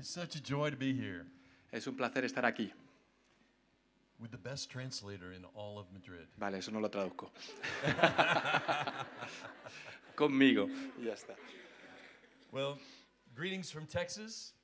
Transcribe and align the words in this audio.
It's 0.00 0.08
such 0.08 0.34
a 0.34 0.40
joy 0.42 0.70
to 0.70 0.76
be 0.76 0.94
here 0.94 1.26
Es 1.74 1.86
un 1.86 1.94
placer 1.94 2.22
estar 2.24 2.42
aquí. 2.44 2.70
with 4.18 4.30
the 4.30 4.38
best 4.38 4.70
translator 4.70 5.32
in 5.32 5.44
all 5.54 5.78
of 5.78 5.92
Madrid. 5.92 6.26
Vale, 6.38 6.54
eso 6.56 6.70
no 6.70 6.78
lo 6.80 6.88
traduzco. 6.88 7.28
Conmigo. 10.16 10.70
Ya 11.02 11.12
está. 11.12 11.34
Well, 12.50 12.78
greetings 13.34 13.70
from 13.70 13.84
Texas. 13.86 14.54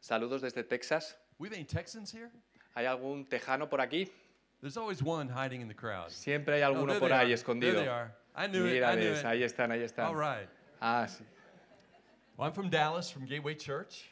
Saludos 0.00 0.42
desde 0.42 0.62
Texas. 0.68 1.14
We 1.40 1.48
have 1.48 1.54
any 1.54 1.64
Texans 1.64 2.12
here? 2.12 2.30
¿Hay 2.76 2.84
algún 2.86 3.26
tejano 3.28 3.68
por 3.68 3.80
aquí? 3.80 4.08
There's 4.60 4.76
always 4.76 5.02
one 5.02 5.28
hiding 5.28 5.60
in 5.60 5.66
the 5.66 5.74
crowd. 5.74 6.10
Siempre 6.12 6.54
hay 6.54 6.62
Oh, 6.62 6.72
alguno 6.74 6.90
there 6.90 7.00
por 7.00 7.08
ahí 7.10 7.26
are. 7.30 7.34
escondido. 7.34 7.72
There 7.74 7.80
they 7.82 7.88
are. 7.88 8.12
I 8.36 8.46
knew 8.46 8.64
it. 8.66 8.84
I 8.84 8.94
knew 8.94 9.10
Mírales, 9.12 9.18
it. 9.20 9.24
ahí 9.26 9.42
están, 9.42 9.70
ahí 9.72 9.82
están. 9.82 10.06
All 10.06 10.14
right. 10.14 10.48
Ah, 10.80 11.06
sí. 11.08 11.24
Well, 12.36 12.46
I'm 12.46 12.52
from 12.54 12.68
Dallas, 12.70 13.10
from 13.10 13.26
Gateway 13.26 13.54
Church, 13.56 14.04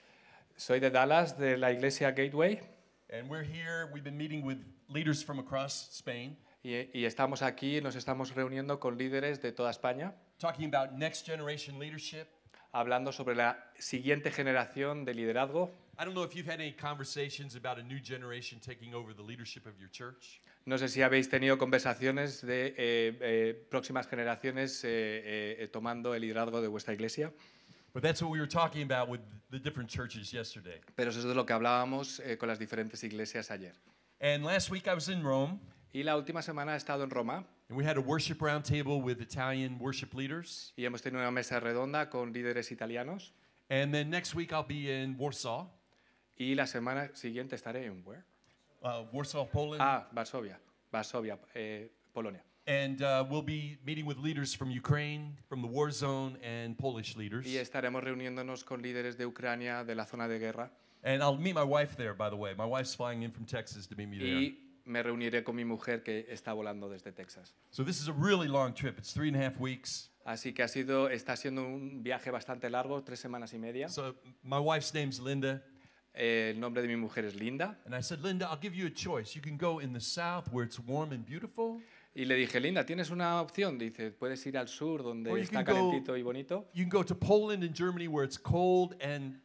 Soy 0.57 0.80
de 0.80 0.91
Dallas, 0.91 1.38
de 1.38 1.57
la 1.59 1.70
iglesia 1.70 2.12
Gateway, 2.12 2.60
and 3.12 3.28
we're 3.28 3.45
here. 3.45 3.91
We've 3.92 4.02
been 4.02 4.16
meeting 4.16 4.42
with 4.42 4.59
leaders 4.88 5.23
from 5.23 5.38
across 5.38 5.91
Spain, 5.92 6.37
y, 6.62 6.88
y 6.95 7.05
estamos 7.05 7.42
aquí, 7.42 7.80
nos 7.83 7.95
estamos 7.95 8.34
reuniendo 8.34 8.80
con 8.80 8.97
líderes 8.97 9.42
de 9.42 9.52
toda 9.52 9.70
España, 9.70 10.14
talking 10.38 10.66
about 10.74 10.92
next 10.97 11.27
generation 11.27 11.78
leadership. 11.78 12.27
hablando 12.73 13.12
sobre 13.12 13.34
la 13.34 13.56
siguiente 13.78 14.30
generación 14.30 15.05
de 15.05 15.14
liderazgo. 15.14 15.70
I 15.98 16.05
don't 16.05 16.14
know 16.14 16.24
if 16.24 16.34
you've 16.34 16.50
had 16.50 16.61
any 16.61 16.73
conversations 16.73 17.55
about 17.56 17.78
a 17.78 17.83
new 17.83 17.98
generation 18.00 18.61
taking 18.61 18.95
over 18.95 19.14
the 19.14 19.23
leadership 19.23 19.66
of 19.66 19.78
your 19.78 19.91
church. 19.91 20.41
No 20.66 20.77
sé 20.77 20.88
si 20.88 21.00
habéis 21.00 21.28
tenido 21.30 21.59
conversaciones 21.59 22.41
de 22.45 22.75
eh, 22.77 23.19
eh, 23.20 23.66
próximas 23.70 24.09
generaciones 24.09 24.84
eh, 24.84 24.88
eh, 24.88 25.56
eh, 25.61 25.69
tomando 25.69 26.14
el 26.14 26.23
liderazgo 26.23 26.61
de 26.61 26.69
vuestra 26.69 26.92
iglesia, 26.92 27.33
But 27.96 28.02
that's 28.02 28.20
what 28.20 28.30
we 28.30 28.38
were 28.41 28.46
talking 28.46 28.82
about 28.82 29.09
with 29.09 29.23
the 29.50 29.59
different 29.59 29.88
churches 29.88 30.30
yesterday. 30.30 30.80
pero 30.96 31.09
eso 31.09 31.20
es 31.20 31.24
de 31.24 31.34
lo 31.34 31.46
que 31.46 31.55
hablábamos 31.55 32.20
eh, 32.20 32.36
con 32.36 32.46
las 32.50 32.59
diferentes 32.59 33.02
iglesias 33.02 33.50
ayer. 33.50 33.72
And 34.20 34.44
last 34.44 34.70
week 34.70 34.86
I 34.86 34.92
was 34.92 35.08
in 35.08 35.22
Rome, 35.22 35.58
Y 35.94 36.02
la 36.02 36.14
última 36.14 36.42
semana 36.42 36.74
he 36.74 36.77
estado 36.77 37.05
en 37.05 37.08
Roma 37.08 37.47
and 37.70 37.78
we 37.78 37.86
had 37.86 37.97
a 37.97 38.02
worship 38.02 38.41
roundtable 38.42 39.00
with 39.00 39.22
Italian 39.22 39.78
worship 39.78 40.12
leaders. 40.12 40.74
y 40.77 40.84
hemos 40.84 41.00
tenido 41.00 41.20
una 41.22 41.30
mesa 41.30 41.58
redonda 41.58 42.11
con 42.11 42.34
líderes 42.34 42.70
italianos. 42.70 43.33
And 43.70 43.94
then 43.94 44.11
next 44.11 44.34
week 44.34 44.52
I'll 44.52 44.62
be 44.62 44.91
in 44.91 45.17
Warsaw, 45.17 45.67
Y 46.39 46.55
la 46.55 46.67
semana 46.67 47.08
siguiente 47.14 47.56
estaré 47.56 47.86
en 47.86 48.02
where? 48.05 48.27
uh, 48.83 49.05
Warsaw, 49.11 49.47
Poland. 49.50 49.80
Ah, 49.80 50.06
Varsovia, 50.12 50.61
Varsovia, 50.92 51.39
eh, 51.55 51.89
Polonia. 52.12 52.44
And 52.69 53.00
uh, 53.00 53.25
we'll 53.31 53.42
be 53.42 53.78
meeting 53.86 54.06
with 54.06 54.19
leaders 54.19 54.53
from 54.53 54.70
Ukraine, 54.70 55.36
from 55.48 55.62
the 55.62 55.69
war 55.69 55.91
zone, 55.92 56.36
and 56.42 56.77
Polish 56.77 57.17
leaders. 57.17 57.47
Y 57.47 57.58
estaremos 57.58 58.03
reuniéndonos 58.03 58.64
con 58.64 58.83
líderes 58.83 59.17
de 59.17 59.25
Ucrania, 59.25 59.84
de 59.84 59.95
la 59.95 60.05
zona 60.05 60.27
de 60.27 60.41
guerra. 60.41 60.70
And 61.05 61.23
I'll 61.23 61.36
meet 61.36 61.55
my 61.55 61.62
wife 61.62 61.97
there, 61.97 62.12
by 62.12 62.28
the 62.28 62.36
way. 62.36 62.55
My 62.58 62.67
wife's 62.67 62.92
flying 62.92 63.23
in 63.23 63.31
from 63.31 63.45
Texas 63.45 63.86
to 63.86 63.95
meet 63.97 64.08
me 64.08 64.19
there. 64.19 64.27
Y 64.27 64.58
me 64.84 65.00
reuniré 65.00 65.45
con 65.45 65.55
mi 65.55 65.64
mujer 65.64 66.03
que 66.03 66.27
está 66.28 66.53
volando 66.55 66.89
desde 66.89 67.12
Texas. 67.12 67.55
So 67.70 67.84
this 67.84 68.00
is 68.00 68.08
a 68.08 68.12
really 68.12 68.48
long 68.48 68.73
trip. 68.73 68.98
It's 68.98 69.12
three 69.12 69.28
and 69.28 69.36
a 69.36 69.41
half 69.41 69.61
weeks. 69.61 70.08
Así 70.27 70.53
que 70.53 70.64
ha 70.64 70.69
sido, 70.69 71.08
está 71.08 71.36
siendo 71.36 71.62
un 71.62 72.03
viaje 72.03 72.33
bastante 72.33 72.69
largo, 72.69 73.01
tres 73.05 73.20
semanas 73.20 73.55
y 73.55 73.58
media. 73.58 73.89
So 73.89 74.17
my 74.42 74.58
wife's 74.58 74.92
name's 74.92 75.20
Linda. 75.20 75.62
El 76.12 76.58
nombre 76.58 76.83
de 76.83 76.89
mi 76.89 76.97
mujer 76.97 77.25
es 77.27 77.34
Linda. 77.34 77.77
And 77.84 77.95
I 77.95 78.01
said, 78.01 78.23
Linda, 78.23 78.48
I'll 78.51 78.58
give 78.58 78.75
you 78.75 78.86
a 78.86 78.91
choice. 78.91 79.36
You 79.36 79.42
can 79.42 79.56
go 79.56 79.78
in 79.78 79.92
the 79.92 80.01
south 80.01 80.51
where 80.51 80.64
it's 80.64 80.80
warm 80.80 81.12
and 81.12 81.25
beautiful, 81.25 81.80
Y 82.19 82.25
le 82.25 82.34
dije, 82.34 82.59
Linda, 82.61 82.84
¿tienes 82.86 83.11
una 83.11 83.42
opción? 83.42 83.77
Dice, 83.78 84.11
puedes 84.11 84.45
ir 84.47 84.56
al 84.56 84.69
sur 84.69 85.03
donde 85.03 85.31
Or 85.31 85.36
you 85.36 85.45
está 85.45 85.62
can 85.62 85.75
go- 85.75 85.91
calentito 85.91 86.17
y 86.17 86.23
bonito. 86.23 86.67
you 86.73 86.84
can 86.84 86.89
go 86.89 87.05
to 87.05 87.14
Poland 87.14 87.62
and 87.62 87.75
Germany 87.77 88.08
where 88.08 88.25
it's 88.25 88.39
cold 88.39 88.97
and 89.03 89.39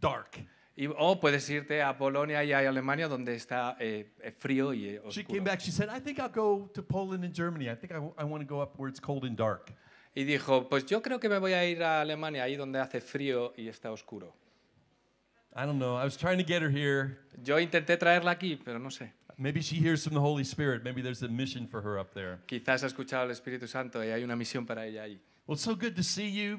dark. 0.00 0.36
Y, 0.76 0.88
o 0.88 1.20
puedes 1.20 1.48
irte 1.48 1.80
a 1.82 1.96
Polonia 1.96 2.42
y 2.42 2.52
a 2.52 2.58
Alemania 2.68 3.06
donde 3.08 3.34
está 3.36 3.76
eh, 3.78 4.12
eh, 4.20 4.32
frío 4.32 4.74
y 4.74 4.86
eh, 4.88 5.00
She 5.08 5.20
oscuro. 5.20 5.26
came 5.28 5.40
back. 5.44 5.60
She 5.60 5.70
said, 5.70 5.88
I 5.88 6.00
think 6.00 6.18
I'll 6.18 6.28
go 6.28 6.68
to 6.74 6.82
Poland 6.82 7.24
and 7.24 7.32
Germany. 7.32 7.68
I 7.70 7.76
think 7.76 7.92
I, 7.92 8.24
want 8.24 8.42
to 8.42 8.46
go 8.46 8.60
up 8.60 8.76
where 8.76 8.90
it's 8.90 9.00
cold 9.00 9.24
and 9.24 9.36
dark. 9.38 9.72
Y 10.14 10.24
dijo, 10.24 10.68
pues 10.68 10.84
yo 10.84 11.00
creo 11.02 11.20
que 11.20 11.28
me 11.28 11.38
voy 11.38 11.52
a 11.52 11.64
ir 11.64 11.80
a 11.84 12.00
Alemania, 12.00 12.42
ahí 12.42 12.56
donde 12.56 12.80
hace 12.80 13.00
frío 13.00 13.52
y 13.56 13.68
está 13.68 13.92
oscuro. 13.92 14.34
I 15.54 15.64
don't 15.64 15.78
know. 15.78 15.96
I 15.96 16.04
was 16.04 16.16
trying 16.18 16.38
to 16.38 16.44
get 16.44 16.60
her 16.60 16.70
here. 16.70 17.18
Yo 17.42 17.58
intenté 17.60 17.96
traerla 17.96 18.32
aquí, 18.32 18.56
pero 18.62 18.78
no 18.80 18.90
sé. 18.90 19.12
Maybe 19.38 19.60
she 19.60 19.76
hears 19.76 20.02
from 20.04 20.14
the 20.14 20.20
Holy 20.20 20.44
Spirit. 20.44 20.82
Maybe 20.82 21.02
there's 21.02 21.22
a 21.22 21.28
mission 21.28 21.66
for 21.66 21.82
her 21.82 21.98
up 21.98 22.14
there. 22.14 22.38
Quizás 22.48 22.82
ha 22.82 22.86
escuchado 22.86 23.22
al 23.24 23.30
Espíritu 23.30 23.68
Santo 23.68 24.00
y 24.00 24.06
hay 24.06 24.22
una 24.24 24.34
misión 24.34 24.66
para 24.66 24.86
ella 24.86 25.02
allí. 25.02 25.18
Well, 25.46 25.54
it's 25.54 25.62
so 25.62 25.74
good 25.74 25.94
to 25.96 26.02
see 26.02 26.28
you. 26.28 26.58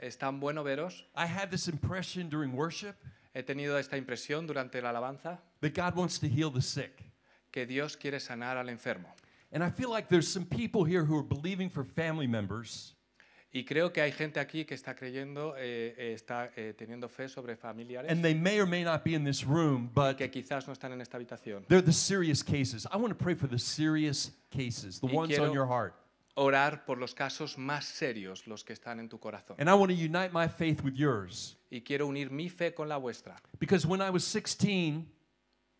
Es 0.00 0.16
tan 0.16 0.40
bueno 0.40 0.64
veros. 0.64 1.04
I 1.14 1.26
had 1.26 1.50
this 1.50 1.68
impression 1.68 2.30
during 2.30 2.52
worship 2.56 2.96
He 3.34 3.42
tenido 3.42 3.78
esta 3.78 3.96
impresión 3.96 4.46
durante 4.46 4.80
la 4.80 4.90
alabanza 4.90 5.38
that 5.60 5.74
God 5.74 5.94
wants 5.94 6.18
to 6.18 6.26
heal 6.28 6.50
the 6.50 6.62
sick. 6.62 7.04
que 7.52 7.66
Dios 7.66 7.96
quiere 7.96 8.18
sanar 8.18 8.56
al 8.56 8.68
enfermo. 8.68 9.08
And 9.52 9.62
I 9.62 9.70
feel 9.70 9.90
like 9.90 10.08
there's 10.08 10.28
some 10.28 10.44
people 10.46 10.84
here 10.84 11.04
who 11.04 11.16
are 11.18 11.22
believing 11.22 11.68
for 11.68 11.84
family 11.84 12.26
members 12.26 12.94
Y 13.52 13.64
creo 13.64 13.92
que 13.92 14.00
hay 14.00 14.12
gente 14.12 14.38
aquí 14.38 14.64
que 14.64 14.74
está 14.74 14.94
creyendo, 14.94 15.56
eh, 15.56 15.94
eh, 15.98 16.12
está 16.14 16.52
eh, 16.56 16.72
teniendo 16.76 17.08
fe 17.08 17.28
sobre 17.28 17.56
familiares 17.56 18.08
and 18.10 18.22
they 18.22 18.34
may 18.34 18.60
or 18.60 18.66
may 18.66 18.84
not 18.84 19.02
be 19.02 19.14
in 19.14 19.24
this 19.24 19.44
room, 19.44 19.90
but 19.92 20.16
que 20.16 20.30
quizás 20.30 20.68
no 20.68 20.72
están 20.72 20.92
en 20.92 21.00
esta 21.00 21.16
habitación. 21.16 21.64
they're 21.66 21.84
the 21.84 21.92
serious 21.92 22.44
cases. 22.44 22.86
I 22.92 22.96
want 22.96 23.08
to 23.08 23.16
pray 23.16 23.34
for 23.34 23.48
the 23.48 23.58
serious 23.58 24.30
cases, 24.50 25.00
the 25.00 25.08
Y 25.08 25.12
ones 25.12 25.28
quiero- 25.30 25.48
on 25.48 25.52
your 25.52 25.66
heart. 25.66 25.94
Orar 26.36 26.84
por 26.86 26.98
los 26.98 27.12
casos 27.12 27.58
más 27.58 27.86
serios, 27.86 28.46
los 28.46 28.62
que 28.62 28.72
están 28.72 29.00
en 29.00 29.08
tu 29.08 29.18
corazón. 29.18 29.56
And 29.58 29.68
I 29.68 29.74
want 29.74 29.90
to 29.90 29.96
unite 29.96 30.32
my 30.32 30.46
faith 30.46 30.80
with 30.82 30.94
yours. 30.94 31.56
Y 31.72 31.80
quiero 31.80 32.06
unir 32.06 32.30
mi 32.30 32.48
fe 32.48 32.72
con 32.72 32.88
la 32.88 32.98
vuestra. 32.98 33.36
Because 33.58 33.84
when 33.84 34.00
I 34.00 34.10
was 34.10 34.24
16, 34.24 35.06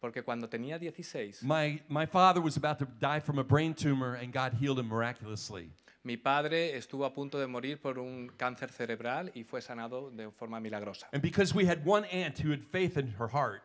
Porque 0.01 0.25
cuando 0.25 0.49
tenía 0.49 0.79
16, 0.79 1.43
my, 1.43 1.81
my 1.89 2.05
father 2.05 2.41
was 2.41 2.57
about 2.57 2.79
to 2.81 2.87
die 2.99 3.21
from 3.21 3.39
a 3.39 3.45
brain 3.45 3.75
tumor, 3.75 4.15
and 4.15 4.33
God 4.33 4.55
healed 4.55 4.79
him 4.79 4.89
miraculously. 4.89 5.71
Mi 6.03 6.17
padre 6.17 6.77
estuvo 6.77 7.05
a 7.05 7.13
punto 7.13 7.39
de 7.39 7.47
morir 7.47 7.81
por 7.81 7.99
un 7.99 8.29
cáncer 8.37 8.71
cerebral 8.71 9.31
y 9.35 9.45
fue 9.45 9.61
sanado 9.61 10.11
de 10.11 10.31
forma 10.31 10.61
milagrosa. 10.61 11.09
And 11.13 11.23
because 11.23 11.55
we 11.55 11.67
had 11.67 11.79
one 11.87 12.07
aunt 12.11 12.39
who 12.43 12.53
had 12.53 12.63
faith 12.63 12.97
in 12.97 13.15
her 13.19 13.29
heart, 13.29 13.63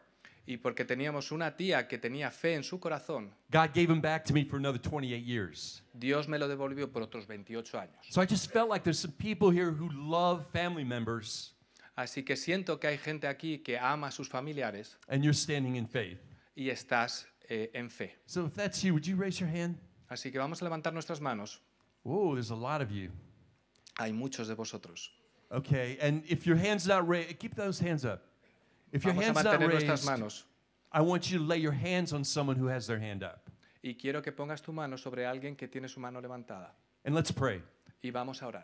Y 0.48 0.58
porque 0.58 0.86
teníamos 0.86 1.32
una 1.32 1.56
tía 1.56 1.88
que 1.88 1.98
tenía 1.98 2.30
fe 2.30 2.54
en 2.54 2.64
su 2.64 2.80
corazón, 2.80 3.34
God 3.50 3.72
gave 3.74 3.90
him 3.92 4.00
back 4.00 4.24
to 4.26 4.32
me 4.34 4.46
for 4.46 4.58
another 4.58 4.80
28 4.80 5.24
years. 5.26 5.82
Dios 5.94 6.28
me 6.28 6.38
lo 6.38 6.48
devolvió 6.48 6.92
por 6.92 7.02
otros 7.02 7.26
28 7.26 7.80
años. 7.80 7.98
So 8.10 8.22
I 8.22 8.28
just 8.28 8.52
felt 8.52 8.70
like 8.70 8.84
there's 8.84 9.00
some 9.00 9.14
people 9.18 9.50
here 9.50 9.72
who 9.72 9.90
love 9.92 10.46
family 10.54 10.84
members, 10.84 11.54
Así 11.96 12.24
que 12.24 12.36
siento 12.36 12.78
que 12.80 12.90
hay 12.90 12.98
gente 12.98 13.26
aquí 13.28 13.64
que 13.64 13.80
ama 13.80 14.08
a 14.08 14.12
sus 14.12 14.28
familiares 14.28 14.98
and 15.08 15.24
you're 15.24 15.34
standing 15.34 15.78
in 15.78 15.88
faith. 15.88 16.20
y 16.56 16.70
estás 16.70 17.26
eh, 17.50 17.72
en 17.74 17.90
fe. 17.90 18.16
So 18.28 18.46
if 18.46 18.54
that's 18.54 18.84
you, 18.84 18.94
would 18.94 19.06
you 19.08 19.16
raise 19.16 19.40
your 19.40 19.50
hand? 19.50 19.80
Así 20.10 20.32
que 20.32 20.38
vamos 20.38 20.62
a 20.62 20.66
levantar 20.66 20.94
nuestras 20.94 21.22
manos. 21.22 21.60
Oh, 22.06 22.34
there's 22.34 22.52
a 22.52 22.56
lot 22.56 22.82
of 22.82 22.92
you. 22.92 23.10
Hay 24.00 24.12
muchos 24.12 24.48
de 24.48 24.56
vosotros. 24.56 25.10
Okay, 25.52 25.98
and 26.02 26.24
if 26.28 26.46
your 26.46 26.56
hand's 26.56 26.88
not 26.88 27.08
raised, 27.08 27.40
keep 27.40 27.56
those 27.56 27.80
hands 27.80 28.06
up. 28.06 28.24
If 28.92 29.04
your 29.04 29.14
Vamos 29.14 29.24
a 29.24 29.34
hand's 29.34 29.44
not 29.44 29.60
mantener 29.60 29.72
nuestras 29.72 29.90
raised, 30.02 30.06
manos. 30.06 30.44
I 30.92 31.02
want 31.02 31.32
you 31.32 31.40
to 31.40 31.44
lay 31.44 31.58
your 31.58 31.72
hands 31.72 32.14
on 32.14 32.24
someone 32.24 32.56
who 32.56 32.68
has 32.68 32.88
their 32.88 33.00
hand 33.00 33.24
up. 33.24 33.50
Y 33.84 33.96
quiero 34.00 34.22
que 34.22 34.32
pongas 34.32 34.62
tu 34.62 34.72
mano 34.72 34.98
sobre 34.98 35.26
alguien 35.26 35.56
que 35.56 35.68
tiene 35.68 35.88
su 35.88 36.00
mano 36.00 36.22
levantada. 36.22 36.70
And 37.04 37.14
let's 37.14 37.32
pray. 37.32 37.62
Y 38.04 38.12
vamos 38.12 38.42
a 38.42 38.46
orar. 38.46 38.64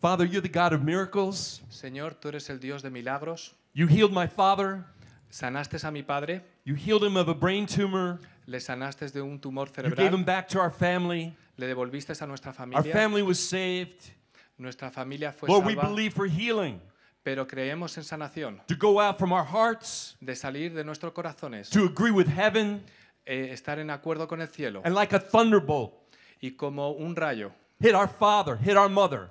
Father, 0.00 0.24
you're 0.24 0.42
the 0.42 0.48
God 0.48 0.72
of 0.72 0.82
miracles. 0.82 1.62
Señor, 1.70 2.20
tú 2.20 2.28
eres 2.28 2.50
el 2.50 2.58
Dios 2.58 2.82
de 2.82 2.90
milagros. 2.90 3.54
You 3.72 3.86
healed 3.86 4.12
my 4.12 4.26
father. 4.26 4.84
Sanaste 5.30 5.82
a 5.82 5.90
mi 5.90 6.02
padre, 6.02 6.42
You 6.64 6.74
healed 6.74 7.04
him 7.04 7.16
of 7.16 7.28
a 7.28 7.34
brain 7.34 7.66
tumor. 7.66 8.20
Le 8.46 8.60
sanaste 8.60 9.08
de 9.12 9.20
un 9.20 9.38
tumor 9.38 9.68
You 9.68 9.74
gave 9.74 9.86
him 9.86 9.96
cerebral, 9.96 10.24
back 10.24 10.48
to 10.48 10.60
our 10.60 10.70
family. 10.70 11.34
le 11.56 11.66
devolviste 11.66 12.12
a 12.20 12.26
nuestra 12.26 12.50
Our 12.50 12.56
familia. 12.56 12.92
family 12.92 13.22
was 13.22 13.38
saved. 13.38 14.12
Nuestra 14.58 14.90
familia 14.90 15.32
fue 15.32 15.48
Lord, 15.48 15.66
we 15.66 15.74
believe 15.74 16.12
for 16.14 16.26
healing. 16.26 16.80
Pero 17.22 17.46
creemos 17.46 17.96
en 17.98 18.04
sanación, 18.04 18.60
to 18.68 18.76
go 18.76 19.00
out 19.00 19.18
from 19.18 19.32
our 19.32 19.44
hearts, 19.44 20.16
de 20.20 20.34
salir 20.36 20.72
de 20.72 20.84
nuestros 20.84 21.12
corazones, 21.12 21.68
to 21.70 21.84
agree 21.84 22.12
with 22.12 22.28
heaven, 22.28 22.82
eh, 23.26 23.48
estar 23.52 23.80
en 23.80 23.90
acuerdo 23.90 24.28
con 24.28 24.40
el 24.40 24.46
cielo. 24.46 24.80
and 24.84 24.94
like 24.94 25.12
a 25.12 25.18
thunderbolt, 25.18 25.92
y 26.40 26.52
como 26.52 26.92
un 26.92 27.16
rayo. 27.16 27.50
hit 27.80 27.94
our 27.96 28.06
father, 28.08 28.56
hit 28.56 28.76
our 28.76 28.88
mother, 28.88 29.28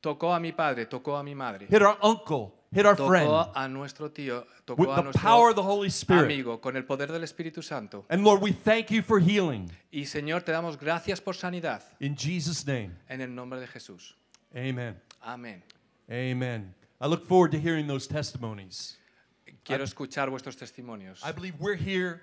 tocó 0.00 0.34
a 0.34 0.40
mi 0.40 0.52
padre, 0.52 0.86
tocó 0.86 1.16
a 1.18 1.22
mi 1.22 1.34
madre, 1.34 1.66
hit 1.68 1.82
our 1.82 1.98
uncle, 2.02 2.54
hit 2.72 2.86
our 2.86 2.96
friend, 2.96 3.28
tocó 3.28 3.52
a 3.54 3.68
nuestro 3.68 4.10
tío, 4.10 4.40
with 4.40 4.46
tocó 4.66 4.92
a 4.92 5.02
the 5.02 5.18
power 5.18 5.44
nuestro 5.44 5.50
of 5.50 5.56
the 5.56 5.62
Holy 5.62 5.88
Spirit. 5.90 6.24
amigo 6.24 6.60
con 6.60 6.76
el 6.76 6.84
poder 6.84 7.08
del 7.10 7.22
Espíritu 7.22 7.62
Santo. 7.62 8.04
And 8.08 8.24
Lord, 8.24 8.42
we 8.42 8.52
thank 8.52 8.90
you 8.90 9.02
for 9.02 9.20
healing. 9.20 9.70
Y 9.92 10.04
Señor, 10.04 10.42
te 10.42 10.52
damos 10.52 10.78
gracias 10.78 11.20
por 11.20 11.34
sanidad 11.34 11.82
In 12.00 12.16
Jesus' 12.16 12.66
name, 12.66 12.90
en 13.08 13.20
el 13.20 13.34
nombre 13.34 13.60
de 13.60 13.66
Jesús. 13.66 14.14
amen. 14.54 14.96
Amén. 15.22 15.62
Amen. 16.10 16.74
I 17.00 17.06
look 17.08 17.26
forward 17.26 17.50
to 17.52 17.58
hearing 17.58 17.86
those 17.86 18.06
testimonies. 18.06 18.96
Quiero 19.64 19.84
escuchar 19.84 20.30
vuestros 20.30 20.56
testimonios. 20.56 21.20
I 21.24 21.32
believe 21.32 21.54
we're 21.58 21.74
here 21.74 22.22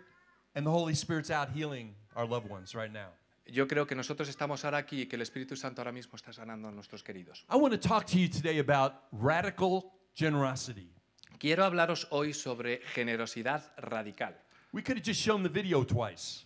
and 0.55 0.65
the 0.65 0.71
Holy 0.71 0.95
Spirit's 0.95 1.29
out 1.29 1.49
healing 1.49 1.93
our 2.15 2.25
loved 2.25 2.49
ones 2.49 2.73
right 2.73 2.91
now. 2.91 3.09
Yo 3.45 3.67
creo 3.67 3.85
que 3.85 3.95
nosotros 3.95 4.29
estamos 4.29 4.63
ahora 4.63 4.77
aquí 4.77 5.01
y 5.01 5.05
que 5.07 5.17
el 5.17 5.21
Espíritu 5.21 5.57
Santo 5.57 5.81
ahora 5.81 5.91
mismo 5.91 6.15
está 6.15 6.31
sanando 6.31 6.69
a 6.69 6.71
nuestros 6.71 7.03
queridos. 7.03 7.43
I 7.49 7.57
want 7.57 7.73
to 7.73 7.77
talk 7.77 8.05
to 8.07 8.17
you 8.17 8.29
today 8.29 8.59
about 8.59 8.93
radical 9.11 9.91
generosity. 10.15 10.89
Quiero 11.39 11.65
hablaros 11.65 12.07
hoy 12.11 12.33
sobre 12.33 12.81
generosidad 12.95 13.71
radical. 13.77 14.33
We 14.71 14.81
could 14.81 14.97
have 14.97 15.03
just 15.05 15.21
shown 15.21 15.43
the 15.43 15.49
video 15.49 15.83
twice. 15.85 16.45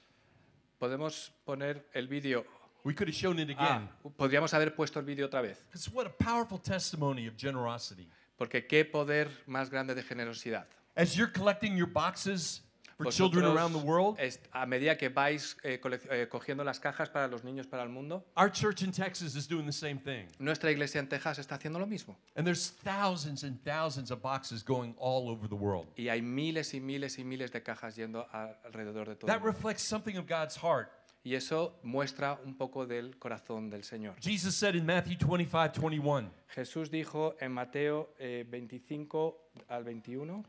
Podemos 0.80 1.32
poner 1.46 1.86
el 1.94 2.08
vídeo. 2.08 2.46
We 2.84 2.94
could 2.94 3.08
have 3.10 3.16
shown 3.16 3.40
it 3.40 3.50
Ah, 3.58 3.78
again. 3.78 3.90
podríamos 4.18 4.54
haber 4.54 4.74
puesto 4.76 5.00
el 5.00 5.06
vídeo 5.06 5.26
otra 5.28 5.42
vez. 5.42 5.58
Because 5.72 5.90
what 5.92 6.08
a 6.08 6.10
powerful 6.10 6.58
testimony 6.60 7.28
of 7.28 7.36
generosity. 7.38 8.08
Porque 8.38 8.66
qué 8.68 8.86
poder 8.86 9.30
más 9.48 9.70
grande 9.70 9.96
de 9.96 10.04
generosidad. 10.04 10.66
As 10.96 11.16
you're 11.16 11.32
collecting 11.32 11.76
your 11.78 11.88
boxes 11.88 12.62
for 12.98 13.12
children 13.12 13.46
around 13.46 13.74
the 13.74 13.80
world, 13.86 14.18
a 14.52 14.66
medida 14.66 14.98
que 14.98 15.10
vais 15.10 15.56
eh, 15.64 15.80
eh, 16.10 16.28
cogiendo 16.30 16.64
las 16.64 16.80
cajas 16.80 17.10
para 17.10 17.28
los 17.28 17.44
niños 17.44 17.68
para 17.68 17.84
el 17.84 17.90
mundo, 17.90 18.26
our 18.36 18.52
church 18.52 18.82
in 18.82 18.92
Texas 18.92 19.36
is 19.36 19.48
doing 19.48 19.66
the 19.66 19.72
same 19.72 20.00
thing. 20.00 20.28
nuestra 20.40 20.72
iglesia 20.72 21.00
en 21.00 21.08
Texas 21.08 21.38
está 21.40 21.56
haciendo 21.56 21.80
lo 21.80 21.86
mismo. 21.86 22.18
And 22.36 22.46
there's 22.46 22.72
thousands 22.84 23.44
and 23.44 23.60
thousands 23.64 24.10
of 24.12 24.22
boxes 24.22 24.64
going 24.64 24.96
all 24.98 25.30
over 25.30 25.48
the 25.48 25.56
world. 25.56 25.88
Y 25.96 26.10
hay 26.10 26.22
miles 26.22 26.74
y 26.74 26.80
miles 26.80 27.20
y 27.20 27.24
miles 27.24 27.52
de 27.52 27.62
cajas 27.62 27.96
yendo 27.96 28.28
a- 28.32 28.58
alrededor 28.66 29.08
de 29.08 29.16
todo. 29.16 29.28
el 29.28 29.34
That 29.34 29.40
mundo. 29.44 29.52
reflects 29.54 29.84
something 29.84 30.18
of 30.18 30.26
God's 30.28 30.58
heart. 30.58 30.90
Y 31.24 31.36
eso 31.36 31.78
muestra 31.84 32.40
un 32.46 32.56
poco 32.56 32.86
del 32.88 33.18
corazón 33.20 33.70
del 33.70 33.84
Señor. 33.84 34.16
Jesus 34.22 34.56
said 34.56 34.76
in 34.76 34.86
Matthew 34.86 35.18
25, 35.18 35.74
21, 35.82 36.32
Jesús 36.56 36.90
dijo 36.90 37.36
en 37.42 37.52
Mateo 37.52 38.14
eh, 38.18 38.46
25 38.50 39.52
al 39.68 39.84
21, 39.84 40.44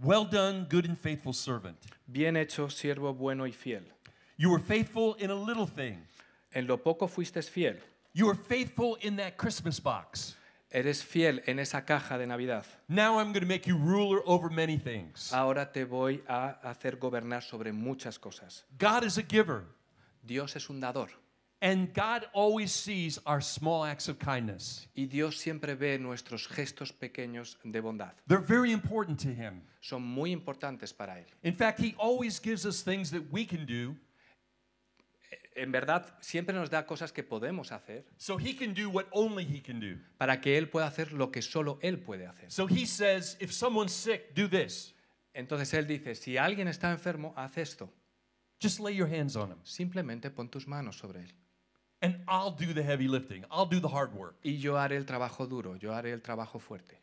Well 0.00 0.24
done, 0.24 0.66
good 0.68 0.84
and 0.84 0.96
faithful 0.96 1.32
servant. 1.32 1.76
Bien 2.06 2.36
hecho, 2.36 2.68
siervo 2.68 3.12
bueno 3.14 3.44
y 3.44 3.50
fiel. 3.50 3.82
You 4.36 4.50
were 4.50 4.60
faithful 4.60 5.16
in 5.18 5.30
a 5.30 5.34
little 5.34 5.66
thing. 5.66 6.06
En 6.54 6.68
lo 6.68 6.76
poco 6.76 7.08
fuiste 7.08 7.42
fiel. 7.42 7.76
You 8.12 8.26
were 8.26 8.36
faithful 8.36 8.96
in 9.00 9.16
that 9.16 9.36
Christmas 9.36 9.80
box. 9.80 10.36
Eres 10.70 11.02
fiel 11.02 11.40
en 11.46 11.58
esa 11.58 11.84
caja 11.84 12.16
de 12.16 12.26
Navidad. 12.26 12.64
Now 12.88 13.18
I'm 13.18 13.32
going 13.32 13.42
to 13.42 13.48
make 13.48 13.66
you 13.66 13.76
ruler 13.76 14.20
over 14.24 14.48
many 14.48 14.78
things. 14.78 15.32
Ahora 15.32 15.72
te 15.72 15.84
voy 15.84 16.22
a 16.28 16.58
hacer 16.62 16.98
gobernar 16.98 17.42
sobre 17.42 17.72
muchas 17.72 18.18
cosas. 18.18 18.64
God 18.78 19.02
is 19.02 19.18
a 19.18 19.22
giver, 19.22 19.64
Dios 20.22 20.54
es 20.54 20.70
un 20.70 20.80
dador. 20.80 21.08
And 21.60 21.92
God 21.92 22.26
always 22.32 22.72
sees 22.72 23.18
our 23.26 23.40
small 23.40 23.84
acts 23.84 24.08
of 24.08 24.18
kindness. 24.18 24.88
Y 24.94 25.06
Dios 25.06 25.36
siempre 25.36 25.74
ve 25.74 25.98
nuestros 25.98 26.46
gestos 26.46 26.92
pequeños 26.92 27.56
de 27.64 27.80
bondad. 27.80 28.12
They're 28.26 28.40
very 28.40 28.72
important 28.72 29.18
to 29.20 29.28
Him. 29.28 29.62
Son 29.80 30.02
muy 30.02 30.32
importantes 30.32 30.92
para 30.92 31.18
Él. 31.18 31.26
In 31.42 31.54
fact, 31.54 31.80
He 31.80 31.94
always 31.98 32.40
gives 32.40 32.64
us 32.64 32.82
things 32.82 33.10
that 33.10 33.22
we 33.30 33.44
can 33.44 33.66
do 33.66 33.96
En 35.58 35.72
verdad, 35.72 36.14
siempre 36.20 36.54
nos 36.54 36.70
da 36.70 36.86
cosas 36.86 37.12
que 37.12 37.24
podemos 37.24 37.72
hacer 37.72 38.06
so 38.16 38.38
He 38.38 38.54
can 38.54 38.74
do 38.74 38.88
what 38.88 39.06
only 39.10 39.44
He 39.44 39.60
can 39.60 39.80
do. 39.80 40.00
para 40.16 40.40
que 40.40 40.56
Él 40.56 40.68
pueda 40.68 40.86
hacer 40.86 41.12
lo 41.12 41.32
que 41.32 41.42
solo 41.42 41.80
Él 41.82 41.98
puede 41.98 42.26
hacer. 42.26 42.50
So 42.50 42.68
He 42.68 42.86
says, 42.86 43.36
if 43.40 43.50
someone's 43.50 43.92
sick, 43.92 44.32
do 44.34 44.48
this. 44.48 44.94
Entonces 45.34 45.74
Él 45.74 45.86
dice, 45.88 46.14
si 46.14 46.36
alguien 46.36 46.68
está 46.68 46.92
enfermo, 46.92 47.34
haz 47.36 47.58
esto. 47.58 47.92
Just 48.60 48.78
lay 48.78 48.94
your 48.94 49.08
hands 49.08 49.36
on 49.36 49.50
him, 49.50 49.58
Simplemente 49.64 50.30
pon 50.30 50.48
tus 50.48 50.66
manos 50.66 50.96
sobre 50.96 51.20
Él. 51.20 51.34
And 52.00 52.16
I'll 52.28 52.50
do 52.50 52.72
the 52.72 52.82
heavy 52.82 53.08
lifting. 53.08 53.44
I'll 53.50 53.66
do 53.66 53.80
the 53.80 53.88
hard 53.88 54.14
work. 54.14 54.36
Y 54.44 54.58
yo 54.58 54.74
haré 54.74 54.96
el 54.96 55.04
trabajo 55.04 55.48
duro, 55.48 55.76
yo 55.76 55.90
haré 55.92 56.12
el 56.12 56.20
trabajo 56.20 56.60
fuerte. 56.60 56.96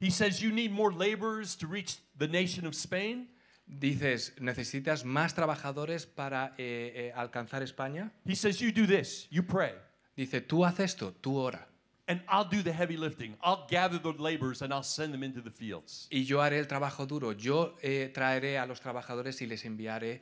He 0.00 0.10
says, 0.10 0.42
You 0.42 0.52
need 0.52 0.72
more 0.72 0.92
laborers 0.92 1.56
to 1.56 1.66
reach 1.66 1.96
the 2.18 2.28
nation 2.28 2.66
of 2.66 2.74
Spain. 2.74 3.28
Dices, 3.68 4.32
¿necesitas 4.38 5.04
más 5.04 5.34
trabajadores 5.34 6.06
para 6.06 6.54
eh, 6.58 6.92
eh, 6.94 7.12
alcanzar 7.16 7.62
España? 7.62 8.10
He 8.24 8.36
says, 8.36 8.60
You 8.60 8.70
do 8.70 8.86
this, 8.86 9.26
you 9.30 9.42
pray, 9.42 9.72
Dice, 10.16 10.40
tú 10.40 10.64
haz 10.64 10.78
esto, 10.80 11.12
tú 11.20 11.36
ora. 11.36 11.66
and 12.08 12.20
I'll 12.28 12.44
do 12.44 12.62
the 12.62 12.72
heavy 12.72 12.96
lifting. 12.96 13.36
I'll 13.42 13.66
gather 13.68 13.98
the 13.98 14.12
laborers 14.12 14.62
and 14.62 14.72
I'll 14.72 14.84
send 14.84 15.12
them 15.12 15.24
into 15.24 15.40
the 15.40 15.50
fields. 15.50 16.06
Y 16.10 16.24
yo 16.24 16.38
haré 16.38 16.58
el 16.58 16.66
trabajo 16.66 17.06
duro. 17.06 17.32
Yo 17.32 17.74
eh, 17.82 18.12
traeré 18.14 18.58
a 18.58 18.66
los 18.66 18.80
trabajadores 18.80 19.42
y 19.42 19.46
les 19.46 19.64
enviaré 19.64 20.20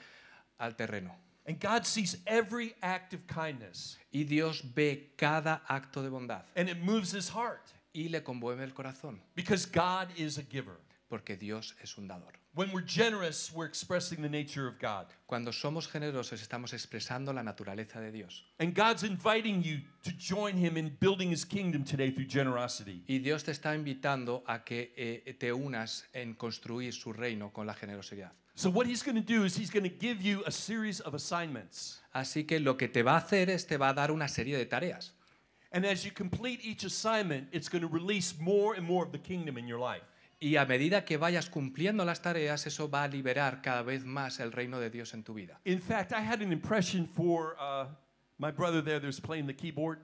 al 0.59 0.77
terreno. 0.77 1.15
And 1.47 1.61
God 1.61 1.85
sees 1.85 2.17
every 2.27 2.75
act 2.83 3.13
of 3.13 3.27
kindness, 3.27 3.99
Y 4.13 4.25
Dios 4.25 4.63
ve 4.63 5.13
cada 5.17 5.61
acto 5.69 6.03
de 6.03 6.11
bondad 6.11 6.45
and 6.57 6.69
it 6.69 6.83
moves 6.83 7.13
his 7.13 7.29
heart 7.29 7.73
y 7.95 8.09
le 8.09 8.21
conmueve 8.23 8.63
el 8.63 8.73
corazón, 8.73 9.19
because 9.35 9.67
God 9.67 10.09
is 10.17 10.39
a 10.39 10.43
giver. 10.43 10.79
porque 11.09 11.37
Dios 11.37 11.77
es 11.81 11.97
un 11.97 12.09
dador. 12.09 12.33
When 12.55 12.73
we're 12.73 12.87
generous, 12.87 13.53
we're 13.53 13.67
expressing 13.67 14.23
the 14.23 14.29
nature 14.29 14.67
of 14.67 14.79
God. 14.81 15.07
Cuando 15.27 15.53
somos 15.53 15.89
generosos 15.89 16.41
estamos 16.41 16.73
expresando 16.73 17.33
la 17.33 17.43
naturaleza 17.43 18.01
de 18.01 18.11
Dios. 18.11 18.45
And 18.59 18.75
God's 18.75 19.03
inviting 19.03 19.63
you 19.63 19.81
to 20.03 20.13
join 20.13 20.57
him 20.57 20.77
in 20.77 20.97
building 21.01 21.31
his 21.31 21.45
kingdom 21.45 21.85
today 21.85 22.11
through 22.11 22.27
generosity. 22.29 23.05
Y 23.09 23.19
Dios 23.19 23.45
te 23.45 23.53
está 23.53 23.75
invitando 23.75 24.43
a 24.47 24.65
que 24.65 24.93
eh, 24.97 25.35
te 25.39 25.53
unas 25.53 26.05
en 26.13 26.35
construir 26.35 26.93
su 26.93 27.13
reino 27.13 27.53
con 27.53 27.67
la 27.67 27.75
generosidad. 27.75 28.33
So, 28.57 28.71
what 28.71 28.87
he's 28.87 29.03
going 29.03 29.17
to 29.17 29.21
do 29.21 29.45
is 29.45 29.57
he's 29.57 29.71
going 29.71 29.83
to 29.83 29.89
give 29.89 30.23
you 30.23 30.45
a 30.47 30.51
series 30.51 31.01
of 31.01 31.15
assignments. 31.15 32.01
Así 32.15 32.47
que 32.47 32.61
lo 32.61 32.77
que 32.77 32.87
te 32.87 33.03
va 33.03 33.17
a 33.17 33.21
hacer 33.21 33.51
es 33.51 33.67
te 33.67 33.77
va 33.77 33.89
a 33.89 33.95
dar 33.95 34.13
una 34.13 34.29
serie 34.29 34.57
de 34.57 34.65
tareas. 34.65 35.11
And 35.73 35.85
as 35.85 36.05
you 36.05 36.13
complete 36.13 36.61
each 36.63 36.85
assignment, 36.85 37.49
it's 37.51 37.69
going 37.69 37.83
to 37.83 37.89
release 37.89 38.35
more 38.39 38.75
and 38.75 38.87
more 38.87 39.05
of 39.05 39.11
the 39.11 39.19
kingdom 39.19 39.59
in 39.59 39.67
your 39.67 39.81
life. 39.81 40.05
Y 40.41 40.57
a 40.57 40.67
medida 40.67 41.05
que 41.05 41.19
vayas 41.19 41.51
cumpliendo 41.51 42.05
las 42.05 42.21
tareas, 42.21 42.65
eso 42.67 42.89
va 42.89 43.03
a 43.03 43.09
liberar 43.09 43.61
cada 43.61 43.83
vez 43.83 44.05
más 44.05 44.39
el 44.39 44.53
reino 44.53 44.79
de 44.79 44.89
Dios 44.89 45.15
en 45.15 45.25
tu 45.25 45.35
vida. 45.35 45.59
In 45.65 45.81
fact, 45.81 46.13
I 46.13 46.21
had 46.21 46.41
an 46.41 46.53
impression 46.53 47.09
for 47.09 47.57
uh, 47.59 47.87
my 48.39 48.53
brother 48.53 48.81
there 48.81 49.01
that's 49.01 49.19
playing 49.19 49.47
the 49.47 49.55
keyboard. 49.55 49.99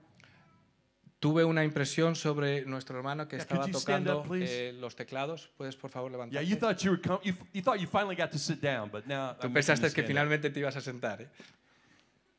Tuve 1.21 1.45
una 1.45 1.63
impresión 1.65 2.17
sobre 2.17 2.65
nuestro 2.65 2.97
hermano 2.97 3.29
que 3.29 3.37
Yeah, 3.37 3.43
estaba 3.43 3.67
tocando 3.71 4.21
up, 4.23 4.35
eh, 4.35 4.73
los 4.73 4.97
teclados. 4.97 5.51
¿Puedes, 5.57 5.77
por 5.77 5.91
favor, 5.91 6.11
Yeah, 6.11 6.17
levantarte? 6.19 6.47
you 6.49 6.57
thought 6.57 6.79
you 6.83 6.91
were 6.93 7.01
com- 7.03 7.21
you, 7.23 7.35
you 7.53 7.61
thought 7.63 7.79
you 7.79 7.87
finally 7.87 8.17
got 8.17 8.31
to 8.33 8.39
sit 8.39 8.61
down, 8.63 8.89
but 8.91 9.07
now 9.07 9.35
Tú 9.39 9.47
I'm 9.49 9.53
pensaste 9.53 9.83
que 9.83 9.91
stand 9.91 10.05
up. 10.05 10.09
finalmente 10.09 10.51
te 10.51 10.61
ibas 10.61 10.77
a 10.77 10.81
sentar. 10.81 11.21
¿eh? 11.21 11.29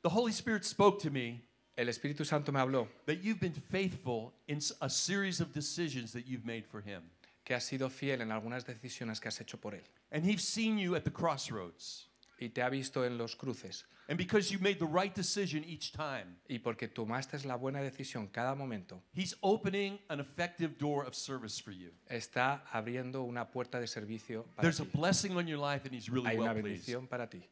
the 0.01 0.10
Holy 0.10 0.31
Spirit 0.31 0.63
spoke 0.66 1.00
to 1.00 1.12
me 1.12 1.42
El 1.78 1.88
Espíritu 1.89 2.25
Santo 2.25 2.51
me 2.51 2.60
habló 2.60 2.88
that 3.06 3.24
you've 3.24 3.39
been 3.39 3.54
faithful 3.54 4.33
in 4.48 4.60
a 4.81 4.89
series 4.89 5.39
of 5.42 5.54
decisions 5.54 6.12
that 6.12 6.25
you've 6.25 6.44
made 6.44 6.66
for 6.66 6.81
Him, 6.81 7.04
que 7.45 7.54
has 7.56 7.63
sido 7.63 7.88
fiel 7.89 8.22
en 8.22 8.31
algunas 8.31 8.66
decisiones 8.66 9.19
que 9.22 9.27
has 9.30 9.39
hecho 9.39 9.57
por 9.60 9.75
Él. 9.75 9.84
and 10.12 10.25
He's 10.25 10.42
seen 10.44 10.80
you 10.80 10.95
at 10.95 11.04
the 11.04 11.12
crossroads. 11.12 12.07
Y 12.41 12.49
te 12.49 12.61
ha 12.63 12.69
visto 12.69 13.05
en 13.05 13.17
los 13.17 13.35
cruces. 13.35 13.85
And 14.09 14.17
because 14.17 14.51
you 14.51 14.59
made 14.59 14.79
the 14.79 14.85
right 14.88 15.15
decision 15.15 15.63
each 15.63 15.91
time, 15.93 16.35
Y 16.49 16.57
porque 16.59 16.88
tomaste 16.89 17.38
la 17.45 17.55
buena 17.55 17.79
decisión 17.81 18.27
cada 18.27 18.55
momento, 18.55 19.01
He's 19.13 19.35
opening 19.41 19.99
an 20.09 20.19
effective 20.19 20.77
door 20.79 21.05
of 21.05 21.13
service 21.13 21.61
for 21.61 21.71
you. 21.71 21.91
está 22.09 22.63
abriendo 22.73 23.21
una 23.23 23.45
puerta 23.51 23.79
de 23.79 23.85
servicio 23.88 24.43
para 24.55 24.63
There's 24.63 24.79
a 24.81 24.85
ti. 24.85 24.97
blessing 24.97 25.38
on 25.38 25.48
your 25.48 25.60
life, 25.60 25.86
and 25.86 25.93
He's 25.95 26.10
really 26.10 26.27
Hay 26.29 26.38
una 26.38 26.51
well 26.51 26.62
pleased. 26.62 26.88
bendición 26.88 27.07
para 27.07 27.27
ti. 27.29 27.48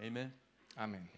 Amen. 0.00 0.32
Amén. 0.76 1.08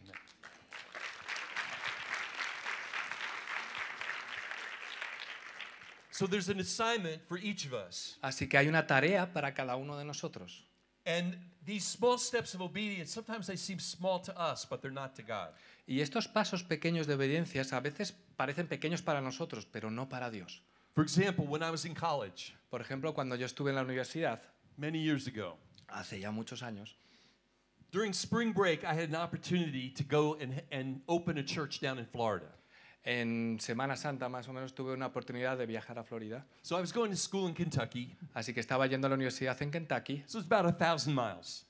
So 6.10 6.26
there's 6.26 6.48
an 6.48 6.60
assignment 6.60 7.22
for 7.28 7.38
each 7.38 7.66
of 7.66 7.74
us. 7.74 8.16
Así 8.22 8.48
que 8.48 8.56
hay 8.58 8.68
una 8.68 8.86
tarea 8.86 9.32
para 9.32 9.52
cada 9.52 9.76
uno 9.76 9.96
de 9.98 10.04
nosotros. 10.04 10.64
And 11.06 11.36
these 11.64 11.84
small 11.84 12.18
steps 12.18 12.54
of 12.54 12.60
obedience, 12.60 13.12
sometimes 13.12 13.46
they 13.46 13.56
seem 13.56 13.78
small 13.78 14.18
to 14.20 14.38
us, 14.38 14.64
but 14.64 14.82
they're 14.82 14.90
not 14.90 15.14
to 15.16 15.22
God. 15.22 15.50
Y 15.88 16.00
estos 16.00 16.26
pasos 16.26 16.62
pequeños 16.62 17.06
de 17.06 17.14
obediencia 17.14 17.62
a 17.72 17.80
veces 17.80 18.12
parecen 18.36 18.66
pequeños 18.66 19.02
para 19.02 19.20
nosotros, 19.20 19.64
pero 19.64 19.88
no 19.88 20.08
para 20.08 20.30
Dios. 20.30 20.60
For 20.94 21.02
example, 21.02 21.46
when 21.46 21.62
I 21.62 21.70
was 21.70 21.84
in 21.84 21.94
college 21.94 22.54
Por 22.70 22.80
ejemplo, 22.80 23.14
cuando 23.14 23.36
yo 23.36 23.46
estuve 23.46 23.70
en 23.70 23.76
la 23.76 23.82
universidad, 23.82 24.40
many 24.76 24.98
years 24.98 25.26
ago, 25.26 25.56
hace 25.88 26.20
ya 26.20 26.30
muchos 26.30 26.62
años, 26.62 26.94
during 27.92 28.12
spring 28.12 28.52
break, 28.52 28.84
I 28.84 28.92
had 28.92 29.08
an 29.08 29.14
opportunity 29.14 29.88
to 29.90 30.02
go 30.02 30.36
and, 30.40 30.62
and 30.70 31.00
open 31.08 31.38
a 31.38 31.42
church 31.42 31.80
down 31.80 31.98
in 31.98 32.06
Florida. 32.06 32.46
En 33.06 33.58
Semana 33.60 33.96
Santa 33.96 34.28
más 34.28 34.46
o 34.48 34.52
menos 34.52 34.74
tuve 34.74 34.92
una 34.92 35.06
oportunidad 35.06 35.56
de 35.56 35.64
viajar 35.64 35.98
a 35.98 36.02
Florida. 36.04 36.44
So 36.62 36.76
I 36.76 36.80
was 36.80 36.92
going 36.92 37.10
to 37.10 37.16
school 37.16 37.48
in 37.48 37.54
Kentucky. 37.54 38.14
Así 38.34 38.52
que 38.52 38.60
estaba 38.60 38.86
yendo 38.88 39.06
a 39.06 39.10
la 39.10 39.14
universidad 39.14 39.56
en 39.62 39.70
Kentucky, 39.70 40.22
So 40.26 40.38
it's 40.40 40.50
about 40.50 40.66
a 40.66 40.76
thousand 40.76 41.14
miles. 41.14 41.64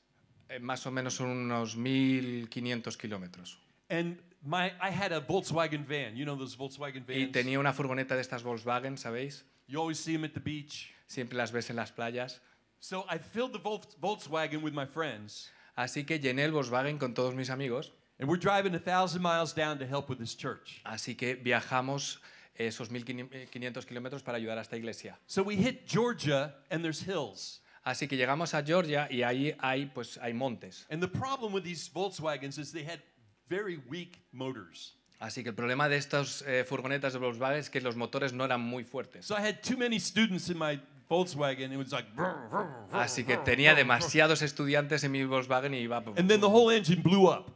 eh, 0.48 0.58
más 0.58 0.84
o 0.86 0.90
menos 0.90 1.14
son 1.14 1.28
unos 1.28 1.76
1.500 1.76 2.96
kilómetros. 2.96 3.58
And 3.90 4.18
my, 4.42 4.72
I 4.80 4.90
had 4.90 5.12
a 5.12 5.20
Volkswagen 5.20 5.86
van. 5.86 6.16
You 6.16 6.24
know 6.24 6.36
those 6.36 6.56
Volkswagen 6.56 7.04
Y 7.08 7.20
vans? 7.26 7.32
tenía 7.32 7.58
una 7.60 7.72
furgoneta 7.72 8.14
de 8.14 8.22
estas 8.22 8.42
Volkswagen, 8.42 8.96
¿sabéis? 8.96 9.44
You 9.68 9.80
always 9.80 9.98
see 9.98 10.12
them 10.14 10.24
at 10.24 10.32
the 10.32 10.40
beach. 10.40 10.92
Siempre 11.06 11.36
las 11.36 11.52
ves 11.52 11.68
en 11.70 11.76
las 11.76 11.92
playas. 11.92 12.40
So 12.78 13.04
I 13.10 13.18
filled 13.18 13.52
the 13.52 13.58
Volks- 13.58 13.96
Volkswagen 14.00 14.62
with 14.62 14.72
my 14.72 14.86
friends. 14.86 15.50
Así 15.74 16.04
que 16.04 16.18
llené 16.18 16.44
el 16.44 16.52
Volkswagen 16.52 16.98
con 16.98 17.12
todos 17.14 17.34
mis 17.34 17.50
amigos. 17.50 17.92
And 18.18 18.28
we're 18.28 18.38
driving 18.38 18.74
a 18.74 18.78
thousand 18.78 19.22
miles 19.22 19.52
down 19.52 19.78
to 19.78 19.86
help 19.86 20.08
with 20.08 20.18
this 20.18 20.34
church. 20.34 20.80
Así 20.84 21.16
que 21.16 21.36
viajamos 21.36 22.18
esos 22.58 22.88
1.500 22.90 23.84
kilómetros 23.84 24.22
para 24.22 24.38
ayudar 24.38 24.58
a 24.58 24.62
esta 24.62 24.76
iglesia. 24.76 25.18
So 25.26 25.42
we 25.42 25.56
hit 25.56 25.86
Georgia, 25.86 26.54
and 26.70 26.82
there's 26.82 27.00
hills. 27.00 27.60
Así 27.84 28.08
que 28.08 28.16
llegamos 28.16 28.52
a 28.54 28.62
Georgia 28.62 29.06
y 29.10 29.22
ahí 29.22 29.54
hay, 29.60 29.86
pues, 29.86 30.18
hay 30.20 30.32
montes. 30.32 30.86
And 30.90 31.00
the 31.00 31.08
problem 31.08 31.52
with 31.52 31.62
these 31.62 31.88
Volkswagens 31.88 32.58
is 32.58 32.72
they 32.72 32.82
had 32.82 33.00
very 33.48 33.80
weak 33.88 34.18
motors. 34.32 34.94
Así 35.20 35.42
que 35.42 35.50
el 35.50 35.54
problema 35.54 35.88
de 35.88 35.96
estas 35.96 36.42
eh, 36.46 36.64
furgonetas 36.64 37.12
de 37.12 37.18
Volkswagen 37.18 37.58
es 37.58 37.70
que 37.70 37.80
los 37.80 37.96
motores 37.96 38.32
no 38.32 38.44
eran 38.44 38.60
muy 38.60 38.84
fuertes. 38.84 39.24
So 39.24 39.36
I 39.36 39.40
had 39.40 39.62
too 39.62 39.76
many 39.76 39.98
students 39.98 40.50
in 40.50 40.58
my 40.58 40.80
Volkswagen. 41.08 41.72
It 41.72 41.78
was 41.78 41.92
like. 41.92 42.08
brr, 42.14 42.48
brr, 42.50 42.88
brr, 42.90 43.00
Así 43.00 43.24
que 43.24 43.36
tenía 43.36 43.74
demasiados 43.74 44.42
estudiantes 44.42 45.04
en 45.04 45.12
mi 45.12 45.24
Volkswagen 45.24 45.72
y 45.74 45.78
iba... 45.78 45.98
And 46.16 46.28
then 46.28 46.40
the 46.40 46.50
whole 46.50 46.70
engine 46.70 47.02
blew 47.02 47.28
up. 47.28 47.55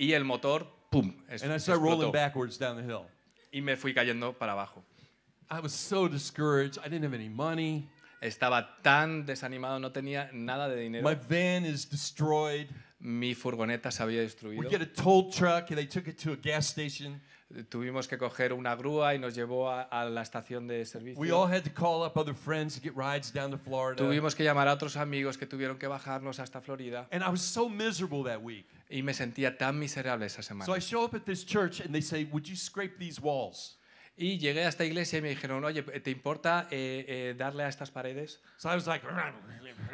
Y 0.00 0.12
el 0.14 0.24
motor, 0.24 0.66
¡pum! 0.90 1.12
es- 1.28 1.42
And 1.42 1.52
I 1.52 1.58
started 1.58 1.82
rolling 1.82 2.08
explotó. 2.08 2.12
backwards 2.12 2.58
down 2.58 2.76
the 2.76 2.82
hill. 2.82 3.06
Y 3.52 3.60
me 3.60 3.76
fui 3.76 3.92
cayendo 3.92 4.32
para 4.38 4.52
abajo. 4.52 4.82
I 5.50 5.60
was 5.60 5.72
so 5.72 6.08
discouraged. 6.08 6.78
I 6.78 6.88
didn't 6.88 7.04
have 7.04 7.14
any 7.14 7.28
money. 7.28 7.88
Estaba 8.22 8.80
tan 8.82 9.24
desanimado, 9.26 9.80
no 9.80 9.90
tenía 9.92 10.30
nada 10.32 10.68
de 10.68 10.76
dinero. 10.76 11.02
My 11.08 11.14
van 11.14 11.64
is 11.64 11.84
destroyed. 11.88 12.68
Mi 13.00 13.34
furgoneta 13.34 13.90
se 13.90 14.02
había 14.02 14.18
We 14.20 14.24
destruido. 14.24 14.70
get 14.70 14.82
a 14.82 14.86
tow 14.86 15.30
truck 15.30 15.70
and 15.70 15.76
they 15.78 15.86
took 15.86 16.06
it 16.06 16.18
to 16.22 16.32
a 16.32 16.36
gas 16.36 16.66
station. 16.68 17.20
Tuvimos 17.68 18.06
que 18.06 18.16
coger 18.16 18.52
una 18.52 18.76
grúa 18.76 19.14
y 19.14 19.18
nos 19.18 19.34
llevó 19.34 19.68
a, 19.70 19.82
a 19.90 20.04
la 20.08 20.22
estación 20.22 20.68
de 20.68 20.84
We 21.16 21.32
all 21.32 21.48
servicio. 21.48 21.48
had 21.48 21.64
to 21.64 21.70
call 21.70 22.04
up 22.04 22.16
other 22.16 22.34
friends 22.34 22.74
to 22.76 22.80
get 22.80 22.94
rides 22.94 23.32
down 23.32 23.50
to 23.50 23.58
Florida. 23.58 24.02
Tuvimos 24.04 24.36
que 24.36 24.44
llamar 24.44 24.68
a 24.68 24.74
otros 24.74 24.96
amigos 24.96 25.36
que 25.36 25.46
tuvieron 25.46 25.78
que 25.78 25.88
bajarnos 25.88 26.38
hasta 26.38 26.60
Florida. 26.60 27.08
And 27.10 27.24
I 27.24 27.28
was 27.30 27.40
so 27.42 27.68
miserable 27.68 28.22
that 28.24 28.40
week. 28.42 28.68
Y 28.90 29.02
me 29.02 29.14
sentía 29.14 29.56
tan 29.56 29.78
miserable 29.78 30.26
esa 30.26 30.42
So 30.42 30.48
semana. 30.48 30.76
I 30.76 30.80
show 30.80 31.04
up 31.04 31.14
at 31.14 31.24
this 31.24 31.44
church 31.44 31.80
and 31.80 31.94
they 31.94 32.02
say, 32.02 32.24
Would 32.24 32.48
you 32.48 32.56
scrape 32.56 32.98
these 32.98 33.20
walls? 33.20 33.76
Y 34.16 34.36
llegué 34.38 34.64
a 34.64 34.68
esta 34.68 34.84
iglesia 34.84 35.18
y 35.18 35.22
me 35.22 35.30
dijeron, 35.30 35.64
oye, 35.64 35.82
¿te 35.82 36.10
importa 36.10 36.68
eh, 36.70 37.06
eh, 37.08 37.34
darle 37.38 37.64
a 37.64 37.68
estas 37.68 37.90
paredes? 37.90 38.38
So 38.58 38.68
I 38.68 38.74
was 38.74 38.86
like, 38.86 39.02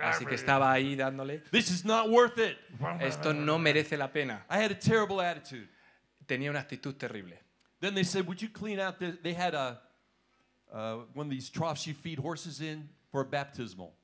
Así 0.03 0.26
que 0.26 0.35
estaba 0.35 0.73
ahí 0.73 0.97
dándole. 0.97 1.45
This 1.53 1.71
is 1.71 1.85
not 1.85 2.11
worth 2.11 2.38
it. 2.38 2.59
Esto 3.00 3.33
no 3.33 3.57
merece 3.59 3.97
la 3.97 4.09
pena. 4.09 4.45
I 4.50 4.59
had 4.59 4.73
a 4.73 4.75
terrible 4.75 5.21
attitude. 5.21 5.69
Tenía 6.26 6.50
una 6.50 6.59
actitud 6.59 6.99
terrible. 6.99 7.38
Then 7.81 7.95
they 7.95 8.03
said, 8.03 8.26
Would 8.26 8.43
you 8.43 8.49
clean 8.49 8.81
out 8.81 8.99
the. 8.99 9.17
They 9.23 9.33
had 9.33 9.55
a, 9.55 9.81
uh, 10.73 11.05
one 11.15 11.26
of 11.26 11.31
these 11.31 11.49
troughs 11.49 11.87
you 11.87 11.95
feed 11.95 12.19
horses 12.19 12.61
in 12.61 12.88
for 13.12 13.21
a 13.21 13.25
baptismal. 13.25 13.95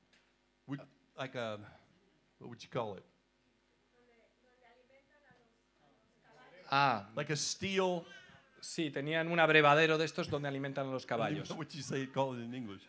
Would, 0.67 0.79
like 1.17 1.35
a. 1.35 1.59
What 2.39 2.49
would 2.49 2.63
you 2.63 2.69
call 2.69 2.95
it? 2.95 3.03
Ah, 6.75 7.07
Like 7.15 7.31
a 7.31 7.35
steel. 7.35 8.03
sí, 8.59 8.89
tenían 8.89 9.29
un 9.31 9.39
abrevadero 9.39 9.97
de 9.97 10.05
estos 10.05 10.27
donde 10.29 10.47
alimentan 10.47 10.87
a 10.87 10.91
los 10.91 11.05
caballos. 11.05 11.51
what 11.51 11.67
you 11.69 11.81
say, 11.83 12.07
call 12.07 12.35
it 12.37 12.43
in 12.43 12.53
English. 12.55 12.81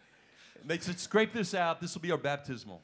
They 0.66 0.78
said, 0.80 0.96
Scrape 0.98 1.32
this 1.32 1.52
out. 1.54 1.80
This 1.80 1.94
will 1.94 2.00
be 2.02 2.10
our 2.12 2.20
baptismal. 2.22 2.80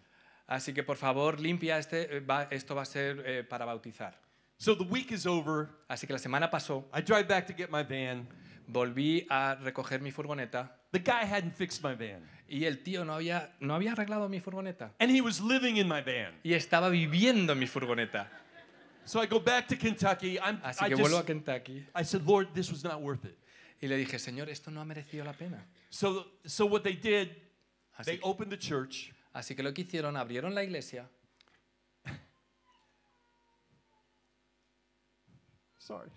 Así 0.47 0.75
que 0.75 0.83
por 0.83 0.97
favor, 0.97 1.39
limpia 1.41 1.79
este, 1.79 2.17
eh, 2.17 2.21
va- 2.21 2.49
esto 2.51 2.75
va 2.75 2.83
a 2.83 2.85
ser 2.85 3.23
eh, 3.25 3.45
para 3.45 3.65
bautizar. 3.65 4.19
So 4.59 4.77
the 4.77 4.85
week 4.85 5.11
is 5.13 5.25
over. 5.25 5.69
Así 5.89 6.07
que 6.07 6.13
la 6.13 6.19
semana 6.19 6.51
pasó, 6.51 6.87
I 6.95 7.01
drive 7.01 7.27
back 7.29 7.47
to 7.47 7.55
get 7.57 7.71
my 7.71 7.83
van. 7.85 8.29
volví 8.67 9.27
a 9.31 9.55
recoger 9.57 10.01
mi 10.01 10.13
furgoneta 10.13 10.77
The 10.93 10.99
guy 11.01 11.25
hadn't 11.25 11.55
fixed 11.57 11.83
my 11.83 11.95
van. 11.95 12.29
y 12.49 12.65
el 12.67 12.83
tío 12.83 13.05
no 13.05 13.15
había, 13.15 13.53
no 13.61 13.75
había 13.75 13.93
arreglado 13.93 14.29
mi 14.29 14.41
furgoneta. 14.41 14.93
And 14.99 15.11
he 15.11 15.21
was 15.23 15.41
living 15.41 15.77
in 15.77 15.89
my 15.89 16.03
van. 16.03 16.39
Y 16.43 16.53
estaba 16.55 16.89
viviendo 16.91 17.53
en 17.55 17.59
mi 17.61 17.67
furgoneta. 17.67 18.29
So 19.05 19.21
I 19.21 19.27
go 19.27 19.41
back 19.41 19.67
to 19.69 19.77
Kentucky. 19.77 20.39
I'm, 20.41 20.59
Así 20.59 20.83
I, 20.83 20.89
que 20.89 20.97
vuelvo 20.97 21.19
a 21.19 21.25
Kentucky 21.25 21.85
I 21.95 22.03
said, 22.03 22.27
Lord, 22.27 22.49
this 22.55 22.71
was 22.71 22.85
not 22.85 23.01
worth 23.01 23.25
it. 23.25 23.37
y 23.83 23.89
le 23.89 23.97
dije, 23.97 24.19
Señor, 24.19 24.49
esto 24.49 24.71
no 24.71 24.81
ha 24.81 24.85
merecido 24.85 25.25
la 25.25 25.33
pena. 25.33 25.59
So, 25.91 26.27
so 26.47 26.67
what 26.67 26.85
they 26.85 26.95
did, 26.95 27.31
Así 27.99 28.05
they 28.05 28.17
que, 28.19 28.25
opened 28.29 28.51
the 28.53 28.57
church. 28.57 29.13
así 29.35 29.57
que 29.57 29.63
lo 29.63 29.73
que 29.73 29.85
hicieron, 29.85 30.17
abrieron 30.17 30.55
la 30.55 30.63
iglesia 30.63 31.07
Sorry. 35.79 36.11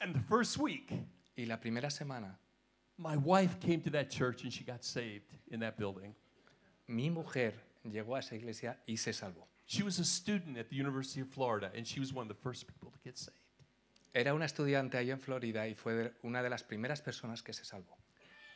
And 0.00 0.12
the 0.14 0.20
first 0.28 0.58
week, 0.58 0.90
y 1.36 1.44
la 1.44 1.56
primera 1.56 1.88
semana 1.88 2.34
my 2.98 3.16
wife 3.16 3.60
came 3.60 3.80
to 3.80 3.90
that 3.90 4.10
church 4.10 4.42
and 4.42 4.52
she 4.52 4.64
got 4.64 4.84
saved 4.84 5.32
in 5.50 5.60
that 5.60 5.76
building. 5.78 6.14
mi 6.88 7.10
mujer 7.10 7.52
llegó 7.86 8.16
a 8.16 8.18
esa 8.18 8.34
iglesia 8.34 8.76
y 8.88 8.96
se 8.96 9.12
salvó. 9.12 9.46
She 9.72 9.82
was 9.82 9.98
a 9.98 10.04
student 10.04 10.58
at 10.58 10.68
the 10.68 10.76
University 10.76 11.22
of 11.22 11.28
Florida, 11.28 11.70
and 11.74 11.86
she 11.86 11.98
was 11.98 12.12
one 12.12 12.24
of 12.24 12.28
the 12.28 12.42
first 12.42 12.66
people 12.66 12.90
to 12.90 12.98
get 13.02 13.16
saved. 13.16 13.38
Era 14.14 14.34
una 14.34 14.44
estudiante 14.44 14.98
ahí 14.98 15.10
en 15.10 15.18
Florida 15.18 15.66
y 15.66 15.72
fue 15.72 16.12
una 16.24 16.42
de 16.42 16.50
las 16.50 16.62
primeras 16.62 17.00
personas 17.00 17.42
que 17.42 17.54
se 17.54 17.64
salvó. 17.64 17.96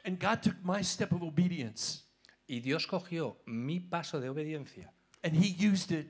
And 0.04 0.20
God 0.20 0.42
took 0.42 0.62
my 0.62 0.82
step 0.82 1.12
of 1.12 1.22
obedience 1.22 2.02
Y 2.46 2.60
Dios 2.60 2.86
cogió 2.86 3.38
mi 3.46 3.80
paso 3.80 4.20
de 4.20 4.28
obediencia 4.28 4.92
and 5.24 5.34
He 5.34 5.48
used 5.48 5.90
it 5.90 6.06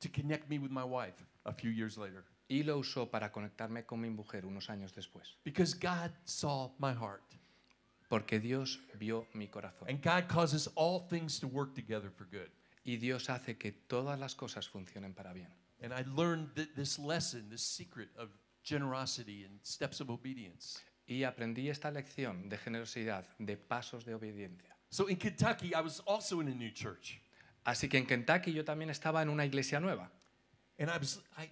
to 0.00 0.08
connect 0.08 0.50
me 0.50 0.58
with 0.58 0.72
my 0.72 0.82
wife 0.84 1.24
a 1.44 1.52
few 1.52 1.70
years 1.70 1.96
later. 1.96 2.24
y 2.48 2.64
lo 2.64 2.78
usó 2.78 3.08
para 3.08 3.30
conectarme 3.30 3.86
con 3.86 4.00
mi 4.00 4.10
mujer 4.10 4.44
unos 4.44 4.68
años 4.70 4.92
después. 4.92 5.36
Because 5.44 5.72
God 5.72 6.10
saw 6.24 6.72
my 6.80 6.92
heart. 6.92 7.22
Porque 8.08 8.40
Dios 8.40 8.80
vio 8.98 9.28
mi 9.34 9.46
corazón. 9.46 9.88
And 9.88 10.02
God 10.02 10.26
causes 10.26 10.68
all 10.74 11.06
things 11.08 11.38
to 11.38 11.46
work 11.46 11.74
together 11.74 12.10
for 12.10 12.24
good. 12.24 12.50
Y 12.86 12.98
Dios 12.98 13.28
hace 13.30 13.58
que 13.58 13.72
todas 13.72 14.16
las 14.18 14.36
cosas 14.36 14.68
funcionen 14.68 15.12
para 15.12 15.32
bien. 15.32 15.48
And 15.82 15.92
I 15.92 16.04
learned 16.04 16.54
th- 16.54 16.72
this 16.76 16.98
lesson, 17.00 17.50
this 17.50 17.62
secret 17.62 18.10
of 18.16 18.30
generosity 18.62 19.44
and 19.44 19.58
steps 19.64 20.00
of 20.00 20.08
obedience. 20.08 20.78
Y 21.08 21.24
aprendí 21.24 21.68
esta 21.68 21.90
lección 21.90 22.48
de 22.48 22.56
generosidad, 22.56 23.26
de 23.38 23.56
pasos 23.56 24.04
de 24.04 24.14
obediencia. 24.14 24.76
So 24.90 25.08
in 25.08 25.16
Kentucky, 25.16 25.74
I 25.74 25.80
was 25.80 26.00
also 26.06 26.40
in 26.40 26.46
a 26.46 26.54
new 26.54 26.70
church. 26.70 27.20
Así 27.64 27.88
que 27.88 27.98
en 27.98 28.06
Kentucky 28.06 28.52
yo 28.52 28.64
también 28.64 28.90
estaba 28.90 29.20
en 29.20 29.30
una 29.30 29.44
iglesia 29.44 29.80
nueva. 29.80 30.08
And 30.78 30.88
I 30.88 30.98
was, 30.98 31.20
I, 31.36 31.50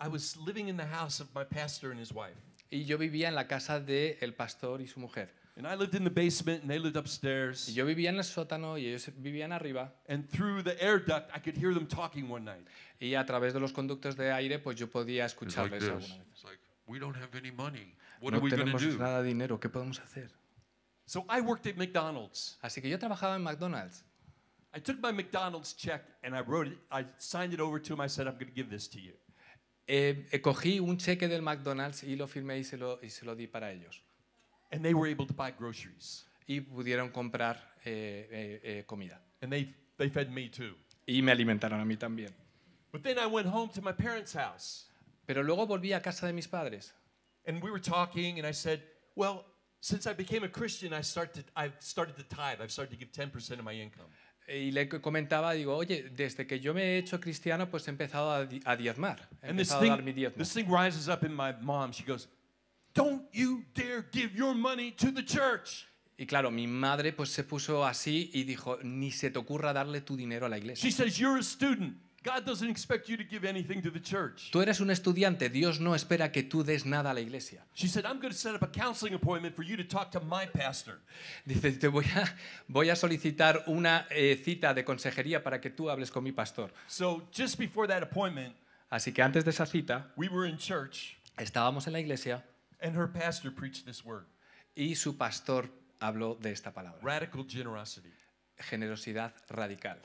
I 0.00 0.08
was 0.08 0.36
living 0.36 0.68
in 0.68 0.76
the 0.76 0.86
house 0.86 1.20
of 1.20 1.32
my 1.32 1.44
pastor 1.44 1.92
and 1.92 2.00
his 2.00 2.12
wife. 2.12 2.36
Y 2.70 2.84
yo 2.84 2.98
vivía 2.98 3.28
en 3.28 3.36
la 3.36 3.46
casa 3.46 3.78
del 3.78 4.16
el 4.20 4.34
pastor 4.34 4.80
y 4.80 4.88
su 4.88 4.98
mujer. 4.98 5.32
And 5.54 5.66
I 5.66 5.74
lived 5.74 5.94
in 5.94 6.02
the 6.04 6.10
basement 6.10 6.62
and 6.62 6.70
they 6.70 6.78
lived 6.78 6.96
Y 6.96 7.00
upstairs. 7.00 7.66
yo 7.74 7.84
vivía 7.84 8.08
en 8.08 8.16
el 8.16 8.24
sótano 8.24 8.78
y 8.78 8.86
ellos 8.86 9.10
vivían 9.18 9.52
arriba. 9.52 9.92
And 10.08 10.26
through 10.30 10.62
the 10.62 10.82
air 10.82 10.98
duct, 10.98 11.30
I 11.34 11.40
could 11.40 11.56
hear 11.56 11.74
them 11.74 11.86
talking 11.86 12.28
one 12.30 12.44
night. 12.44 12.66
Y 13.00 13.14
a 13.14 13.24
través 13.26 13.52
de 13.52 13.60
los 13.60 13.72
conductos 13.72 14.16
de 14.16 14.32
aire, 14.32 14.58
pues 14.58 14.76
yo 14.78 14.86
podía 14.88 15.24
It's 15.26 15.34
like 15.34 15.50
escucharles 15.76 15.80
this. 15.80 15.90
alguna 15.90 16.18
vez. 16.24 16.26
It's 16.32 16.44
like, 16.44 16.58
we 16.86 16.98
don't 16.98 17.16
have 17.16 17.34
any 17.36 17.50
money. 17.50 17.94
What 18.20 18.32
No 18.32 18.38
are 18.38 18.40
we 18.42 18.50
going 18.50 18.60
to 18.66 18.78
tenemos 18.78 18.80
do? 18.82 18.98
nada 18.98 19.22
de 19.22 19.28
dinero, 19.28 19.58
¿qué 19.60 19.68
podemos 19.68 20.00
hacer? 20.00 20.30
So 21.06 21.26
I 21.28 21.40
worked 21.42 21.66
at 21.66 21.76
McDonald's. 21.76 22.56
Así 22.62 22.80
que 22.80 22.88
yo 22.88 22.98
trabajaba 22.98 23.34
en 23.36 23.42
McDonald's. 23.42 24.04
I 24.74 24.80
took 24.80 25.02
my 25.02 25.12
McDonald's 25.12 25.74
check 25.76 26.02
and 26.22 26.34
I 26.34 26.40
wrote 26.40 26.68
it, 26.68 26.78
I 26.90 27.04
signed 27.18 27.52
it 27.52 27.60
over 27.60 27.78
to 27.78 27.92
him. 27.92 28.00
I 28.00 28.06
said, 28.08 28.26
I'm 28.26 28.34
going 28.34 28.46
to 28.46 28.54
give 28.54 28.70
this 28.70 28.88
to 28.88 28.98
you. 28.98 29.12
Eh, 29.86 30.26
eh, 30.32 30.40
cogí 30.40 30.80
un 30.80 30.96
cheque 30.96 31.28
del 31.28 31.42
McDonald's 31.42 32.04
y 32.04 32.16
lo 32.16 32.26
firmé 32.26 32.58
y 32.58 32.64
se 32.64 32.78
lo, 32.78 32.98
y 33.02 33.10
se 33.10 33.26
lo 33.26 33.34
di 33.34 33.46
para 33.48 33.70
ellos. 33.70 34.00
And 34.72 34.82
they 34.82 34.94
were 34.94 35.06
able 35.06 35.26
to 35.26 35.34
buy 35.34 35.50
groceries. 35.52 36.24
Y 36.48 36.60
pudieron 36.60 37.10
comprar 37.10 37.56
eh, 37.84 38.26
eh, 38.30 38.60
eh, 38.64 38.82
comida. 38.86 39.20
And 39.40 39.52
they, 39.52 39.72
they 39.98 40.08
fed 40.08 40.30
me 40.32 40.48
too. 40.48 40.74
Y 41.06 41.20
me 41.22 41.30
alimentaron 41.32 41.80
a 41.80 41.84
mí 41.84 41.96
también. 41.96 42.32
But 42.90 43.02
then 43.04 43.18
I 43.18 43.26
went 43.26 43.46
home 43.48 43.68
to 43.74 43.80
my 43.82 43.92
parents' 43.92 44.32
house 44.34 44.86
Pero 45.26 45.42
luego 45.42 45.66
volví 45.66 45.92
a 45.94 46.00
casa 46.00 46.26
de 46.26 46.32
mis 46.32 46.46
padres. 46.48 46.92
and 47.46 47.62
we 47.62 47.70
were 47.70 47.80
talking 47.80 48.38
and 48.38 48.46
I 48.46 48.52
said, 48.52 48.82
well, 49.16 49.44
since 49.80 50.06
I 50.06 50.12
became 50.14 50.44
a 50.44 50.48
Christian, 50.48 50.92
I, 50.92 51.00
start 51.02 51.32
to, 51.34 51.42
I've 51.56 51.74
started 51.80 52.16
to 52.16 52.22
tithe. 52.24 52.60
I've 52.60 52.70
started 52.70 52.90
to 52.92 52.96
give 52.96 53.10
10% 53.12 53.58
of 53.58 53.64
my 53.64 53.72
income. 53.72 54.06
Y 54.48 54.70
le 54.72 54.86
co- 54.88 55.00
comentaba, 55.00 55.54
digo, 55.54 55.76
oye, 55.76 56.10
desde 56.14 56.46
que 56.46 56.58
yo 56.60 56.72
me 56.74 56.82
he 56.82 56.98
hecho 56.98 57.18
cristiano, 57.20 57.66
pues 57.70 57.86
he 57.86 57.90
empezado 57.92 58.30
a, 58.32 58.44
di- 58.46 58.60
a 58.64 58.76
diezmar. 58.76 59.18
He 59.42 59.48
And 59.48 59.58
this 59.58 59.70
empezado 59.72 59.84
a 59.92 59.96
dar 59.96 60.02
mi 60.02 60.12
diezmo. 60.12 60.36
this 60.36 60.52
thing 60.52 60.68
rises 60.68 61.08
up 61.08 61.24
in 61.24 61.32
my 61.34 61.52
mom. 61.62 61.92
She 61.92 62.04
goes, 62.04 62.28
don't 62.94 63.22
you 63.32 63.64
dare 63.74 64.04
give 64.12 64.34
your 64.34 64.54
money 64.54 64.90
to 64.92 65.10
the 65.10 65.22
church. 65.22 65.86
Y 66.18 66.26
claro, 66.26 66.50
mi 66.50 66.66
madre 66.66 67.12
pues 67.12 67.30
se 67.30 67.42
puso 67.42 67.84
así 67.84 68.30
y 68.32 68.44
dijo, 68.44 68.78
ni 68.82 69.10
se 69.10 69.30
te 69.30 69.38
ocurra 69.38 69.72
darle 69.72 70.02
tu 70.02 70.16
dinero 70.16 70.46
a 70.46 70.48
la 70.48 70.58
iglesia. 70.58 70.82
She 70.82 70.92
says, 70.92 71.18
you're 71.18 71.38
a 71.38 71.42
student. 71.42 71.96
God 72.22 72.44
doesn't 72.46 72.70
expect 72.70 73.08
you 73.08 73.16
to 73.16 73.24
give 73.24 73.44
anything 73.44 73.82
to 73.82 73.90
the 73.90 73.98
church. 73.98 74.50
Tú 74.52 74.62
eres 74.62 74.80
un 74.80 74.90
estudiante, 74.90 75.48
Dios 75.48 75.80
no 75.80 75.96
espera 75.96 76.30
que 76.30 76.44
tú 76.44 76.62
des 76.62 76.86
nada 76.86 77.10
a 77.10 77.14
la 77.14 77.20
iglesia. 77.20 77.64
She 77.74 77.88
said, 77.88 78.04
I'm 78.04 78.20
going 78.20 78.32
to 78.32 78.38
set 78.38 78.54
up 78.54 78.62
a 78.62 78.68
counseling 78.68 79.14
appointment 79.14 79.56
for 79.56 79.64
you 79.64 79.76
to 79.76 79.82
talk 79.82 80.12
to 80.12 80.20
my 80.20 80.46
pastor. 80.46 81.00
Dice, 81.44 81.72
te 81.80 81.88
voy 81.88 82.04
a, 82.14 82.28
voy 82.68 82.90
a 82.90 82.94
solicitar 82.94 83.64
una 83.66 84.06
eh, 84.10 84.40
cita 84.40 84.72
de 84.72 84.84
consejería 84.84 85.42
para 85.42 85.60
que 85.60 85.70
tú 85.70 85.90
hables 85.90 86.12
con 86.12 86.22
mi 86.22 86.30
pastor. 86.30 86.70
So 86.86 87.22
just 87.32 87.58
before 87.58 87.88
that 87.88 88.04
appointment, 88.04 88.54
Así 88.88 89.10
que 89.12 89.22
antes 89.22 89.42
de 89.44 89.50
esa 89.50 89.64
cita, 89.64 90.12
we 90.16 90.28
were 90.28 90.46
in 90.46 90.58
church 90.58 91.16
estábamos 91.38 91.86
en 91.86 91.94
la 91.94 92.00
iglesia 92.00 92.44
and 92.82 92.94
her 92.94 93.08
pastor 93.08 93.50
preached 93.50 93.86
this 93.86 94.04
word 94.04 94.26
y 94.76 94.94
su 94.94 95.16
pastor 95.16 95.68
habló 96.00 96.38
de 96.40 96.50
esta 96.50 96.72
palabra, 96.72 96.98
radical 97.02 97.44
generosity. 97.46 98.12
generosidad 98.58 99.32
radical. 99.50 99.96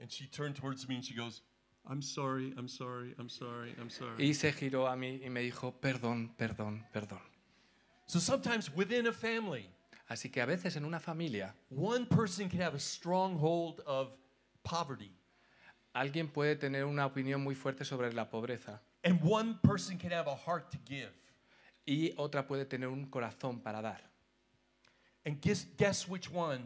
And 0.00 0.10
she 0.10 0.26
turned 0.26 0.56
towards 0.56 0.88
me 0.88 0.96
and 0.96 1.04
she 1.04 1.14
goes, 1.14 1.42
I'm 1.88 2.02
sorry, 2.02 2.52
I'm 2.56 2.68
sorry, 2.68 3.14
I'm 3.18 3.28
sorry, 3.28 3.74
I'm 3.80 3.90
sorry. 3.90 4.24
Y 4.24 4.34
se 4.34 4.52
giró 4.52 4.88
a 4.88 4.96
mí 4.96 5.20
y 5.24 5.28
me 5.28 5.40
dijo, 5.40 5.72
perdón, 5.80 6.34
perdón, 6.36 6.84
perdón. 6.92 7.20
So 8.06 8.18
sometimes 8.18 8.70
within 8.74 9.06
a 9.06 9.12
family, 9.12 9.68
Así 10.08 10.30
que 10.30 10.42
a 10.42 10.46
veces 10.46 10.76
en 10.76 10.84
una 10.84 11.00
familia 11.00 11.54
one 11.70 12.04
person 12.04 12.48
can 12.48 12.60
have 12.60 12.74
a 12.74 12.80
stronghold 12.80 13.80
of 13.86 14.12
poverty, 14.62 15.10
alguien 15.94 16.28
puede 16.28 16.56
tener 16.56 16.84
una 16.84 17.06
opinión 17.06 17.42
muy 17.42 17.54
fuerte 17.54 17.84
sobre 17.84 18.12
la 18.12 18.28
pobreza 18.28 18.80
and 19.04 19.18
one 19.22 19.58
person 19.62 19.96
can 19.96 20.10
have 20.10 20.28
a 20.28 20.34
heart 20.34 20.70
to 20.70 20.78
give. 20.84 21.10
Y 21.86 22.12
otra 22.16 22.46
puede 22.46 22.64
tener 22.64 22.88
un 22.88 23.06
corazón 23.06 23.60
para 23.60 23.80
dar. 23.82 24.10
And 25.24 25.40
guess, 25.40 25.66
guess 25.76 26.08
which 26.08 26.30
one 26.30 26.62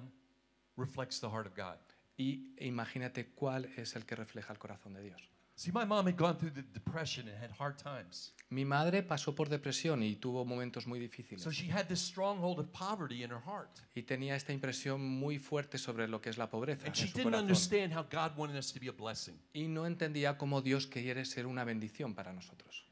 reflects 0.77 1.21
the 1.21 1.29
heart 1.29 1.47
of 1.47 1.55
God? 1.55 1.79
Y 2.17 2.55
imagínate 2.59 3.33
cuál 3.35 3.67
es 3.77 3.95
el 3.97 4.07
que 4.07 4.17
refleja 4.17 4.53
el 4.53 4.59
corazón 4.59 4.95
de 4.95 5.03
Dios. 5.03 5.21
See, 5.59 5.73
my 5.73 5.87
mom 5.87 6.07
had 6.07 6.19
gone 6.19 6.37
through 6.37 6.53
the 6.53 6.63
depression 6.75 7.29
and 7.29 7.43
had 7.43 7.51
hard 7.51 7.79
times. 7.79 8.35
Mi 8.51 8.67
madre 8.67 9.03
pasó 9.03 9.35
por 9.35 9.49
depresión 9.49 10.03
y 10.03 10.17
tuvo 10.17 10.45
momentos 10.45 10.87
muy 10.87 10.99
difíciles. 10.99 11.43
So 11.43 11.51
she 11.51 11.71
had 11.71 11.87
this 11.89 12.01
stronghold 12.01 12.59
of 12.59 12.71
poverty 12.73 13.23
in 13.23 13.31
her 13.31 13.41
heart. 13.41 13.81
Y 13.95 14.03
tenía 14.03 14.37
esta 14.37 14.53
impresión 14.53 15.01
muy 15.01 15.39
fuerte 15.39 15.79
sobre 15.79 16.09
lo 16.09 16.21
que 16.21 16.29
es 16.29 16.37
la 16.37 16.51
pobreza 16.51 16.87
And 16.87 16.95
she 16.95 17.07
didn't 17.07 17.25
corazón. 17.25 17.41
understand 17.41 17.95
how 17.95 18.03
God 18.03 18.37
wanted 18.37 18.59
us 18.59 18.71
to 18.73 18.79
be 18.79 18.89
a 18.89 18.93
blessing. 18.93 19.39
Y 19.55 19.67
no 19.69 19.87
entendía 19.87 20.37
cómo 20.37 20.61
Dios 20.61 20.87
quiere 20.87 21.25
ser 21.25 21.47
una 21.47 21.65
bendición 21.65 22.15
para 22.15 22.35
nosotros. 22.35 22.86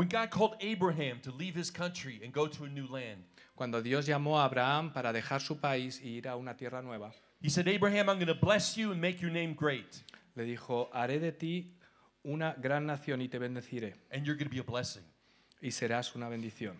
When 0.00 0.08
God 0.08 0.30
called 0.30 0.56
Abraham 0.60 1.20
to 1.24 1.30
leave 1.30 1.54
his 1.54 1.70
country 1.70 2.22
and 2.24 2.32
go 2.32 2.46
to 2.46 2.64
a 2.64 2.68
new 2.70 2.86
land, 2.86 3.22
Cuando 3.54 3.82
Dios 3.82 4.06
llamó 4.06 4.40
a 4.40 4.46
Abraham 4.46 4.94
para 4.94 5.12
dejar 5.12 5.42
su 5.42 5.56
país 5.56 6.00
y 6.02 6.16
ir 6.16 6.26
a 6.26 6.38
una 6.38 6.54
tierra 6.54 6.80
nueva, 6.80 7.12
he 7.42 7.50
said, 7.50 7.68
Abraham, 7.68 8.08
I'm 8.08 8.16
going 8.16 8.28
to 8.28 8.34
bless 8.34 8.78
you 8.78 8.92
and 8.92 8.98
make 8.98 9.20
your 9.20 9.30
name 9.30 9.52
great, 9.52 10.02
le 10.36 10.44
dijo, 10.44 10.88
haré 10.94 11.20
de 11.20 11.32
ti 11.32 11.74
una 12.24 12.56
gran 12.58 12.86
nación 12.86 13.20
y 13.20 13.26
te 13.28 13.38
bendeciré, 13.38 13.92
and 14.10 14.24
you're 14.24 14.36
going 14.36 14.48
to 14.48 14.50
be 14.50 14.58
a 14.58 14.62
blessing. 14.62 15.02
y 15.60 15.68
serás 15.68 16.16
una 16.16 16.30
bendición. 16.30 16.76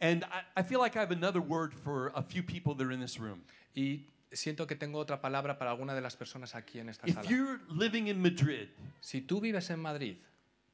And 0.00 0.24
I, 0.24 0.42
I 0.56 0.62
feel 0.64 0.80
like 0.80 0.96
I 0.96 0.98
have 0.98 1.12
another 1.12 1.40
word 1.40 1.72
for 1.72 2.10
a 2.16 2.22
few 2.22 2.42
people 2.42 2.74
that 2.74 2.84
are 2.84 2.92
in 2.92 2.98
this 2.98 3.20
room. 3.20 3.42
Y 3.76 4.08
siento 4.32 4.66
que 4.66 4.74
tengo 4.74 4.98
otra 4.98 5.20
palabra 5.20 5.60
para 5.60 5.70
alguna 5.70 5.94
de 5.94 6.00
las 6.00 6.16
personas 6.16 6.56
aquí 6.56 6.80
en 6.80 6.88
esta 6.88 7.06
If 7.06 7.14
sala. 7.14 7.28
you're 7.28 7.60
living 7.68 8.08
in 8.08 8.20
Madrid, 8.20 8.66
Si 9.00 9.20
tú 9.20 9.40
vives 9.40 9.70
en 9.70 9.78
Madrid, 9.78 10.16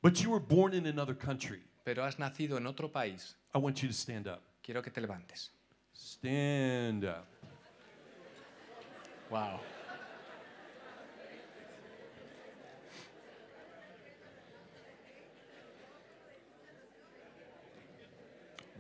but 0.01 0.23
you 0.23 0.31
were 0.31 0.41
born 0.41 0.73
in 0.73 0.87
another 0.87 1.15
country, 1.15 1.61
pero 1.85 2.05
has 2.05 2.19
nacido 2.19 2.57
en 2.57 2.67
otro 2.67 2.91
país, 2.91 3.37
I 3.55 3.59
want 3.59 3.83
you 3.83 3.89
to 3.89 3.95
stand 3.95 4.27
up. 4.27 4.41
quiero 4.63 4.83
que 4.83 4.91
te 4.91 5.01
levantes. 5.01 5.51
Stand 5.93 7.05
up. 7.05 7.27
Wow. 9.31 9.61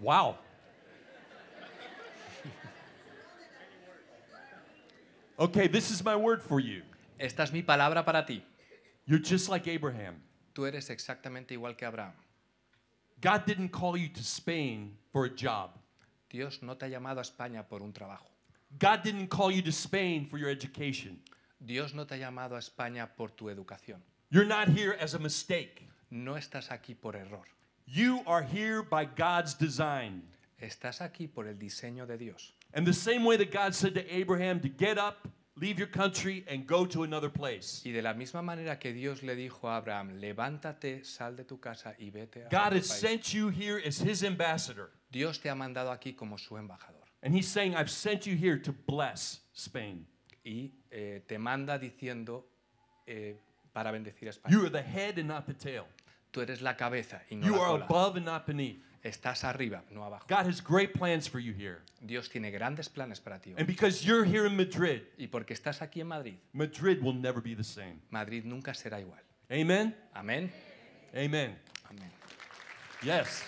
Wow. 0.00 0.38
okay, 5.38 5.69
this 5.69 5.90
is 5.90 6.02
my 6.02 6.16
word 6.16 6.42
for 6.42 6.59
you. 6.59 6.83
Esta 7.19 7.42
es 7.42 7.52
mi 7.52 7.62
palabra 7.62 8.04
para 8.04 8.25
ti. 8.25 8.42
You're 9.04 9.19
just 9.19 9.50
like 9.50 9.69
Abraham. 9.69 10.23
Tú 10.54 10.66
eres 10.66 10.88
exactamente 10.88 11.52
igual 11.52 11.76
que 11.76 11.85
Abraham. 11.85 12.14
God 13.21 13.45
didn't 13.47 13.71
call 13.71 13.97
you 13.97 14.09
to 14.09 14.23
Spain 14.23 14.97
for 15.12 15.25
a 15.25 15.31
job. 15.31 15.71
Dios 16.31 16.61
no 16.62 16.75
te 16.75 16.87
ha 16.87 16.89
llamado 16.89 17.19
a 17.19 17.23
España 17.23 17.69
por 17.69 17.83
un 17.83 17.93
trabajo. 17.93 18.31
God 18.79 19.03
didn't 19.03 19.29
call 19.29 19.50
you 19.50 19.62
to 19.62 19.73
Spain 19.73 20.27
for 20.27 20.39
your 20.39 20.49
education. 20.49 21.19
Dios 21.65 21.93
no 21.93 22.05
te 22.05 22.15
ha 22.15 22.19
llamado 22.19 22.53
a 22.53 22.59
España 22.59 23.09
por 23.17 23.29
tu 23.29 23.47
educación. 23.47 23.97
You're 24.31 24.47
not 24.47 24.69
here 24.69 24.97
as 25.00 25.15
a 25.15 25.19
mistake. 25.19 25.89
No 26.11 26.35
estás 26.35 26.71
aquí 26.71 26.95
por 26.99 27.17
error. 27.17 27.47
You 27.87 28.23
are 28.27 28.43
here 28.43 28.83
by 28.83 29.05
God's 29.05 29.55
design. 29.55 30.23
Estás 30.62 31.00
aquí 31.00 31.27
por 31.27 31.47
el 31.47 31.55
diseño 31.55 32.07
de 32.07 32.17
Dios. 32.17 32.53
And 32.73 32.87
the 32.87 32.93
same 32.93 33.25
way 33.25 33.37
that 33.37 33.50
God 33.50 33.75
said 33.75 33.95
to 33.95 34.15
Abraham 34.15 34.61
to 34.61 34.69
get 34.69 34.99
up, 34.99 35.29
leave 35.61 35.79
your 35.79 35.90
country, 35.90 36.45
and 36.49 36.67
go 36.67 36.87
to 36.87 37.02
another 37.02 37.29
place. 37.31 37.83
Y 37.85 37.93
de 37.93 38.00
la 38.02 38.14
misma 38.14 38.43
manera 38.43 38.79
que 38.79 38.93
Dios 38.93 39.23
le 39.23 39.35
dijo 39.37 39.69
a 39.69 39.76
Abraham, 39.76 40.19
levántate, 40.21 41.05
sal 41.05 41.37
de 41.37 41.45
tu 41.45 41.59
casa 41.61 41.95
y 41.99 42.11
vete 42.11 42.45
a 42.47 42.49
God 42.49 42.67
otro 42.73 42.79
has 42.79 42.88
país". 42.88 43.00
sent 43.00 43.35
you 43.35 43.50
here 43.50 43.79
as 43.85 43.99
his 44.00 44.23
ambassador. 44.25 44.90
Dios 45.11 45.38
te 45.38 45.49
ha 45.50 45.55
mandado 45.55 45.90
aquí 45.90 46.14
como 46.17 46.37
su 46.38 46.57
embajador. 46.57 47.00
And 47.23 47.35
he's 47.35 47.47
saying, 47.49 47.75
I've 47.75 47.90
sent 47.90 48.26
you 48.26 48.35
here 48.37 48.57
to 48.59 48.73
bless 48.87 49.40
Spain. 49.52 50.07
Y 50.45 50.73
eh, 50.90 51.21
te 51.26 51.37
manda 51.38 51.79
diciendo 51.79 52.47
eh, 53.07 53.37
para 53.75 53.91
bendecir 53.93 54.28
a 54.28 54.30
España. 54.30 54.50
You 54.52 54.63
are 54.63 54.71
the 54.71 54.82
head 54.82 55.19
and 55.19 55.28
not 55.28 55.47
the 55.47 55.52
tail. 55.54 55.85
Tú 56.32 56.41
eres 56.41 56.63
la 56.63 56.76
cabeza 56.76 57.21
y 57.30 57.35
no 57.37 57.47
You 57.47 57.56
la 57.56 57.63
are 57.63 57.73
cola. 57.73 57.85
above 57.85 58.17
and 58.17 58.25
not 58.25 58.47
beneath. 58.47 58.80
Estás 59.02 59.45
arriba, 59.45 59.82
no 59.91 60.04
abajo. 60.04 60.26
God 60.28 60.47
has 60.47 60.60
great 60.60 60.93
plans 60.93 61.26
for 61.26 61.41
you 61.41 61.54
here. 61.54 61.78
Dios 62.04 62.28
tiene 62.28 62.50
grandes 62.50 62.89
planes 62.89 63.19
para 63.19 63.39
ti. 63.39 63.54
And 63.56 63.67
because 63.67 64.04
you're 64.04 64.25
here 64.25 64.47
in 64.47 64.56
Madrid, 64.56 65.02
Y 65.19 65.26
porque 65.26 65.54
estás 65.54 65.80
aquí 65.80 66.00
en 66.00 66.08
Madrid, 66.08 66.36
Madrid 66.52 67.02
will 67.02 67.15
never 67.15 67.41
be 67.41 67.54
the 67.54 67.65
same. 67.65 68.00
Madrid 68.10 68.45
nunca 68.45 68.75
será 68.75 69.00
igual. 69.00 69.21
Amen? 69.50 69.95
Amén. 70.15 70.52
Amen. 71.15 71.56
Amén. 71.89 72.10
Yes. 73.02 73.43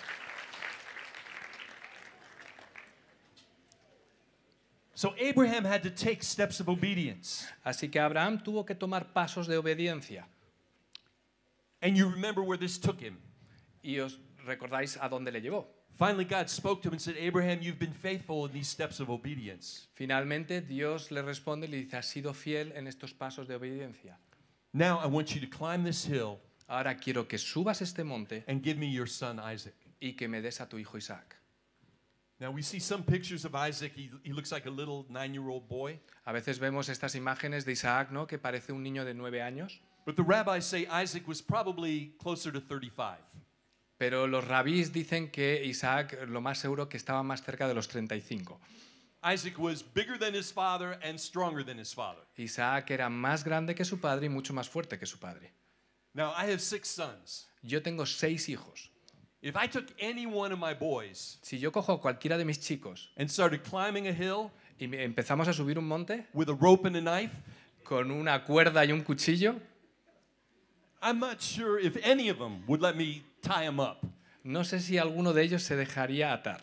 So 4.95 5.13
Abraham 5.19 5.65
had 5.65 5.83
to 5.83 5.89
take 5.89 6.23
steps 6.23 6.59
of 6.59 6.67
obedience. 6.67 7.45
Así 7.65 7.91
que 7.91 7.99
Abraham 7.99 8.39
tuvo 8.39 8.65
que 8.65 8.73
tomar 8.73 9.13
pasos 9.13 9.47
de 9.47 9.57
obediencia. 9.57 10.23
And 11.81 11.95
you 11.97 12.07
remember 12.07 12.41
where 12.41 12.57
this 12.57 12.79
took 12.79 12.99
him. 12.99 13.17
Y 13.83 13.99
os 13.99 14.17
recordáis 14.45 14.97
a 15.01 15.09
dónde 15.09 15.31
le 15.31 15.41
llevó. 15.41 15.67
Finally, 15.97 16.25
God 16.25 16.49
spoke 16.49 16.81
to 16.81 16.89
him 16.89 16.93
and 16.93 17.01
said, 17.01 17.15
Abraham, 17.17 17.59
you've 17.61 17.77
been 17.77 17.93
faithful 17.93 18.45
in 18.45 18.51
these 18.51 18.67
steps 18.67 18.99
of 18.99 19.09
obedience. 19.09 19.87
Finalmente 19.93 20.61
Dios 20.61 21.11
le 21.11 21.21
responde 21.21 21.67
y 21.67 21.71
le 21.71 21.77
dice, 21.83 21.97
has 21.97 22.07
sido 22.07 22.33
fiel 22.33 22.71
en 22.75 22.87
estos 22.87 23.13
pasos 23.13 23.47
de 23.47 23.55
obediencia. 23.55 24.17
Now 24.73 24.99
I 24.99 25.05
want 25.05 25.35
you 25.35 25.41
to 25.41 25.47
climb 25.47 25.83
this 25.83 26.03
hill 26.03 26.39
Ahora 26.67 26.95
quiero 26.95 27.27
que 27.27 27.37
subas 27.37 27.81
este 27.81 28.03
monte 28.03 28.43
and 28.47 28.63
give 28.63 28.77
me 28.77 28.87
your 28.87 29.07
son 29.07 29.39
Isaac. 29.39 29.75
y 30.01 30.13
que 30.13 30.27
me 30.27 30.41
des 30.41 30.59
a 30.59 30.67
tu 30.67 30.77
hijo 30.77 30.97
Isaac. 30.97 31.35
Now 32.39 32.51
we 32.51 32.61
see 32.61 32.79
some 32.79 33.03
pictures 33.03 33.45
of 33.45 33.53
Isaac. 33.55 33.93
He, 33.95 34.09
he 34.23 34.33
looks 34.33 34.51
like 34.51 34.65
a 34.65 34.69
little 34.69 35.05
nine 35.09 35.33
year 35.33 35.47
old 35.49 35.67
boy. 35.67 35.99
A 36.25 36.33
veces 36.33 36.59
vemos 36.59 36.89
estas 36.89 37.15
imágenes 37.15 37.63
de 37.63 37.73
Isaac, 37.73 38.11
¿no? 38.11 38.25
Que 38.25 38.37
parece 38.37 38.71
un 38.71 38.83
niño 38.83 39.05
de 39.05 39.13
nueve 39.13 39.41
años. 39.41 39.79
But 40.05 40.15
the 40.15 40.23
rabbis 40.23 40.65
say 40.65 40.85
Isaac 40.87 41.27
was 41.27 41.41
probably 41.41 42.15
closer 42.19 42.51
to 42.51 42.59
35. 42.59 43.17
Pero 43.97 44.27
los 44.27 44.45
rabís 44.47 44.91
dicen 44.91 45.29
que 45.29 45.63
Isaac 45.65 46.17
lo 46.27 46.41
más 46.41 46.57
seguro 46.59 46.89
que 46.89 46.97
estaba 46.97 47.23
más 47.23 47.43
cerca 47.43 47.67
de 47.67 47.73
los 47.73 47.87
35. 47.87 48.59
Isaac 49.23 49.57
was 49.57 49.83
bigger 49.83 50.17
than 50.17 50.35
his 50.35 50.51
father 50.51 50.99
and 51.01 51.17
stronger 51.17 51.63
than 51.63 51.79
his 51.79 51.93
father. 51.93 52.21
Isaac 52.37 52.91
era 52.91 53.09
más 53.09 53.43
grande 53.43 53.73
que 53.73 53.85
su 53.85 53.99
padre 53.99 54.25
y 54.25 54.29
mucho 54.29 54.53
más 54.53 54.67
fuerte 54.67 54.99
que 54.99 55.05
su 55.05 55.17
padre. 55.17 55.53
Now, 56.13 56.33
I 56.37 56.51
have 56.51 56.59
six 56.59 56.89
sons. 56.89 57.47
Yo 57.63 57.81
tengo 57.81 58.05
seis 58.05 58.49
hijos. 58.49 58.89
If 59.41 59.55
I 59.55 59.67
took 59.67 59.93
any 59.99 60.25
one 60.25 60.53
of 60.53 60.59
my 60.59 60.73
boys 60.73 61.37
Si 61.41 61.59
yo 61.59 61.71
cojo 61.71 61.93
a 61.93 62.01
cualquiera 62.01 62.37
de 62.37 62.45
mis 62.45 62.59
chicos 62.59 63.09
and 63.17 63.29
started 63.29 63.61
climbing 63.63 64.07
a 64.07 64.13
hill 64.13 64.51
y 64.79 64.85
empezamos 64.85 65.47
a 65.49 65.53
subir 65.53 65.77
un 65.77 65.85
monte 65.85 66.25
with 66.33 66.49
a 66.49 66.53
rope 66.53 66.85
and 66.87 66.95
a 66.95 67.01
knife, 67.01 67.33
con 67.83 68.09
una 68.11 68.43
cuerda 68.45 68.85
y 68.85 68.91
un 68.91 69.03
cuchillo, 69.03 69.59
I'm 71.01 71.19
not 71.19 71.41
sure 71.41 71.77
if 71.77 71.97
any 72.03 72.29
of 72.29 72.39
them 72.39 72.63
would 72.67 72.81
let 72.81 72.95
me 72.95 73.23
tie 73.43 73.65
him 73.65 73.79
up. 73.79 74.03
no 74.43 74.63
sé 74.63 74.79
si 74.79 74.97
alguno 74.97 75.33
de 75.33 75.43
ellos 75.43 75.63
se 75.63 75.75
dejaría 75.75 76.33
atar. 76.33 76.61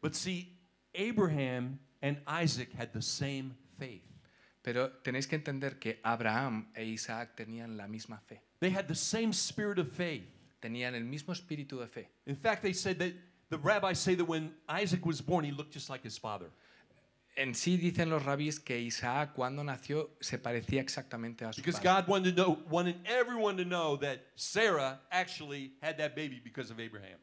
But 0.00 0.14
see, 0.14 0.56
Abraham 0.94 1.80
and 2.02 2.18
Isaac 2.26 2.72
had 2.72 2.92
the 2.92 3.02
same 3.02 3.56
faith. 3.78 4.04
Pero 4.62 4.90
tenéis 5.02 5.26
que 5.26 5.36
entender 5.36 5.78
que 5.78 5.98
Abraham 6.04 6.68
e 6.76 6.84
Isaac 6.84 7.36
tenían 7.36 7.76
la 7.76 7.86
misma 7.86 8.20
fe. 8.26 8.40
They 8.60 8.70
had 8.70 8.86
the 8.86 8.94
same 8.94 9.32
spirit 9.32 9.78
of 9.78 9.90
faith. 9.90 10.26
Tenían 10.60 10.94
el 10.94 11.02
mismo 11.02 11.32
espíritu 11.32 11.78
de 11.80 11.86
fe. 11.86 12.08
In 12.26 12.36
fact, 12.36 12.62
they 12.62 12.72
said 12.72 12.98
that 12.98 13.12
the 13.48 13.58
rabbis 13.58 13.98
say 13.98 14.14
that 14.14 14.24
when 14.24 14.54
Isaac 14.68 15.04
was 15.04 15.20
born, 15.20 15.44
he 15.44 15.52
looked 15.52 15.72
just 15.72 15.90
like 15.90 16.02
his 16.02 16.18
father. 16.18 16.50
En 17.36 17.54
sí 17.54 17.76
dicen 17.76 18.08
los 18.08 18.24
rabís 18.24 18.58
que 18.58 18.80
Isaac 18.80 19.34
cuando 19.34 19.62
nació 19.62 20.16
se 20.20 20.38
parecía 20.38 20.80
exactamente 20.80 21.44
a 21.44 21.52
su 21.52 21.60
Because 21.60 21.78
padre. 21.78 22.02
God 22.02 22.08
wanted 22.08 22.34
to 22.34 22.42
know, 22.42 22.58
wanted 22.70 22.96
everyone 23.04 23.56
to 23.58 23.64
know 23.64 23.98
that 23.98 24.20
Sarah 24.36 25.00
actually 25.10 25.74
had 25.82 25.98
that 25.98 26.16
baby 26.16 26.40
because 26.42 26.72
of 26.72 26.80
Abraham. 26.80 27.18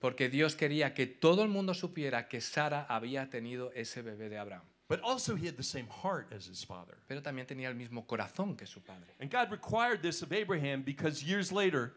Porque 0.00 0.30
Dios 0.30 0.54
quería 0.54 0.94
que 0.94 1.06
todo 1.06 1.42
el 1.42 1.48
mundo 1.48 1.74
supiera 1.74 2.28
que 2.28 2.40
Sara 2.40 2.86
había 2.88 3.28
tenido 3.28 3.70
ese 3.74 4.02
bebé 4.02 4.30
de 4.30 4.38
Abraham. 4.38 4.62
But 4.88 5.02
also, 5.02 5.36
he 5.36 5.46
had 5.46 5.58
the 5.58 5.62
same 5.62 5.86
heart 5.86 6.32
as 6.32 6.46
his 6.46 6.64
father. 6.64 6.96
Pero 7.06 7.20
también 7.20 7.46
tenía 7.46 7.68
el 7.68 7.74
mismo 7.74 8.06
corazón 8.06 8.56
que 8.56 8.66
su 8.66 8.80
padre. 8.80 9.12
And 9.20 9.30
God 9.30 9.50
required 9.50 10.00
this 10.00 10.22
of 10.22 10.32
Abraham 10.32 10.82
because 10.82 11.22
years 11.22 11.52
later, 11.52 11.92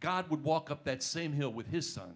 God 0.00 0.28
would 0.28 0.42
walk 0.42 0.70
up 0.70 0.82
that 0.84 1.04
same 1.04 1.32
hill 1.32 1.52
with 1.52 1.68
his 1.68 1.88
son. 1.88 2.14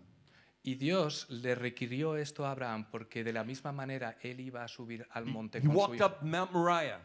Y 0.66 0.74
Dios 0.74 1.26
le 1.30 1.54
requirió 1.54 2.16
esto 2.16 2.44
a 2.44 2.50
Abraham 2.50 2.88
porque 2.90 3.22
de 3.22 3.32
la 3.32 3.44
misma 3.44 3.70
manera 3.70 4.18
él 4.20 4.40
iba 4.40 4.64
a 4.64 4.68
subir 4.68 5.06
al 5.10 5.24
monte 5.24 5.58
He 5.58 5.60
con 5.62 5.70
su 5.72 5.78
walked 5.78 5.94
hijo. 5.96 6.06
up 6.06 6.22
Mount 6.22 6.50
Moriah 6.50 7.00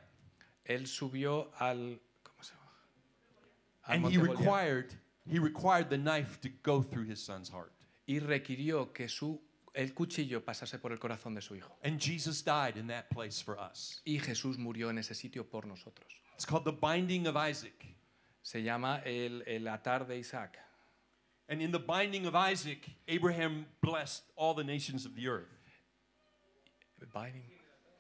Él 0.66 0.88
subió 0.88 1.52
al 1.58 2.02
¿cómo 2.24 2.42
se 2.44 2.54
llama? 2.56 2.72
Al 3.84 3.94
and 3.94 4.02
monte 4.02 4.18
he 4.18 4.20
Goliat. 4.20 4.40
required, 4.40 4.94
he 5.28 5.40
required 5.40 5.90
the 5.90 5.98
knife 5.98 6.40
to 6.42 6.50
go 6.64 6.82
through 6.82 7.08
his 7.08 7.20
son's 7.24 7.50
heart. 7.52 7.72
y 8.08 8.20
requirió 8.20 8.92
que 8.94 9.08
su 9.08 9.40
el 9.74 9.94
cuchillo 9.94 10.44
pasase 10.44 10.80
por 10.80 10.92
el 10.92 11.00
corazón 11.00 11.36
de 11.36 11.42
su 11.42 11.56
hijo. 11.56 11.78
And 11.84 12.00
Jesus 12.02 12.44
died 12.44 12.78
in 12.78 12.88
that 12.88 13.10
place 13.10 13.42
for 13.44 13.58
us. 13.60 14.02
Y 14.06 14.18
Jesús 14.20 14.58
murió 14.58 14.90
en 14.90 14.98
ese 14.98 15.14
sitio 15.14 15.48
por 15.48 15.66
nosotros. 15.68 16.12
It's 16.34 16.46
called 16.48 16.66
the 16.66 16.72
binding 16.72 17.28
of 17.28 17.36
Isaac. 17.38 17.86
Se 18.42 18.64
llama 18.64 19.02
el, 19.06 19.44
el 19.46 19.68
atar 19.68 20.08
de 20.08 20.18
Isaac. 20.18 20.58
And 21.52 21.62
in 21.62 21.72
the 21.72 21.80
binding 21.80 22.26
of 22.26 22.34
Isaac, 22.34 22.90
Abraham 23.10 23.66
blessed 23.82 24.24
all 24.38 24.54
the 24.54 24.64
nations 24.64 25.06
of 25.06 25.16
the 25.16 25.28
earth. 25.28 25.50
Binding. 27.14 27.44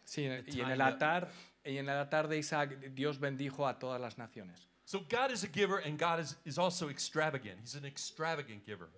Sí, 0.05 0.23
y 0.23 0.61
en 0.61 0.71
el 0.71 0.81
altar, 0.81 1.27
y 1.65 1.77
en 1.77 1.89
el 1.89 1.97
altar 1.97 2.29
de 2.29 2.37
Isaac 2.37 2.93
Dios 2.95 3.19
bendijo 3.19 3.67
a 3.67 3.77
todas 3.77 3.99
las 3.99 4.17
naciones. 4.17 4.67
So 4.85 5.01
God 5.09 5.31
is 5.31 5.43
a 5.43 5.47
giver, 5.47 5.79
and 5.79 5.99
God 5.99 6.19
is, 6.19 6.37
is 6.45 6.57
also 6.57 6.89
extravagant. 6.89 7.59
He's 7.61 7.75
an 7.75 7.85
extravagant 7.85 8.65
giver. 8.65 8.89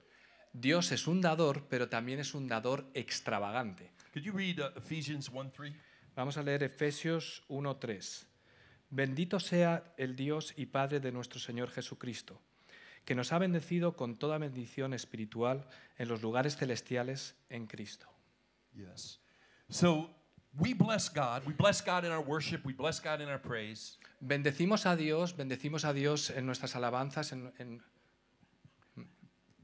Dios 0.53 0.91
es 0.91 1.07
un 1.07 1.19
dador, 1.19 1.63
pero 1.67 1.89
también 1.89 2.19
es 2.19 2.35
un 2.35 2.47
dador 2.47 2.85
extravagante. 2.93 3.89
Could 4.13 4.23
you 4.23 4.33
read 4.33 4.59
uh, 4.59 4.69
Ephesians 4.75 5.29
1 5.29 5.51
3? 5.51 5.73
Vamos 6.15 6.37
a 6.37 6.43
leer 6.43 6.61
Efesios 6.61 7.41
1:3. 7.49 8.25
Bendito 8.91 9.39
sea 9.39 9.95
el 9.97 10.15
Dios 10.15 10.53
y 10.55 10.67
Padre 10.67 10.99
de 10.99 11.11
nuestro 11.11 11.39
Señor 11.39 11.71
Jesucristo, 11.71 12.39
que 13.05 13.15
nos 13.15 13.31
ha 13.33 13.37
bendecido 13.39 13.95
con 13.95 14.15
toda 14.15 14.37
bendición 14.37 14.93
espiritual 14.93 15.65
en 15.97 16.07
los 16.07 16.21
lugares 16.21 16.55
celestiales 16.55 17.35
en 17.49 17.67
Cristo. 17.67 18.07
Yes. 18.73 19.19
So 19.69 20.09
we 20.57 20.73
bless 20.73 21.09
God. 21.09 21.43
We 21.45 21.53
bless 21.53 21.81
God 21.81 22.05
in 22.05 22.11
our 22.11 22.21
worship. 22.23 22.65
We 22.65 22.73
bless 22.73 22.99
God 23.01 23.21
in 23.21 23.27
our 23.29 23.41
praise. 23.41 23.97
Bendecimos 24.21 24.85
a 24.85 24.95
Dios, 24.95 25.35
bendecimos 25.35 25.83
a 25.85 25.93
Dios 25.93 26.29
en 26.29 26.45
nuestras 26.45 26.75
alabanzas, 26.75 27.31
en- 27.33 27.51
en, 27.59 27.81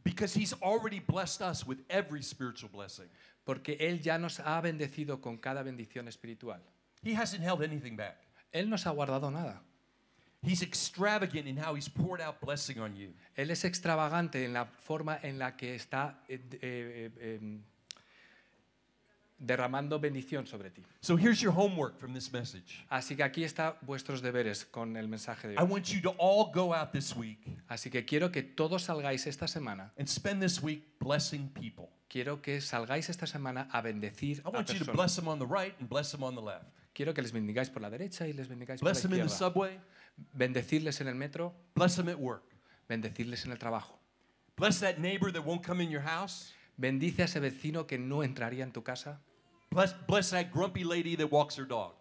Because 0.03 0.33
he's 0.33 0.53
already 0.61 0.99
blessed 0.99 1.41
us 1.41 1.65
with 1.67 1.79
every 1.89 2.23
spiritual 2.23 2.69
blessing. 2.71 3.09
porque 3.45 3.77
Él 3.79 3.99
ya 4.01 4.17
nos 4.19 4.39
ha 4.39 4.61
bendecido 4.61 5.21
con 5.21 5.37
cada 5.37 5.63
bendición 5.63 6.07
espiritual. 6.07 6.61
He 7.01 7.15
hasn't 7.15 7.43
held 7.43 7.63
anything 7.63 7.95
back. 7.95 8.17
Él 8.51 8.69
nos 8.69 8.85
ha 8.85 8.91
guardado 8.91 9.31
nada. 9.31 9.63
He's 10.41 10.61
extravagant 10.61 11.47
in 11.47 11.57
how 11.57 11.75
he's 11.75 11.89
poured 11.89 12.21
out 12.21 12.39
blessing 12.39 12.79
on 12.79 12.95
you. 12.95 13.13
Él 13.35 13.51
es 13.51 13.65
extravagante 13.65 14.45
en 14.45 14.53
la 14.53 14.65
forma 14.65 15.19
en 15.21 15.37
la 15.37 15.57
que 15.57 15.75
está 15.75 16.23
eh, 16.29 16.39
eh, 16.61 17.11
eh, 17.17 17.35
em, 17.41 17.61
derramando 19.37 19.99
bendición 19.99 20.45
sobre 20.47 20.69
ti. 20.69 20.81
So 21.01 21.17
here's 21.17 21.41
your 21.41 21.53
homework 21.53 21.97
from 21.97 22.13
this 22.13 22.31
message. 22.31 22.85
Así 22.89 23.15
que 23.17 23.23
aquí 23.23 23.43
están 23.43 23.75
vuestros 23.81 24.21
deberes 24.21 24.65
con 24.65 24.95
el 24.95 25.07
mensaje 25.09 25.47
de 25.49 25.53
I 25.55 25.57
hoy. 25.59 25.67
want 25.71 25.85
you 25.93 26.01
to 26.01 26.15
all 26.17 26.51
go 26.53 26.73
out 26.73 26.91
this 26.91 27.15
week 27.15 27.39
Así 27.67 27.89
que 27.89 28.05
quiero 28.05 28.31
que 28.31 28.41
todos 28.43 28.83
salgáis 28.83 29.27
esta 29.27 29.47
semana. 29.47 29.91
and 29.97 30.07
spend 30.07 30.41
this 30.41 30.61
week 30.61 30.83
blessing 30.99 31.49
people. 31.49 31.89
Quiero 32.09 32.41
que 32.41 32.59
salgáis 32.61 33.09
esta 33.09 33.27
semana 33.27 33.67
a 33.71 33.81
bendecir 33.81 34.37
I 34.39 34.41
a 34.45 34.49
want 34.51 34.69
you 34.69 34.79
to 34.79 34.85
personas. 34.85 34.95
bless 34.95 35.15
them 35.15 35.27
on 35.27 35.39
the 35.39 35.45
right 35.45 35.75
and 35.79 35.89
bless 35.89 36.11
them 36.11 36.23
on 36.23 36.33
the 36.35 36.41
left. 36.41 36.65
Quiero 36.93 37.13
que 37.13 37.21
les 37.21 37.31
bendigáis 37.31 37.69
por 37.69 37.81
la 37.81 37.89
derecha 37.89 38.25
y 38.27 38.33
les 38.33 38.47
bendigáis 38.49 38.79
por 38.79 38.87
la 38.87 38.91
Bless 38.91 39.01
them 39.03 39.13
in 39.13 39.19
the 39.19 39.25
izquierda. 39.25 39.37
subway. 39.53 39.79
Bendecirles 40.33 41.01
en 41.01 41.07
el 41.07 41.15
metro, 41.15 41.53
Bless 41.75 41.95
them 41.95 42.09
at 42.09 42.17
work. 42.19 42.43
bendecirles 42.87 43.45
en 43.45 43.51
el 43.51 43.57
trabajo. 43.57 43.97
Bless 44.57 44.79
that 44.79 44.99
neighbor 44.99 45.31
that 45.31 45.45
won't 45.45 45.63
come 45.63 45.81
in 45.81 45.89
your 45.89 46.01
house. 46.01 46.51
Bendice 46.77 47.19
a 47.19 47.23
ese 47.25 47.39
vecino 47.39 47.85
que 47.87 47.97
no 47.97 48.23
entraría 48.23 48.63
en 48.63 48.71
tu 48.71 48.81
casa. 48.81 49.19
Bless, 49.71 49.93
bless 50.07 50.31
that 50.31 50.51
grumpy 50.51 50.83
lady 50.83 51.15
that 51.15 51.31
walks 51.31 51.55
her 51.57 51.65
dog. 51.65 51.93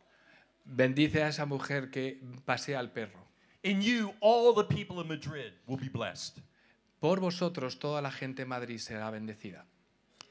Bendice 0.65 1.17
a 1.17 1.29
esa 1.29 1.47
mujer 1.47 1.91
que 1.91 2.19
pasea 2.47 2.79
al 2.79 2.89
perro. 2.89 3.27
In 3.63 3.81
you, 3.83 4.13
all 4.21 4.55
the 4.55 4.65
people 4.65 4.99
of 5.01 5.07
Madrid 5.09 5.53
will 5.67 5.77
be 5.77 5.89
blessed. 5.89 6.39
Por 7.01 7.21
vosotros 7.21 7.79
toda 7.79 8.01
la 8.03 8.11
gente 8.11 8.43
en 8.43 8.49
Madrid 8.49 8.79
será 8.79 9.11
bendecida. 9.11 9.65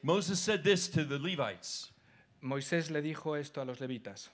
Moses 0.01 0.39
said 0.39 0.63
this 0.63 0.87
to 0.89 1.03
the 1.05 1.17
Levites. 1.19 1.91
Moisés 2.41 2.89
le 2.91 3.01
dijo 3.01 3.35
esto 3.39 3.61
a 3.61 3.65
los 3.65 3.79
levitas. 3.79 4.29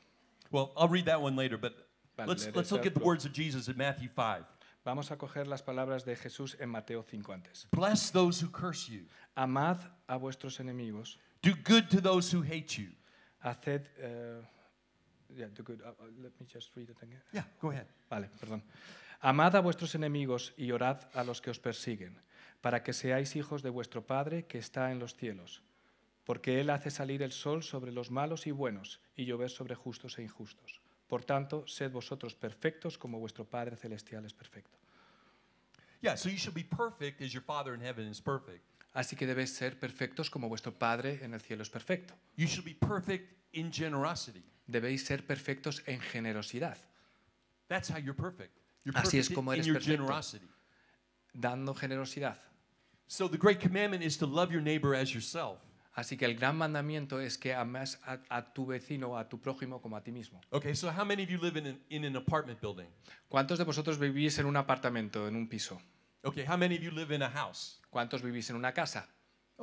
Well, 0.52 0.72
I'll 0.78 0.90
read 0.90 1.06
that 1.06 1.22
one 1.22 1.36
later, 1.36 1.58
but 1.58 1.74
let's, 2.18 2.72
look 2.72 2.86
at 2.86 2.94
the 2.94 3.04
words 3.04 3.26
of 3.26 3.34
Jesus 3.34 3.68
in 3.68 3.78
Matthew 3.78 4.10
5. 4.10 4.46
Vamos 4.86 5.12
a 5.12 5.18
coger 5.18 5.48
las 5.48 5.62
palabras 5.62 6.04
de 6.04 6.16
Jesús 6.16 6.58
en 6.60 6.70
Mateo 6.70 7.04
5 7.04 7.32
antes. 7.32 7.68
Bless 7.72 8.12
those 8.12 8.42
who 8.42 8.50
curse 8.50 8.90
you. 8.90 9.06
Amad 9.36 9.78
a 10.08 10.18
vuestros 10.18 10.60
enemigos. 10.60 11.18
Do 11.42 11.54
good 11.64 11.90
to 11.90 12.02
those 12.02 12.30
who 12.32 12.42
hate 12.42 12.78
you. 12.78 12.90
Haced... 13.40 13.88
eh, 14.00 14.42
yeah, 15.36 15.48
do 15.54 15.64
good. 15.64 15.82
Uh, 15.82 15.90
uh, 15.90 16.08
let 16.22 16.32
me 16.40 16.46
just 16.46 16.76
read 16.76 16.90
it 16.90 16.98
again. 17.02 17.22
Yeah, 17.32 17.44
go 17.62 17.72
ahead. 17.72 17.88
Vale, 18.10 18.30
perdón. 18.40 18.62
Amad 19.22 19.56
a 19.56 19.62
vuestros 19.62 19.96
enemigos 19.96 20.54
y 20.58 20.72
orad 20.72 21.00
a 21.14 21.24
los 21.24 21.40
que 21.40 21.50
os 21.50 21.60
persiguen, 21.60 22.18
para 22.62 22.84
que 22.84 22.92
seáis 22.92 23.38
hijos 23.38 23.64
de 23.64 23.70
vuestro 23.70 24.06
Padre 24.06 24.46
que 24.48 24.58
está 24.58 24.92
en 24.92 25.00
los 25.00 25.16
cielos. 25.16 25.62
Porque 26.26 26.60
Él 26.60 26.70
hace 26.70 26.92
salir 26.92 27.22
el 27.22 27.32
sol 27.32 27.64
sobre 27.64 27.94
los 27.94 28.12
malos 28.12 28.48
y 28.48 28.52
buenos 28.52 29.00
y 29.16 29.26
llover 29.26 29.50
sobre 29.50 29.76
justos 29.76 30.20
e 30.20 30.24
injustos. 30.24 30.83
Por 31.14 31.24
tanto, 31.26 31.68
sed 31.68 31.92
vosotros 31.92 32.34
perfectos 32.34 32.98
como 32.98 33.20
vuestro 33.20 33.46
Padre 33.46 33.76
celestial 33.76 34.26
es 34.26 34.34
perfecto. 34.34 34.80
Yeah, 36.02 36.16
so 36.16 36.28
you 36.28 36.40
should 36.40 36.56
be 36.56 36.64
perfect 36.64 37.22
as 37.22 37.32
your 37.32 37.44
Father 37.44 37.76
in 37.76 37.82
heaven 37.82 38.08
is 38.08 38.20
perfect. 38.20 38.64
Así 38.96 39.16
que 39.16 39.28
debéis 39.28 39.54
ser 39.54 39.80
perfectos 39.80 40.28
como 40.32 40.50
vuestro 40.50 40.72
Padre 40.72 41.20
en 41.22 41.36
el 41.36 41.40
cielo 41.40 41.62
es 41.62 41.70
perfecto. 41.70 42.16
You 42.36 42.48
should 42.48 42.66
be 42.66 42.74
perfect 42.74 43.32
in 43.52 43.72
generosity. 43.72 44.42
Debéis 44.68 45.06
ser 45.06 45.24
perfectos 45.24 45.84
en 45.86 46.00
generosidad, 46.00 46.80
That's 47.68 47.90
how 47.90 48.00
you're 48.00 48.16
perfect. 48.16 48.58
You're 48.84 48.98
Así 48.98 49.20
es 49.20 49.28
perfect 49.28 49.36
como 49.36 49.52
in 49.52 49.60
eres 49.60 49.68
your 49.68 49.76
perfecto. 49.76 50.02
generosity. 50.02 50.48
dando 51.32 51.76
generosidad. 51.76 52.38
So 53.08 53.28
the 53.28 53.38
great 53.38 53.60
commandment 53.60 54.02
is 54.04 54.18
to 54.18 54.26
love 54.26 54.52
your 54.52 54.64
neighbor 54.64 54.96
as 54.96 55.14
yourself. 55.14 55.60
Así 55.94 56.18
que 56.18 56.26
el 56.26 56.36
gran 56.36 56.58
mandamiento 56.58 57.20
es 57.20 57.38
que 57.38 57.54
ames 57.54 58.00
a, 58.04 58.20
a 58.30 58.54
tu 58.54 58.66
vecino, 58.66 59.18
a 59.18 59.30
tu 59.30 59.40
prójimo 59.40 59.80
como 59.82 59.96
a 59.96 60.04
ti 60.04 60.12
mismo. 60.12 60.42
Okay, 60.50 60.76
so 60.76 60.90
how 60.90 61.06
many 61.06 61.24
of 61.24 61.30
you 61.30 61.38
live 61.40 61.58
in 61.58 61.68
an, 61.68 61.80
in 61.90 62.04
an 62.04 62.16
apartment 62.16 62.60
building? 62.60 62.88
¿Cuántos 63.30 63.60
de 63.60 63.64
vosotros 63.64 64.00
vivís 64.00 64.40
en 64.40 64.48
un 64.48 64.58
apartamento, 64.58 65.28
en 65.28 65.36
un 65.36 65.48
piso? 65.48 65.80
Okay, 66.24 66.46
how 66.48 66.58
many 66.58 66.76
of 66.76 66.82
you 66.82 66.92
live 66.92 67.14
in 67.14 67.22
a 67.22 67.30
house? 67.30 67.80
¿Cuántos 67.92 68.24
vivís 68.24 68.50
en 68.50 68.56
una 68.56 68.74
casa? 68.74 69.08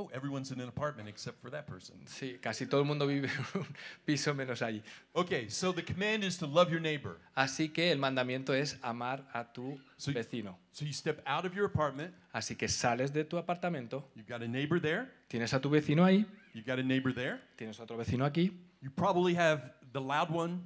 Oh, 0.01 0.11
everyone's 0.15 0.51
in 0.51 0.61
an 0.61 0.69
apartment 0.69 1.09
except 1.09 1.41
for 1.43 1.51
that 1.51 1.67
person. 1.67 1.97
Sí, 2.07 2.39
casi 2.41 2.67
todo 2.67 2.81
el 2.81 2.87
mundo 2.87 3.07
vive 3.07 3.29
en 3.29 3.61
un 3.61 3.67
piso 4.07 4.35
menos 4.35 4.63
allí. 4.63 4.83
Okay, 5.13 5.49
so 5.51 5.73
the 5.73 5.83
command 5.83 6.25
is 6.25 6.39
to 6.39 6.47
love 6.47 6.71
your 6.71 6.81
neighbor. 6.81 7.19
Así 7.37 7.69
que 7.73 7.91
el 7.93 7.99
mandamiento 7.99 8.55
es 8.55 8.79
amar 8.83 9.23
a 9.35 9.45
tu 9.53 9.79
Sí. 9.99 10.13
vecino. 10.13 10.57
So 10.73 10.85
you 10.85 10.93
step 10.93 11.23
out 11.27 11.45
of 11.45 11.55
your 11.55 11.67
apartment, 11.67 12.15
Así 12.33 12.57
que 12.57 12.69
sales 12.69 13.13
de 13.13 13.25
tu 13.25 13.37
apartamento, 13.37 14.05
you've 14.15 14.29
got 14.29 14.43
a 14.43 14.49
neighbor 14.49 14.81
there, 14.81 15.09
tienes 15.29 15.53
a 15.53 15.61
tu 15.61 15.69
vecino 15.69 16.05
ahí, 16.05 16.25
you've 16.55 16.65
got 16.67 16.79
a 16.79 16.83
neighbor 16.83 17.13
there. 17.13 17.41
tienes 17.57 17.79
otro 17.81 17.97
vecino 17.99 18.25
aquí, 18.25 18.53
You 18.81 18.91
probably 18.91 19.35
have 19.35 19.75
the 19.93 20.01
loud 20.01 20.31
one, 20.31 20.61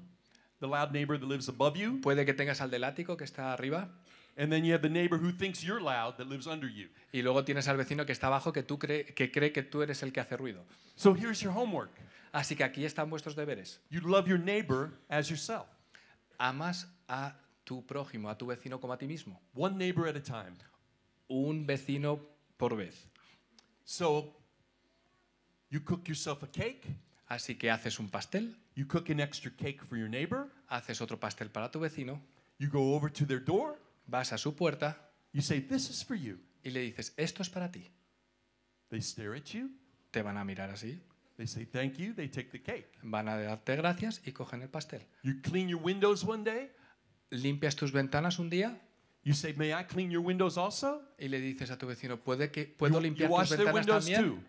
the 0.60 0.68
loud 0.68 0.92
neighbor 0.92 1.18
that 1.18 1.26
lives 1.26 1.48
above 1.48 1.76
you, 1.76 2.00
puede 2.00 2.24
que 2.24 2.32
tengas 2.34 2.60
al 2.60 2.70
del 2.70 2.84
ático 2.84 3.16
que 3.16 3.24
está 3.24 3.52
arriba, 3.52 3.88
and 4.36 4.50
then 4.50 4.64
you 4.64 4.72
have 4.72 4.82
the 4.82 4.88
neighbor 4.88 5.16
who 5.16 5.30
thinks 5.32 5.62
you're 5.62 5.80
loud 5.80 6.16
that 6.16 6.28
lives 6.28 6.46
under 6.46 6.68
you. 6.68 6.88
y 7.12 7.22
luego 7.22 7.44
tienes 7.44 7.68
al 7.68 7.76
vecino 7.76 8.04
que 8.04 8.12
está 8.12 8.26
abajo 8.26 8.52
que, 8.52 8.62
tú 8.62 8.78
cree, 8.78 9.04
que 9.04 9.30
cree 9.30 9.52
que 9.52 9.62
tú 9.62 9.82
eres 9.82 10.02
el 10.02 10.12
que 10.12 10.20
hace 10.20 10.36
ruido. 10.36 10.64
So 10.96 11.14
here's 11.14 11.40
your 11.40 11.52
homework. 11.52 11.90
Así 12.32 12.56
que 12.56 12.64
aquí 12.64 12.84
están 12.84 13.08
vuestros 13.10 13.36
deberes. 13.36 13.78
You 13.90 14.00
love 14.00 14.26
your 14.26 14.38
neighbor 14.38 14.90
as 15.08 15.28
yourself, 15.28 15.66
Amas 16.38 16.86
a 17.08 17.32
tu 17.64 17.82
prójimo, 17.86 18.28
a 18.28 18.36
tu 18.36 18.46
vecino 18.46 18.80
como 18.80 18.92
a 18.92 18.98
ti 18.98 19.06
mismo. 19.06 19.38
one 19.54 19.78
neighbor 19.78 20.08
at 20.08 20.16
a 20.16 20.20
time. 20.20 20.56
Un 21.28 21.64
vecino 21.64 22.18
por 22.58 22.74
vez. 22.76 23.06
So 23.84 24.34
you 25.70 25.80
cook 25.80 26.08
yourself 26.08 26.42
a 26.42 26.46
cake, 26.48 26.86
Así 27.28 27.56
que 27.58 27.70
haces 27.70 27.98
un 27.98 28.08
pastel, 28.10 28.54
you 28.74 28.84
cook 28.86 29.08
an 29.08 29.18
extra 29.18 29.50
cake 29.50 29.82
for 29.82 29.96
your 29.96 30.08
neighbor, 30.08 30.48
haces 30.70 31.00
otro 31.00 31.16
pastel 31.18 31.48
para 31.48 31.70
tu 31.70 31.80
vecino, 31.80 32.20
you 32.58 32.68
go 32.68 32.94
over 32.94 33.08
to 33.10 33.24
their 33.24 33.40
door, 33.40 33.76
vas 34.06 34.32
a 34.32 34.38
su 34.38 34.54
puerta 34.54 35.10
you 35.32 35.40
say, 35.42 35.60
This 35.60 35.90
is 35.90 36.04
for 36.04 36.16
you. 36.16 36.38
y 36.62 36.70
le 36.70 36.80
dices, 36.80 37.12
esto 37.16 37.42
es 37.42 37.50
para 37.50 37.70
ti. 37.70 37.90
They 38.90 39.00
stare 39.00 39.36
at 39.36 39.44
you, 39.52 39.70
Te 40.10 40.22
van 40.22 40.36
a 40.36 40.44
mirar 40.44 40.70
así, 40.70 41.00
they 41.36 41.46
say, 41.46 41.66
Thank 41.66 41.96
you, 41.98 42.14
they 42.14 42.28
take 42.28 42.50
the 42.50 42.62
cake. 42.62 42.88
van 43.02 43.28
a 43.28 43.36
darte 43.36 43.76
gracias 43.76 44.20
y 44.24 44.32
cogen 44.32 44.62
el 44.62 44.68
pastel. 44.68 45.02
You 45.22 45.40
clean 45.42 45.68
your 45.68 45.82
windows 45.82 46.24
one 46.24 46.44
day, 46.44 46.70
Limpias 47.30 47.74
tus 47.74 47.90
ventanas 47.92 48.38
un 48.38 48.48
día 48.50 48.80
you 49.24 49.32
say, 49.34 49.52
May 49.54 49.72
I 49.72 49.84
clean 49.86 50.10
your 50.10 50.22
windows 50.24 50.56
also? 50.58 51.02
y 51.18 51.28
le 51.28 51.40
dices 51.40 51.70
a 51.70 51.78
tu 51.78 51.86
vecino, 51.86 52.18
¿puede 52.20 52.50
que, 52.50 52.66
¿puedo 52.66 52.94
You- 52.94 52.98
you 53.00 53.02
limpiar 53.02 53.30
wash 53.30 53.48
tus 53.48 53.56
ventanas 53.58 53.74
windows 53.74 54.04
también? 54.04 54.34
too. 54.36 54.42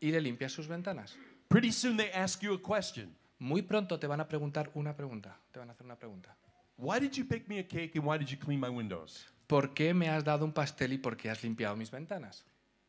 Y 0.00 0.10
le 0.12 0.20
limpias 0.20 0.52
sus 0.52 0.66
ventanas. 0.68 1.14
Pretty 1.48 1.72
soon 1.72 1.96
they 1.96 2.10
ask 2.12 2.40
you 2.42 2.54
a 2.54 2.62
question 2.62 3.14
Muy 3.38 3.62
pronto 3.62 3.98
te 3.98 4.06
van 4.06 4.20
a 4.20 4.28
preguntar 4.28 4.70
una 4.74 4.94
pregunta. 4.96 5.38
Te 5.50 5.58
van 5.58 5.68
a 5.68 5.72
hacer 5.72 5.84
una 5.84 5.96
pregunta. 5.98 6.36
Why 6.80 6.98
did 6.98 7.16
you 7.16 7.24
bake 7.24 7.46
me 7.46 7.58
a 7.58 7.62
cake 7.62 7.94
and 7.94 8.04
why 8.04 8.16
did 8.16 8.30
you 8.30 8.38
clean 8.38 8.58
my 8.58 8.70
windows? 8.70 9.26
¿Por 9.46 9.74
qué 9.74 9.94
me 9.94 10.08
has 10.08 10.24
dado 10.24 10.44
un 10.44 10.52
pastel 10.52 10.92
y 10.92 10.96
por 10.96 11.14
qué 11.14 11.28
has 11.28 11.42
limpiado 11.42 11.76
mis 11.76 11.90
ventanas? 11.90 12.42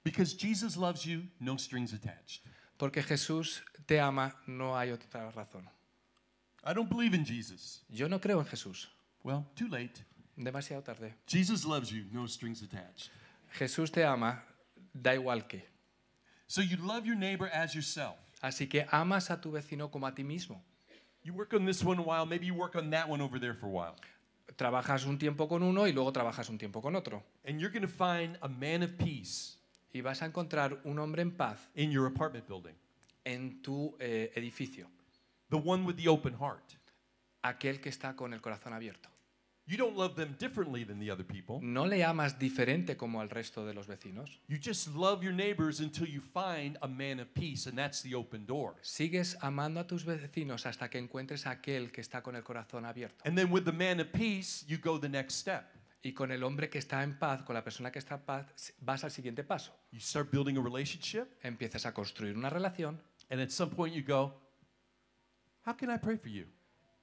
Because 0.03 0.33
Jesus 0.33 0.77
loves 0.77 1.05
you, 1.05 1.23
no 1.41 1.57
strings 1.57 1.91
attached. 1.91 2.41
Porque 2.77 3.03
Jesús 3.03 3.61
te 3.85 3.99
ama, 3.99 4.33
no 4.47 4.77
hay 4.77 4.91
otra 4.91 5.29
razón. 5.31 5.67
I 6.63 6.73
don't 6.73 6.89
believe 6.89 7.13
in 7.13 7.25
Jesus. 7.25 7.81
Yo 7.89 8.07
no 8.07 8.19
creo 8.19 8.39
en 8.39 8.45
Jesús. 8.45 8.87
Well, 9.23 9.45
too 9.55 9.67
late. 9.67 10.05
Demasiado 10.37 10.83
tarde. 10.83 11.13
Jesus 11.27 11.65
loves 11.65 11.91
you, 11.91 12.05
no 12.13 12.25
strings 12.27 12.61
attached. 12.61 13.09
Jesús 13.59 13.91
te 13.91 14.05
ama, 14.05 14.41
da 14.93 15.15
igual 15.15 15.47
que. 15.49 15.65
So 16.47 16.61
you 16.61 16.77
love 16.77 17.05
your 17.05 17.17
neighbor 17.17 17.49
as 17.53 17.73
yourself. 17.73 18.15
Así 18.41 18.69
que 18.69 18.85
amas 18.89 19.29
a 19.29 19.41
tu 19.41 19.51
vecino 19.51 19.91
como 19.91 20.07
a 20.07 20.15
ti 20.15 20.23
mismo. 20.23 20.63
You 21.23 21.33
work 21.33 21.53
on 21.53 21.65
this 21.65 21.83
one 21.83 21.99
a 21.99 22.01
while, 22.01 22.25
maybe 22.25 22.47
you 22.47 22.53
work 22.55 22.75
on 22.75 22.89
that 22.91 23.07
one 23.07 23.21
over 23.21 23.39
there 23.39 23.53
for 23.53 23.67
a 23.67 23.69
while. 23.69 23.95
Trabajas 24.57 25.05
un 25.05 25.17
tiempo 25.17 25.47
con 25.47 25.61
uno 25.63 25.85
y 25.87 25.91
luego 25.91 26.11
trabajas 26.11 26.49
un 26.49 26.57
tiempo 26.57 26.81
con 26.81 26.95
otro. 26.95 27.23
And 27.45 27.59
you're 27.59 27.69
going 27.71 27.83
to 27.83 27.87
find 27.87 28.37
a 28.41 28.49
man 28.49 28.83
of 28.83 28.97
peace 28.97 29.57
Y 29.93 30.01
vas 30.01 30.21
a 30.21 30.25
encontrar 30.25 30.79
un 30.85 30.97
hombre 30.99 31.21
en 31.21 31.31
paz 31.31 31.57
in 31.75 31.91
your 31.91 32.07
apartment 32.07 32.47
building. 32.47 32.73
en 33.23 33.61
tu 33.61 33.95
eh, 33.99 34.31
edificio. 34.35 34.87
the 35.49 35.57
one 35.57 35.85
with 35.85 35.95
the 35.95 36.07
open 36.07 36.33
heart. 36.33 36.73
aquel 37.43 37.79
que 37.79 37.89
está 37.89 38.15
con 38.15 38.33
el 38.33 38.41
corazón 38.41 38.73
abierto. 38.73 39.10
You 39.67 39.77
don't 39.77 39.95
love 39.95 40.15
them 40.15 40.35
differently 40.39 40.83
than 40.83 40.99
the 40.99 41.11
other 41.11 41.23
people. 41.23 41.59
No 41.61 41.85
le 41.85 42.03
amas 42.03 42.37
diferente 42.37 42.97
como 42.97 43.21
al 43.21 43.29
resto 43.29 43.65
de 43.65 43.73
los 43.73 43.87
vecinos. 43.87 44.41
You 44.47 44.57
just 44.57 44.87
love 44.95 45.23
your 45.23 45.33
neighbors 45.33 45.79
until 45.79 46.07
you 46.07 46.19
find 46.19 46.77
a 46.81 46.87
man 46.87 47.19
of 47.19 47.33
peace, 47.33 47.67
and 47.67 47.77
that's 47.77 48.01
the 48.01 48.15
open 48.15 48.45
door. 48.45 48.75
Sigues 48.81 49.37
amando 49.41 49.79
a 49.79 49.87
tus 49.87 50.03
vecinos 50.03 50.65
hasta 50.65 50.89
que 50.89 50.97
encuentres 50.97 51.45
a 51.45 51.51
aquel 51.51 51.91
que 51.91 52.01
está 52.01 52.21
con 52.21 52.35
el 52.35 52.43
corazón 52.43 52.85
abierto. 52.85 53.23
And 53.23 53.37
then 53.37 53.51
with 53.51 53.63
the 53.63 53.71
man 53.71 53.99
of 53.99 54.11
peace, 54.11 54.65
you 54.67 54.77
go 54.77 54.99
the 54.99 55.09
next 55.09 55.35
step. 55.35 55.63
Y 56.03 56.13
con 56.13 56.31
el 56.31 56.43
hombre 56.43 56.67
que 56.69 56.79
está 56.79 57.03
en 57.03 57.19
paz, 57.19 57.43
con 57.43 57.53
la 57.53 57.63
persona 57.63 57.91
que 57.91 57.99
está 57.99 58.15
en 58.15 58.21
paz, 58.21 58.73
vas 58.79 59.03
al 59.03 59.11
siguiente 59.11 59.43
paso. 59.43 59.71
You 59.91 59.99
start 59.99 60.31
building 60.31 60.57
a 60.57 60.61
relationship, 60.61 61.27
Empiezas 61.43 61.85
a 61.85 61.93
construir 61.93 62.35
una 62.35 62.49
relación 62.49 62.99
and 63.29 63.39
at 63.39 63.51
some 63.51 63.71
point 63.71 63.93
you 63.93 64.03
go, 64.03 64.33
How 65.65 65.73
can 65.73 65.91
I 65.91 65.97
pray 65.97 66.17
for 66.17 66.29
you? 66.29 66.47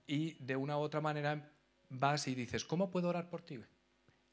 y 0.09 0.37
de 0.40 0.57
una 0.57 0.77
u 0.77 0.81
otra 0.81 1.01
manera 1.01 1.49
vas 1.90 2.27
y 2.29 2.35
dices, 2.35 2.64
¿cómo 2.64 2.90
puedo 2.90 3.09
orar 3.09 3.29
por 3.29 3.42
ti? 3.42 3.59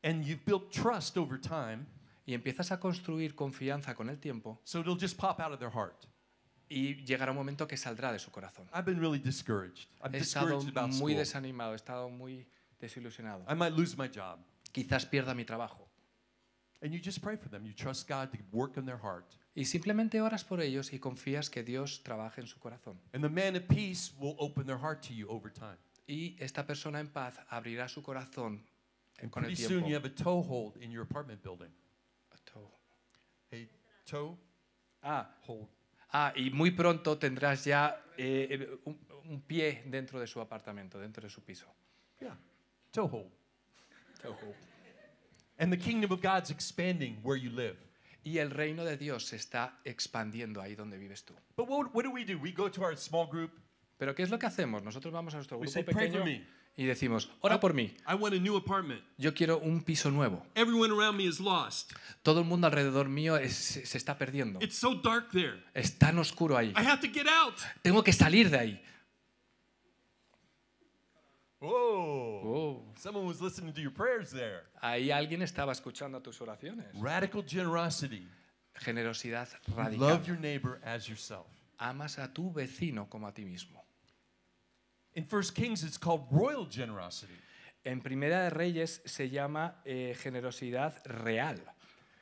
And 0.04 0.24
you've 0.24 0.44
built 0.46 0.72
trust 0.72 1.18
over 1.18 1.40
time, 1.40 1.86
Y 2.28 2.34
empiezas 2.34 2.72
a 2.72 2.80
construir 2.80 3.36
confianza 3.36 3.94
con 3.94 4.10
el 4.10 4.18
tiempo 4.18 4.60
so 4.64 4.80
it'll 4.80 4.98
just 5.00 5.16
pop 5.16 5.40
out 5.40 5.52
of 5.54 5.60
their 5.60 5.70
heart. 5.72 6.08
y 6.68 6.96
llegará 7.06 7.30
un 7.32 7.38
momento 7.38 7.68
que 7.68 7.78
saldrá 7.78 8.12
de 8.12 8.18
su 8.18 8.32
corazón. 8.32 8.68
I've 8.74 8.86
been 8.86 9.00
really 9.00 9.20
discouraged. 9.20 9.88
I'm 10.04 10.12
He 10.12 10.18
estado 10.18 10.48
discouraged 10.48 10.70
about 10.76 10.90
muy 10.90 11.14
school. 11.14 11.18
desanimado, 11.18 11.74
he 11.74 11.76
estado 11.76 12.10
muy 12.10 12.48
desilusionado. 12.80 13.46
I 13.48 13.54
might 13.54 13.74
lose 13.74 13.96
my 13.96 14.08
job. 14.08 14.40
Quizás 14.74 15.06
pierda 15.06 15.36
mi 15.36 15.46
trabajo. 15.46 15.88
And 16.82 16.92
you 16.92 17.00
just 17.00 17.22
pray 17.22 17.38
for 17.38 17.50
them. 17.50 17.64
You 17.66 17.74
trust 17.74 18.08
God 18.08 18.32
to 18.32 18.38
work 18.52 18.78
in 18.78 18.86
their 18.86 18.98
heart. 18.98 19.36
Y 19.56 19.66
simplemente 19.66 20.20
oras 20.20 20.44
por 20.44 20.60
ellos 20.62 20.92
y 20.94 21.00
confías 21.00 21.50
que 21.52 21.64
Dios 21.64 22.02
trabaje 22.04 22.42
en 22.42 22.48
su 22.48 22.60
corazón. 22.60 23.00
And 23.14 23.24
the 23.24 23.30
man 23.30 23.56
of 23.56 23.68
peace 23.68 24.12
will 24.20 24.36
open 24.40 24.66
their 24.66 24.80
heart 24.80 25.02
to 25.04 25.14
you 25.14 25.28
over 25.30 25.52
time. 25.52 25.78
Y 26.08 26.36
esta 26.40 26.66
persona 26.66 27.00
en 27.00 27.08
paz 27.08 27.40
abrirá 27.50 27.88
su 27.88 28.02
corazón 28.04 28.64
And 29.22 29.32
con 29.32 29.44
el 29.44 29.50
pretty 29.52 29.64
soon 29.64 29.84
tiempo. 29.84 29.90
you 29.90 29.96
have 29.96 30.06
a 30.06 30.14
toehold 30.14 30.78
in 30.82 30.92
your 30.92 31.04
apartment 31.04 31.42
building. 31.42 31.72
A 32.32 32.38
toe 34.06 34.38
Ah, 35.02 35.30
hold. 35.48 35.68
ah, 36.14 36.32
y 36.36 36.50
muy 36.50 36.72
pronto 36.72 37.18
tendrás 37.18 37.64
ya 37.66 38.04
eh, 38.18 38.78
un, 38.86 38.98
un 39.26 39.42
pie 39.42 39.84
dentro 39.86 40.20
de 40.20 40.28
su 40.28 40.40
apartamento, 40.42 41.00
dentro 41.00 41.24
de 41.24 41.30
su 41.30 41.42
piso. 41.44 41.66
Yeah, 42.20 42.36
toehold. 42.92 43.32
And 45.58 45.72
the 45.72 45.78
kingdom 45.78 46.12
of 46.12 46.22
God's 46.22 46.50
expanding 46.50 47.20
where 47.24 47.38
you 47.38 47.50
live. 47.52 47.78
Y 48.24 48.40
el 48.40 48.50
reino 48.50 48.84
de 48.84 48.98
Dios 48.98 49.26
se 49.28 49.36
está 49.38 49.80
expandiendo 49.86 50.60
ahí 50.60 50.76
donde 50.76 50.98
vives 50.98 51.24
tú. 51.24 51.36
But 51.56 51.68
what, 51.70 51.94
what 51.94 52.04
do 52.04 52.12
we 52.12 52.26
do? 52.26 52.38
We 52.40 52.52
go 52.52 52.70
to 52.70 52.82
our 52.84 52.98
small 52.98 53.28
group. 53.28 53.52
Pero 53.98 54.14
¿qué 54.14 54.24
es 54.24 54.30
lo 54.30 54.38
que 54.40 54.46
hacemos? 54.46 54.84
Nosotros 54.84 55.14
vamos 55.14 55.34
a 55.34 55.38
nuestro 55.38 55.58
grupo 55.58 55.72
say, 55.72 55.84
"Pray 55.84 55.94
for 55.94 56.04
pequeño 56.22 56.26
me." 56.26 56.46
y 56.78 56.84
decimos, 56.86 57.32
ora 57.40 57.58
por 57.62 57.74
mí, 57.74 57.96
I 58.06 58.16
want 58.16 58.36
a 58.36 58.40
new 58.40 58.58
apartment. 58.58 59.02
yo 59.18 59.34
quiero 59.34 59.58
un 59.60 59.82
piso 59.84 60.12
nuevo. 60.12 60.46
Everyone 60.56 60.94
around 60.94 61.16
me 61.18 61.24
is 61.24 61.40
lost. 61.40 61.94
Todo 62.22 62.42
el 62.42 62.46
mundo 62.46 62.68
alrededor 62.68 63.08
mío 63.08 63.38
es- 63.38 63.56
se 63.56 63.98
está 63.98 64.18
perdiendo. 64.18 64.60
It's 64.62 64.76
so 64.76 64.96
dark 64.96 65.30
there. 65.32 65.64
Es 65.74 65.98
tan 65.98 66.20
oscuro 66.20 66.58
ahí. 66.58 66.74
I 66.76 66.86
have 66.86 67.00
to 67.00 67.08
get 67.14 67.28
out. 67.28 67.56
Tengo 67.82 68.04
que 68.04 68.12
salir 68.12 68.50
de 68.50 68.58
ahí. 68.60 68.82
Whoa. 71.62 72.42
Oh, 72.44 72.94
Someone 72.98 73.26
was 73.26 73.40
listening 73.42 73.74
to 73.74 73.82
your 73.82 73.94
prayers 73.94 74.30
there. 74.32 74.64
ahí 74.82 75.10
alguien 75.12 75.42
estaba 75.42 75.72
escuchando 75.72 76.22
tus 76.22 76.42
oraciones. 76.42 76.88
Radical 77.00 77.44
generosity. 77.48 78.28
Generosidad 78.76 79.48
Love 79.68 79.78
radical. 79.78 80.24
your 80.26 80.38
neighbor 80.38 80.82
as 80.84 81.08
yourself. 81.08 81.48
Amas 81.78 82.20
a 82.20 82.34
tu 82.34 82.52
vecino 82.52 83.08
como 83.10 83.28
a 83.28 83.34
ti 83.34 83.46
mismo. 83.46 83.85
In 85.16 85.26
First 85.26 85.56
Kings, 85.56 85.84
it's 85.84 85.98
called 85.98 86.28
royal 86.32 86.66
generosity. 86.70 87.34
En 87.84 88.02
Primera 88.02 88.44
de 88.44 88.50
Reyes 88.50 89.02
se 89.06 89.30
llama 89.30 89.76
eh, 89.86 90.16
generosidad 90.22 90.94
real. 91.06 91.60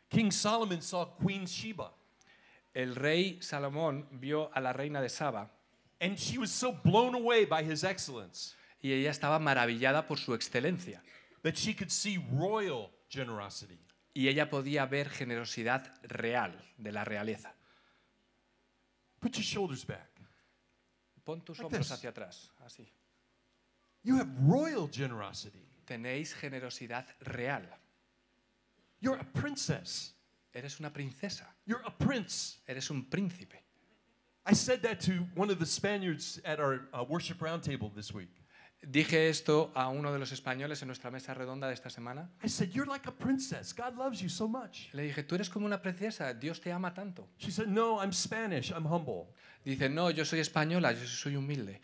King 0.10 0.32
Solomon 0.32 0.82
saw 0.82 1.06
Queen 1.18 1.46
Sheba, 1.46 1.92
El 2.74 2.96
rey 2.96 3.40
Salomón 3.42 4.08
vio 4.12 4.50
a 4.54 4.62
la 4.62 4.74
reina 4.74 5.02
de 5.02 5.10
Saba 5.10 5.50
and 6.04 6.18
she 6.18 6.38
was 6.38 6.52
so 6.52 6.74
blown 6.84 7.16
away 7.16 7.46
by 7.46 7.64
his 7.64 7.84
excellence 7.84 8.56
y 8.82 8.92
ella 8.92 9.10
estaba 9.10 9.40
maravillada 9.40 10.06
por 10.06 10.18
su 10.18 10.34
excelencia. 10.34 11.02
that 11.44 11.58
she 11.58 11.74
could 11.74 11.92
see 11.92 12.18
royal 12.34 12.92
generosity. 13.10 13.80
Y 14.14 14.28
ella 14.28 14.50
podía 14.50 14.86
ver 14.86 15.10
generosidad 15.10 15.94
real, 16.04 16.54
de 16.78 16.92
la 16.92 17.04
realeza. 17.04 17.54
Put 19.20 19.36
your 19.36 19.44
shoulders 19.44 19.86
back. 19.86 20.10
Pon 21.26 21.42
tus 21.42 21.58
Like 21.60 21.68
hombros 21.68 21.78
this. 21.88 21.92
hacia 21.92 22.10
atrás, 22.12 22.50
así. 22.66 22.86
You 24.04 24.18
have 24.18 24.30
royal 24.42 24.88
generosity. 24.88 25.66
Tenéis 25.88 26.34
generosidad 26.34 27.06
real. 27.36 27.62
You're 29.00 29.18
a 29.18 29.24
princess. 29.24 30.14
Eres 30.54 30.80
una 30.80 30.92
princesa, 30.92 31.46
You're 31.66 31.82
a 31.86 31.92
prince. 31.92 32.60
eres 32.68 32.90
un 32.92 33.06
príncipe. 33.10 33.58
I 34.46 34.54
said 34.54 34.82
that 34.84 35.00
to 35.02 35.26
one 35.36 35.50
of 35.50 35.58
the 35.60 35.66
Spaniards 35.66 36.40
at 36.46 36.60
our 36.60 36.82
uh, 36.94 37.04
worship 37.08 37.40
roundtable 37.40 37.94
this 37.96 38.14
week. 38.14 38.30
Dije 38.86 39.30
esto 39.30 39.72
a 39.76 39.88
uno 39.88 40.12
de 40.12 40.20
los 40.20 40.34
españoles 40.34 40.82
en 40.82 40.88
nuestra 40.88 41.10
mesa 41.10 41.34
redonda 41.34 41.68
de 41.68 41.74
esta 41.74 41.90
semana. 41.90 42.30
I 42.44 42.50
said, 42.50 42.72
You're 42.74 42.90
like 42.90 43.08
a 43.08 43.14
princess. 43.14 43.74
God 43.74 43.98
loves 43.98 44.22
you 44.22 44.28
so 44.28 44.48
much. 44.48 44.90
Le 44.94 45.04
dije, 45.04 45.24
tú 45.24 45.36
eres 45.36 45.50
como 45.50 45.66
una 45.66 45.82
princesa, 45.82 46.34
Dios 46.34 46.60
te 46.60 46.72
ama 46.72 46.94
tanto. 46.94 47.28
She 47.38 47.50
said, 47.50 47.68
No, 47.68 48.02
I'm 48.02 48.12
Spanish. 48.12 48.72
I'm 48.72 48.86
humble. 48.86 49.34
Dice, 49.64 49.88
no, 49.90 50.10
yo 50.10 50.26
soy 50.26 50.40
española, 50.40 50.92
yo 50.92 51.06
soy 51.08 51.36
humilde. 51.36 51.80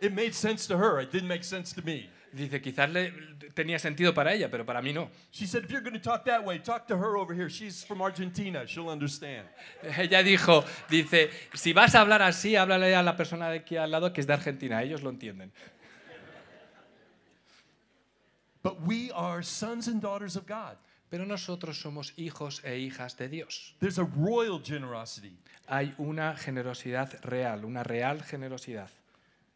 It 0.00 0.14
made 0.14 0.34
sense 0.34 0.66
to 0.66 0.78
her. 0.78 1.00
It 1.00 1.12
didn't 1.12 1.28
make 1.28 1.44
sense 1.44 1.72
to 1.74 1.82
me. 1.82 2.08
Dice, 2.32 2.62
quizás 2.62 2.90
le, 2.90 3.12
tenía 3.54 3.78
sentido 3.78 4.14
para 4.14 4.32
ella, 4.32 4.50
pero 4.50 4.64
para 4.64 4.80
mí 4.80 4.92
no. 4.92 5.10
She 5.30 5.46
said, 5.46 5.64
If 5.64 5.70
you're 5.70 5.82
going 5.82 5.92
to 5.92 6.00
talk 6.00 6.24
that 6.24 6.44
way, 6.44 6.58
talk 6.58 6.86
to 6.86 6.96
her 6.96 7.16
over 7.16 7.34
here. 7.34 7.50
She's 7.50 7.84
from 7.84 8.00
Argentina. 8.00 8.66
She'll 8.66 8.88
understand. 8.88 9.46
Ella 9.98 10.22
dijo, 10.22 10.64
dice, 10.88 11.30
si 11.52 11.72
vas 11.72 11.94
a 11.94 12.00
hablar 12.00 12.22
así, 12.22 12.56
háblale 12.56 12.94
a 12.96 13.02
la 13.02 13.16
persona 13.16 13.50
de 13.50 13.58
aquí 13.58 13.76
al 13.76 13.90
lado 13.90 14.12
que 14.12 14.22
es 14.22 14.26
de 14.26 14.32
Argentina, 14.32 14.82
ellos 14.82 15.02
lo 15.02 15.10
entienden. 15.10 15.52
But 18.62 18.80
we 18.86 19.10
are 19.12 19.42
sons 19.42 19.88
and 19.88 20.00
daughters 20.00 20.36
of 20.36 20.46
God. 20.46 20.76
Pero 21.10 21.26
nosotros 21.26 21.78
somos 21.78 22.14
hijos 22.16 22.64
e 22.64 22.78
hijas 22.78 23.18
de 23.18 23.28
Dios. 23.28 23.74
There's 23.80 23.98
a 23.98 24.08
royal 24.16 24.58
generosity. 24.64 25.36
Hay 25.66 25.94
una 25.98 26.34
generosidad 26.36 27.22
real, 27.22 27.66
una 27.66 27.82
real 27.82 28.22
generosidad. 28.22 28.88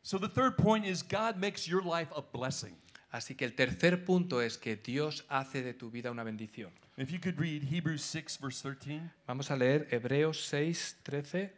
So 0.07 0.19
the 0.19 0.29
third 0.29 0.57
point 0.57 0.87
is 0.87 1.03
God 1.03 1.37
makes 1.37 1.67
your 1.67 1.83
life 1.83 2.13
a 2.15 2.23
blessing. 2.23 2.77
Así 3.11 3.35
que 3.35 3.45
el 3.45 3.57
tercer 3.57 4.05
punto 4.05 4.41
es 4.41 4.57
que 4.57 4.77
Dios 4.77 5.25
hace 5.29 5.65
de 5.65 5.75
tu 5.75 5.91
vida 5.91 6.13
una 6.13 6.23
bendición. 6.23 6.71
If 6.97 7.11
you 7.11 7.19
could 7.19 7.37
read 7.41 7.65
Hebrews 7.65 8.03
6, 8.03 8.39
verse 8.41 8.63
13. 8.63 9.01
Vamos 9.27 9.51
a 9.51 9.57
leer 9.57 9.89
Hebreos 9.91 10.47
6, 10.47 10.99
13. 11.03 11.53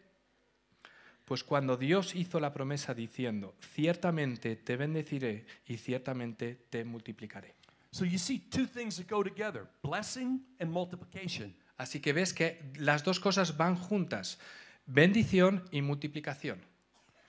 Pues 1.26 1.44
cuando 1.44 1.76
Dios 1.76 2.14
hizo 2.14 2.40
la 2.40 2.54
promesa 2.54 2.94
diciendo, 2.94 3.54
ciertamente 3.60 4.56
te 4.56 4.78
bendeciré 4.78 5.44
y 5.66 5.76
ciertamente 5.76 6.54
te 6.70 6.86
multiplicaré. 6.86 7.54
So 7.90 8.06
you 8.06 8.18
see 8.18 8.38
two 8.38 8.66
things 8.66 8.96
that 8.96 9.10
go 9.10 9.22
together 9.22 9.66
blessing 9.82 10.40
and 10.58 10.70
multiplication. 10.70 11.54
Así 11.76 12.00
que 12.00 12.14
ves 12.14 12.32
que 12.32 12.72
las 12.78 13.04
dos 13.04 13.20
cosas 13.20 13.58
van 13.58 13.76
juntas, 13.76 14.38
bendición 14.86 15.64
y 15.70 15.82
multiplicación. 15.82 16.62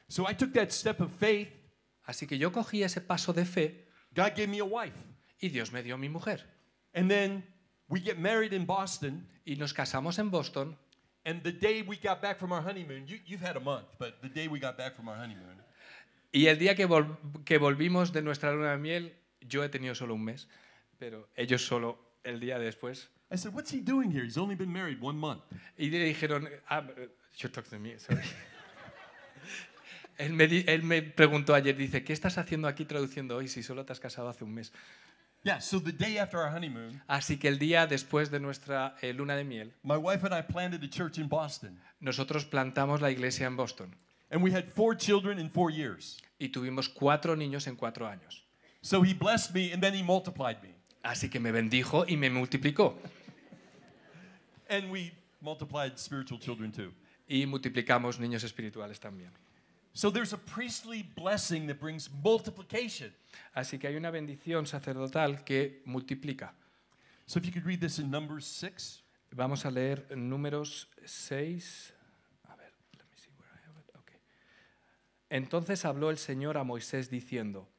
So 0.09 0.27
I 0.27 0.33
took 0.33 0.51
that 0.53 0.71
step 0.71 0.99
of 0.99 1.11
faith. 1.11 1.47
Así 2.05 2.27
que 2.27 2.37
yo 2.37 2.51
cogí 2.51 2.83
ese 2.83 2.99
paso 2.99 3.31
de 3.31 3.45
fe 3.45 3.85
God 4.13 4.33
gave 4.35 4.47
me 4.47 4.59
a 4.59 4.65
wife. 4.65 4.97
y 5.41 5.49
Dios 5.49 5.71
me 5.71 5.81
dio 5.81 5.97
mi 5.97 6.09
mujer. 6.09 6.43
And 6.93 7.09
then 7.09 7.43
we 7.87 8.01
get 8.01 8.19
married 8.19 8.51
in 8.51 8.65
Boston. 8.65 9.25
Y 9.45 9.55
nos 9.55 9.73
casamos 9.73 10.19
en 10.19 10.29
Boston 10.29 10.75
And 11.25 11.43
the 11.43 11.51
day 11.51 11.81
we 11.81 11.97
got 11.97 12.21
back 12.21 12.39
from 12.39 12.51
our 12.51 12.61
honeymoon, 12.61 13.05
you, 13.05 13.19
you've 13.25 13.41
had 13.41 13.57
a 13.57 13.59
month, 13.59 13.85
but 13.99 14.21
the 14.21 14.29
day 14.29 14.47
we 14.47 14.57
got 14.59 14.77
back 14.77 14.95
from 14.95 15.09
our 15.09 15.17
honeymoon, 15.17 15.61
y 16.31 16.45
el 16.47 16.57
día 16.57 16.75
que, 16.75 16.85
vol- 16.87 17.17
que 17.43 17.57
volvimos 17.59 18.13
de 18.13 18.21
nuestra 18.21 18.51
luna 18.53 18.71
de 18.71 18.77
miel, 18.77 19.13
yo 19.41 19.63
he 19.63 19.69
tenido 19.69 19.95
solo 19.95 20.13
un 20.15 20.23
mes, 20.23 20.47
pero 20.97 21.27
ellos 21.35 21.65
solo 21.65 21.99
el 22.23 22.39
día 22.39 22.57
después. 22.57 23.09
I 23.31 23.35
said, 23.35 23.53
What's 23.53 23.71
he 23.71 23.81
doing 23.81 24.11
here? 24.11 24.23
He's 24.23 24.37
only 24.37 24.55
been 24.55 24.71
married 24.71 25.01
one 25.01 25.17
month. 25.19 25.41
Y 25.77 25.89
le 25.89 25.99
dijeron, 26.05 26.47
ah, 26.69 26.83
eh, 26.97 27.09
you 27.37 27.49
talk 27.49 27.67
to 27.67 27.77
me, 27.77 27.99
sorry. 27.99 28.23
Él, 30.19 30.33
me 30.33 30.43
él 30.45 30.83
me 30.83 31.01
preguntó 31.01 31.55
ayer, 31.55 31.75
dice, 31.75 32.03
¿qué 32.03 32.13
estás 32.13 32.37
haciendo 32.37 32.67
aquí 32.67 32.85
traduciendo 32.85 33.37
hoy 33.37 33.47
si 33.47 33.63
solo 33.63 33.83
te 33.85 33.93
has 33.93 33.99
casado 33.99 34.29
hace 34.29 34.43
un 34.43 34.53
mes? 34.53 34.71
Yeah, 35.43 35.61
so 35.61 35.81
the 35.81 35.93
day 35.93 36.17
after 36.17 36.37
our 36.37 36.53
honeymoon, 36.53 37.01
Así 37.07 37.37
que 37.39 37.47
el 37.47 37.57
día 37.57 37.87
después 37.87 38.29
de 38.29 38.41
nuestra 38.41 38.95
eh, 39.01 39.13
luna 39.13 39.35
de 39.37 39.45
miel, 39.45 39.73
my 39.83 39.95
wife 39.95 40.25
and 40.25 40.33
I 40.37 40.41
planted 40.41 40.83
a 40.83 40.89
church 40.89 41.17
in 41.17 41.29
Boston. 41.29 41.79
nosotros 42.01 42.45
plantamos 42.45 42.99
la 43.01 43.09
iglesia 43.09 43.47
en 43.47 43.55
Boston 43.55 43.95
And 44.31 44.43
we 44.43 44.51
had 44.51 44.65
four 44.65 44.95
children 44.95 45.39
in 45.39 45.49
four 45.49 45.71
years. 45.71 46.17
y 46.39 46.49
tuvimos 46.49 46.89
cuatro 46.89 47.35
niños 47.35 47.67
en 47.67 47.75
cuatro 47.75 48.05
años. 48.05 48.43
So 48.81 49.01
he 49.01 49.13
blessed 49.13 49.53
me 49.55 49.71
and 49.71 49.81
then 49.81 49.93
he 49.93 50.03
multiplied 50.03 50.61
me. 50.61 50.75
Así 51.03 51.29
que 51.29 51.39
me 51.39 51.51
bendijo 51.51 52.05
y 52.07 52.17
me 52.17 52.29
multiplicó. 52.29 52.95
And 54.69 54.91
we 54.91 55.13
multiplied 55.41 55.97
spiritual 55.97 56.39
children 56.39 56.71
too. 56.71 56.93
y 57.27 57.45
multiplicamos 57.45 58.19
niños 58.19 58.43
espirituales 58.43 58.99
también. 58.99 59.31
So 59.93 60.09
there's 60.09 60.33
a 60.33 60.37
priestly 60.37 61.03
blessing 61.15 61.67
that 61.67 61.79
brings 61.79 62.09
multiplication. 62.23 63.13
Así 63.55 63.79
que 63.79 63.87
hay 63.87 63.95
una 63.95 64.11
bendición 64.11 64.65
sacerdotal 64.65 65.43
que 65.43 65.81
multiplica. 65.85 66.53
So 67.25 67.39
if 67.39 67.45
you 67.45 67.51
could 67.51 67.65
read 67.65 67.79
this 67.79 67.99
in 67.99 68.09
Numbers 68.09 68.45
6. 68.45 69.03
Vamos 69.31 69.65
a 69.65 69.69
leer 69.69 70.07
números 70.15 70.87
6. 71.05 71.93
A 72.49 72.55
ver, 72.55 72.71
let 72.97 73.05
me 73.09 73.17
see 73.17 73.29
where 73.37 73.49
I 73.53 73.59
have 73.67 73.77
it. 73.77 73.95
Okay. 73.99 74.19
Entonces 75.29 75.85
habló 75.85 76.09
el 76.09 76.17
Señor 76.17 76.57
a 76.57 76.63
Moisés 76.63 77.09
diciendo, 77.09 77.69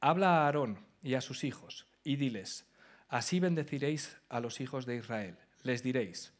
Habla 0.00 0.38
a 0.38 0.46
Aarón 0.46 0.78
y 1.02 1.14
a 1.14 1.20
sus 1.20 1.44
hijos, 1.44 1.86
y 2.02 2.16
diles, 2.16 2.66
Así 3.08 3.38
bendeciréis 3.38 4.16
a 4.28 4.40
los 4.40 4.60
hijos 4.60 4.86
de 4.86 4.96
Israel. 4.96 5.36
Les 5.62 5.82
diréis, 5.82 6.32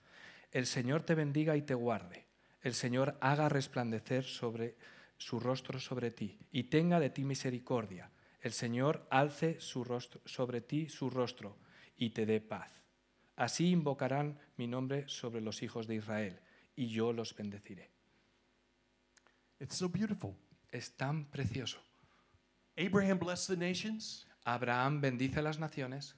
El 0.50 0.66
Señor 0.66 1.02
te 1.02 1.14
bendiga 1.14 1.56
y 1.56 1.62
te 1.62 1.74
guarde. 1.74 2.26
El 2.62 2.74
Señor 2.74 3.18
haga 3.20 3.50
resplandecer 3.50 4.24
sobre 4.24 4.76
su 5.16 5.40
rostro 5.40 5.78
sobre 5.80 6.10
ti 6.10 6.38
y 6.52 6.64
tenga 6.64 7.00
de 7.00 7.10
ti 7.10 7.24
misericordia. 7.24 8.10
El 8.40 8.52
Señor 8.52 9.06
alce 9.10 9.58
su 9.60 9.84
rostro, 9.84 10.20
sobre 10.24 10.60
ti 10.60 10.88
su 10.88 11.08
rostro 11.10 11.56
y 11.96 12.10
te 12.10 12.26
dé 12.26 12.40
paz. 12.40 12.72
Así 13.36 13.70
invocarán 13.70 14.38
mi 14.56 14.66
nombre 14.66 15.08
sobre 15.08 15.40
los 15.40 15.62
hijos 15.62 15.86
de 15.86 15.96
Israel 15.96 16.40
y 16.76 16.88
yo 16.88 17.12
los 17.12 17.34
bendeciré. 17.34 17.90
It's 19.60 19.76
so 19.76 19.88
beautiful. 19.88 20.34
Es 20.70 20.96
tan 20.96 21.24
precioso. 21.26 21.78
Abraham 22.76 23.18
blessed 23.18 23.48
the 23.48 23.56
nations, 23.56 24.26
Abraham 24.44 25.00
bendice 25.00 25.38
a 25.38 25.42
las 25.42 25.58
naciones 25.58 26.16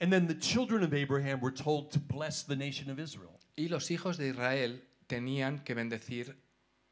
and 0.00 0.10
then 0.10 0.26
the 0.26 0.38
children 0.38 0.82
of 0.82 0.94
Abraham 0.94 1.40
were 1.42 1.54
told 1.54 1.90
to 1.92 2.00
bless 2.00 2.42
the 2.44 2.56
nation 2.56 2.90
of 2.90 2.98
Israel. 2.98 3.38
y 3.54 3.68
los 3.68 3.90
hijos 3.90 4.16
de 4.16 4.28
Israel 4.30 4.82
tenían 5.06 5.62
que 5.62 5.74
bendecir 5.74 6.40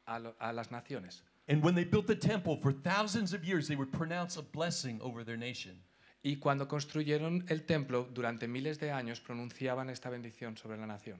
a, 0.05 0.19
lo- 0.19 0.35
a 0.39 0.53
las 0.53 0.69
naciones. 0.71 1.23
And 1.49 1.63
when 1.63 1.75
they 1.75 1.83
built 1.83 2.07
the 2.07 2.15
temple 2.15 2.57
for 2.57 2.71
thousands 2.71 3.33
of 3.33 3.43
years, 3.43 3.67
they 3.67 3.75
would 3.75 3.91
pronounce 3.91 4.37
a 4.37 4.41
blessing 4.41 5.01
over 5.01 5.25
their 5.25 5.35
nation. 5.35 5.81
Y 6.23 6.37
cuando 6.39 6.67
construyeron 6.67 7.43
el 7.49 7.65
templo, 7.65 8.07
durante 8.13 8.47
miles 8.47 8.77
de 8.77 8.91
años 8.91 9.19
pronunciaban 9.19 9.89
esta 9.89 10.09
bendición 10.09 10.57
sobre 10.57 10.77
la 10.77 10.85
nación. 10.85 11.19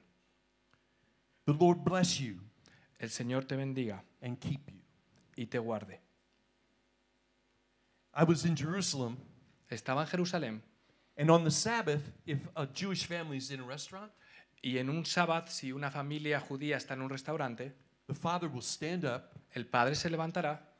The 1.45 1.53
Lord 1.53 1.83
bless 1.83 2.19
you 2.19 2.39
El 2.99 3.09
Señor 3.09 3.47
te 3.47 3.55
bendiga 3.55 4.03
and 4.21 4.39
keep 4.39 4.69
you. 4.69 4.81
y 5.35 5.45
te 5.45 5.57
guarde. 5.57 5.99
I 8.13 8.23
was 8.23 8.45
in 8.45 8.55
Jerusalem, 8.55 9.17
Estaba 9.71 10.01
en 10.01 10.07
Jerusalén 10.07 10.61
and 11.17 11.29
on 11.29 11.43
the 11.43 11.51
Sabbath, 11.51 12.01
if 12.25 12.39
a 12.55 12.65
Jewish 12.65 13.05
family 13.05 13.37
is 13.37 13.51
in 13.51 13.59
a 13.59 13.63
restaurant, 13.63 14.11
y 14.63 14.77
en 14.77 14.89
un 14.89 15.03
sábado, 15.05 15.49
si 15.49 15.71
una 15.71 15.89
familia 15.89 16.39
judía 16.39 16.75
está 16.77 16.91
en 16.93 17.01
un 17.01 17.09
restaurante, 17.09 17.73
the 18.07 18.13
father 18.13 18.47
will 18.47 18.61
stand 18.61 19.05
up 19.05 19.38
el 19.53 19.65
padre 19.67 19.95
se 19.95 20.09
levantará, 20.09 20.73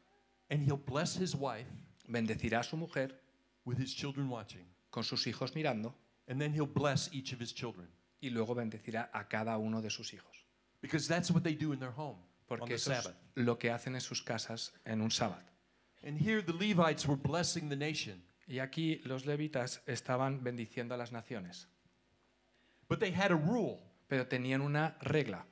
and 0.50 0.64
he'll 0.64 0.78
bless 0.84 1.16
his 1.20 1.36
wife 1.36 1.70
bendecirá 2.08 2.60
a 2.60 2.64
su 2.64 2.76
mujer 2.78 3.20
with 3.66 3.78
his 3.80 3.96
children 3.96 4.30
watching. 4.30 4.66
con 4.90 5.04
sus 5.04 5.26
hijos 5.28 5.54
mirando 5.56 5.94
And 6.28 6.40
then 6.40 6.54
he'll 6.54 6.68
bless 6.72 7.10
each 7.14 7.34
of 7.34 7.40
his 7.42 7.54
children. 7.54 7.88
y 8.22 8.30
luego 8.30 8.54
bendecirá 8.56 9.10
a 9.14 9.28
cada 9.28 9.58
uno 9.58 9.82
de 9.82 9.90
sus 9.90 10.14
hijos. 10.14 10.46
Because 10.82 11.08
that's 11.08 11.32
what 11.32 11.42
they 11.44 11.56
do 11.56 11.74
in 11.74 11.80
their 11.80 11.92
home 11.92 12.18
on 12.18 12.58
Porque 12.58 12.68
the 12.70 12.76
eso 12.76 12.92
es 12.94 13.04
Sabbath. 13.04 13.16
lo 13.36 13.58
que 13.58 13.70
hacen 13.72 13.96
en 13.96 14.02
sus 14.02 14.22
casas 14.22 14.74
en 14.86 15.02
un 15.02 15.10
sábado. 15.12 15.44
And 16.04 16.18
here 16.20 16.42
the 16.42 16.54
Levites 16.54 17.08
were 17.08 17.18
blessing 17.22 17.70
the 17.70 17.76
nation. 17.76 18.22
Y 18.48 18.60
aquí 18.60 19.02
los 19.06 19.26
levitas 19.26 19.82
estaban 19.86 20.44
bendiciendo 20.44 20.94
a 20.96 20.98
las 20.98 21.12
naciones, 21.12 21.68
But 22.88 23.00
they 23.00 23.12
had 23.12 23.32
a 23.32 23.36
rule. 23.36 23.80
pero 24.08 24.26
tenían 24.28 24.62
una 24.62 24.98
regla. 25.02 25.46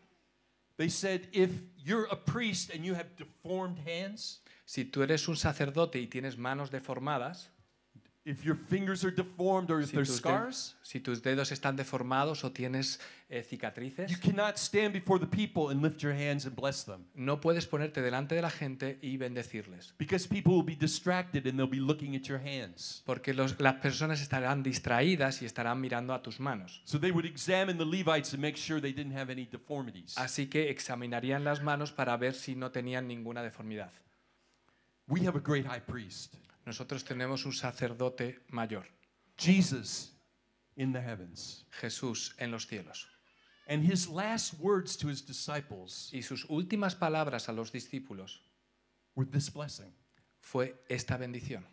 They 0.78 0.90
said 0.90 1.28
if 1.32 1.50
you're 1.78 2.06
a 2.06 2.16
priest 2.16 2.70
and 2.74 2.86
you 2.86 2.94
have 2.94 3.16
deformed 3.18 3.80
hands, 3.80 4.42
Si 4.68 4.84
tú 4.84 5.02
eres 5.02 5.30
un 5.30 5.38
sacerdote 5.38 5.98
y 5.98 6.08
tienes 6.08 6.38
manos 6.38 6.72
deformadas, 6.72 7.52
if 8.28 8.44
your 8.44 8.56
fingers 8.56 9.06
are 9.06 9.12
deformed 9.12 9.72
or 9.72 9.80
if 9.80 9.90
si 9.90 9.96
there's 9.96 10.14
scars, 10.14 10.76
si 10.84 11.00
tus 11.00 11.22
dedos 11.24 11.52
están 11.52 11.78
deformados 11.78 12.44
o 12.44 12.52
tienes 12.52 13.00
eh, 13.30 13.42
cicatrices, 13.42 14.12
you 14.12 14.18
cannot 14.20 14.58
stand 14.58 14.92
before 14.94 15.18
the 15.18 15.26
people 15.26 15.70
and 15.72 15.82
lift 15.82 16.02
your 16.04 16.14
hands 16.14 16.46
and 16.46 16.54
bless 16.56 16.84
them. 16.84 17.06
no 17.16 17.40
puedes 17.40 17.66
ponerte 17.66 18.02
delante 18.02 18.36
de 18.36 18.42
la 18.42 18.50
gente 18.50 19.00
y 19.02 19.16
bendecirles. 19.18 19.94
Because 19.98 20.28
people 20.28 20.54
will 20.54 20.66
be 20.66 20.76
distracted 20.76 21.48
and 21.48 21.58
they'll 21.58 21.70
be 21.70 21.80
looking 21.80 22.16
at 22.16 22.24
your 22.28 22.40
hands. 22.40 23.02
Porque 23.06 23.34
los- 23.34 23.60
las 23.60 23.76
personas 23.76 24.22
estarán 24.22 24.62
distraídas 24.62 25.42
y 25.42 25.46
estarán 25.46 25.80
mirando 25.80 26.14
a 26.14 26.22
tus 26.22 26.40
manos. 26.40 26.82
So 26.84 27.00
they 27.00 27.12
would 27.12 27.26
examine 27.26 27.78
the 27.78 27.86
Levites 27.86 28.34
and 28.34 28.42
make 28.42 28.58
sure 28.58 28.82
they 28.82 28.94
didn't 28.94 29.16
have 29.18 29.32
any 29.32 29.46
deformities. 29.46 30.18
Así 30.18 30.48
que 30.50 30.70
examinarían 30.70 31.44
las 31.46 31.64
manos 31.64 31.92
para 31.94 32.18
ver 32.18 32.34
si 32.34 32.56
no 32.56 32.72
tenían 32.72 33.08
ninguna 33.08 33.42
deformidad. 33.42 33.92
We 35.08 35.22
have 35.26 35.38
a 35.38 35.42
great 35.42 35.66
high 35.66 35.80
priest, 35.80 36.36
Nosotros 36.68 37.06
tenemos 37.06 37.46
un 37.46 37.54
sacerdote 37.54 38.40
mayor, 38.50 38.84
Jesus 39.38 40.12
in 40.76 40.92
the 40.92 41.00
heavens. 41.00 41.64
Jesús 41.80 42.34
en 42.40 42.52
los 42.52 42.68
cielos. 42.68 43.08
And 43.68 43.82
his 43.82 44.10
last 44.10 44.54
words 44.60 44.98
to 44.98 45.08
his 45.08 45.22
disciples 45.22 46.10
Y 46.14 46.22
sus 46.22 46.46
últimas 46.50 46.94
palabras 46.94 47.48
a 47.48 47.54
los 47.54 47.72
discípulos 47.72 48.42
were 49.16 49.26
this 49.26 49.50
blessing. 49.50 49.94
fue 50.42 50.76
esta 50.90 51.18
bendición. 51.18 51.64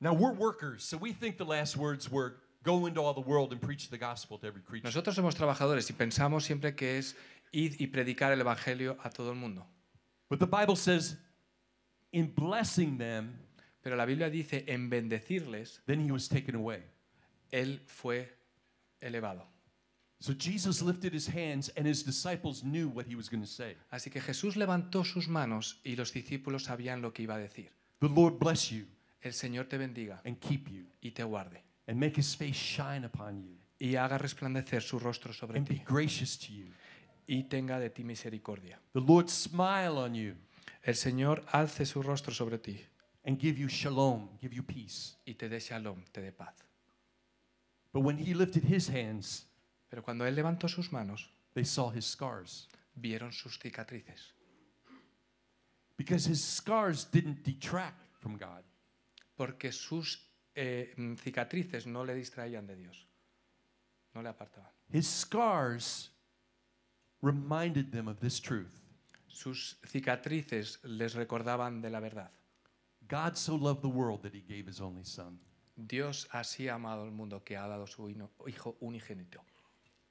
Now 0.00 0.14
we're 0.14 0.32
workers, 0.32 0.82
so 0.82 0.96
we 0.96 1.12
think 1.12 1.36
the 1.36 1.44
last 1.44 1.76
words 1.76 2.10
were 2.10 2.36
go 2.62 2.86
into 2.86 3.02
all 3.02 3.12
the 3.12 3.20
world 3.20 3.52
and 3.52 3.60
preach 3.60 3.90
the 3.90 3.98
gospel 3.98 4.38
to 4.38 4.46
every 4.46 4.62
creature. 4.62 4.88
Nosotros 4.88 5.14
somos 5.14 5.34
trabajadores 5.34 5.90
y 5.90 5.94
pensamos 5.94 6.44
siempre 6.44 6.74
que 6.74 6.96
es 6.96 7.14
ir 7.52 7.76
y 7.78 7.88
predicar 7.88 8.32
el 8.32 8.40
Evangelio 8.40 8.96
a 9.04 9.10
todo 9.10 9.28
el 9.28 9.36
mundo. 9.36 9.66
But 10.30 10.40
the 10.40 10.46
Bible 10.46 10.74
says, 10.74 11.16
in 12.12 12.32
blessing 12.34 12.96
them, 12.96 13.38
Pero 13.84 13.96
la 13.96 14.06
Biblia 14.06 14.30
dice, 14.30 14.64
en 14.66 14.88
bendecirles, 14.88 15.82
then 15.84 16.00
he 16.00 16.10
was 16.10 16.26
taken 16.26 16.54
away. 16.56 16.82
Él 17.52 17.82
fue 17.86 18.34
elevado. 18.98 19.46
So 20.20 20.32
Jesus 20.32 20.80
lifted 20.80 21.12
his 21.12 21.28
hands, 21.28 21.70
and 21.76 21.86
his 21.86 22.02
disciples 22.02 22.64
knew 22.64 22.88
what 22.88 23.06
he 23.06 23.14
was 23.14 23.28
going 23.28 23.42
to 23.42 23.46
say. 23.46 23.76
Así 23.90 24.10
que 24.10 24.22
Jesús 24.22 24.56
levantó 24.56 25.04
sus 25.04 25.28
manos 25.28 25.80
y 25.84 25.96
los 25.96 26.14
discípulos 26.14 26.64
sabían 26.64 27.02
lo 27.02 27.12
que 27.12 27.24
iba 27.24 27.34
a 27.34 27.38
decir. 27.38 27.70
The 28.00 28.08
Lord 28.08 28.38
bless 28.38 28.70
you 28.70 28.86
El 29.20 29.32
Señor 29.34 29.66
te 29.68 29.76
bendiga 29.76 30.22
and 30.24 30.38
keep 30.40 30.68
you, 30.70 30.86
y 31.02 31.10
te 31.10 31.22
guarde 31.22 31.62
and 31.86 31.98
make 32.00 32.18
his 32.18 32.34
face 32.34 32.54
shine 32.54 33.04
upon 33.04 33.42
you, 33.42 33.58
y 33.78 33.96
haga 33.96 34.16
resplandecer 34.16 34.80
su 34.80 34.98
rostro 34.98 35.34
sobre 35.34 35.58
and 35.58 35.68
be 35.68 35.74
ti 35.74 35.82
gracious 35.84 36.38
to 36.38 36.54
you. 36.54 36.66
y 37.26 37.42
tenga 37.44 37.78
de 37.78 37.90
ti 37.90 38.02
misericordia. 38.02 38.80
The 38.94 39.00
Lord 39.00 39.28
smile 39.28 39.98
on 39.98 40.14
you 40.14 40.36
El 40.82 40.94
Señor 40.94 41.44
alce 41.52 41.84
su 41.84 42.02
rostro 42.02 42.32
sobre 42.32 42.56
ti 42.58 42.80
and 43.24 43.38
give 43.38 43.58
you 43.58 43.68
shalom, 43.68 44.28
give 44.40 44.52
you 44.54 44.62
peace. 44.62 45.16
y 45.26 45.34
te 45.34 45.48
dé 45.48 45.58
shalom, 45.60 46.02
te 46.12 46.20
dé 46.20 46.30
paz. 46.30 46.54
But 47.92 48.00
when 48.00 48.18
he 48.18 48.34
lifted 48.34 48.64
his 48.64 48.88
hands, 48.88 49.46
Pero 49.88 50.02
cuando 50.02 50.24
Él 50.26 50.34
levantó 50.34 50.68
sus 50.68 50.90
manos, 50.90 51.30
they 51.54 51.64
saw 51.64 51.90
his 51.90 52.04
scars. 52.04 52.68
vieron 53.00 53.32
sus 53.32 53.58
cicatrices. 53.58 54.32
Because 55.96 56.26
his 56.26 56.42
scars 56.42 57.04
didn't 57.04 57.44
detract 57.44 58.04
from 58.18 58.36
God. 58.36 58.64
Porque 59.36 59.70
sus 59.72 60.18
eh, 60.56 60.92
mm, 60.96 61.14
cicatrices 61.16 61.86
no 61.86 62.02
le 62.04 62.14
distraían 62.14 62.66
de 62.66 62.74
Dios. 62.76 63.06
No 64.14 64.22
le 64.22 64.28
apartaban. 64.30 64.70
His 64.90 65.06
scars 65.06 66.10
reminded 67.22 67.92
them 67.92 68.08
of 68.08 68.18
this 68.20 68.40
truth. 68.40 68.80
Sus 69.28 69.76
cicatrices 69.84 70.78
les 70.84 71.14
recordaban 71.14 71.80
de 71.80 71.90
la 71.90 72.00
verdad. 72.00 72.30
God 73.08 73.36
so 73.36 73.54
loved 73.56 73.82
the 73.82 73.88
world 73.88 74.22
that 74.22 74.32
he 74.34 74.40
gave 74.40 74.66
his 74.66 74.80
only 74.80 75.04
son. 75.04 75.38
Dios 75.76 76.26
así 76.32 76.68
ha 76.68 76.74
amado 76.76 77.02
al 77.02 77.10
mundo 77.10 77.42
que 77.44 77.56
ha 77.56 77.66
dado 77.66 77.86
su 77.86 78.08
Hijo 78.46 78.76
unigénito. 78.80 79.40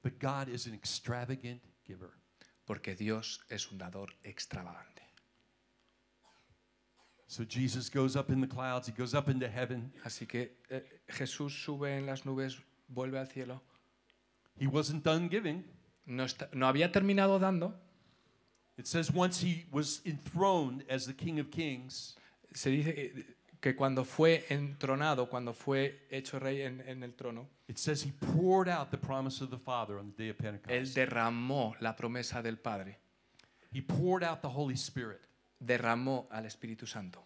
But 0.02 0.18
God 0.18 0.48
is 0.48 0.66
an 0.66 0.74
extravagant 0.74 1.62
giver. 1.86 2.10
Porque 2.66 2.94
Dios 2.94 3.40
es 3.50 3.70
un 3.70 3.78
dador 3.78 4.08
extravagante. 4.24 5.02
So 7.26 7.44
Jesus 7.44 7.88
goes 7.88 8.16
up 8.16 8.30
in 8.30 8.40
the 8.40 8.46
clouds, 8.46 8.86
he 8.86 8.92
goes 8.92 9.14
up 9.14 9.28
into 9.28 9.48
heaven. 9.48 9.92
Así 10.04 10.26
que 10.28 10.58
eh, 10.70 10.82
Jesús 11.08 11.52
sube 11.64 11.96
en 11.96 12.06
las 12.06 12.24
nubes, 12.24 12.58
vuelve 12.88 13.18
al 13.18 13.26
cielo. 13.26 13.60
He 14.58 14.66
wasn't 14.66 15.02
done 15.02 15.28
giving. 15.28 15.64
No, 16.06 16.24
está- 16.24 16.48
no 16.52 16.66
había 16.68 16.92
terminado 16.92 17.38
dando. 17.40 17.74
It 18.76 18.86
says 18.86 19.10
once 19.10 19.40
he 19.40 19.66
was 19.70 20.00
enthroned 20.04 20.84
as 20.88 21.06
the 21.06 21.14
King 21.14 21.38
of 21.40 21.50
Kings, 21.50 22.16
Se 22.54 22.70
dice 22.70 22.94
que- 23.60 23.74
cuando 23.76 24.04
fue 24.04 24.44
entronado, 24.50 25.28
cuando 25.28 25.52
fue 25.54 26.06
hecho 26.10 26.38
rey 26.38 26.62
en, 26.62 26.80
en 26.86 27.02
el 27.02 27.14
trono, 27.14 27.48
it 27.68 27.76
says 27.78 28.04
he 28.04 28.12
poured 28.12 28.68
out 28.68 28.90
the 28.90 28.98
promise 28.98 29.42
of 29.42 29.50
the 29.50 29.58
Father 29.58 29.98
on 29.98 30.12
the 30.14 30.24
day 30.24 30.30
of 30.30 30.36
Él 30.68 30.92
derramó 30.94 31.74
la 31.80 31.94
promesa 31.96 32.42
del 32.42 32.58
Padre, 32.58 32.98
He 33.72 33.80
poured 33.82 34.22
out 34.22 34.40
the 34.40 34.48
Holy 34.48 34.74
Spirit 34.76 35.20
derramó 35.58 36.28
al 36.30 36.44
Espíritu 36.46 36.86
Santo, 36.86 37.24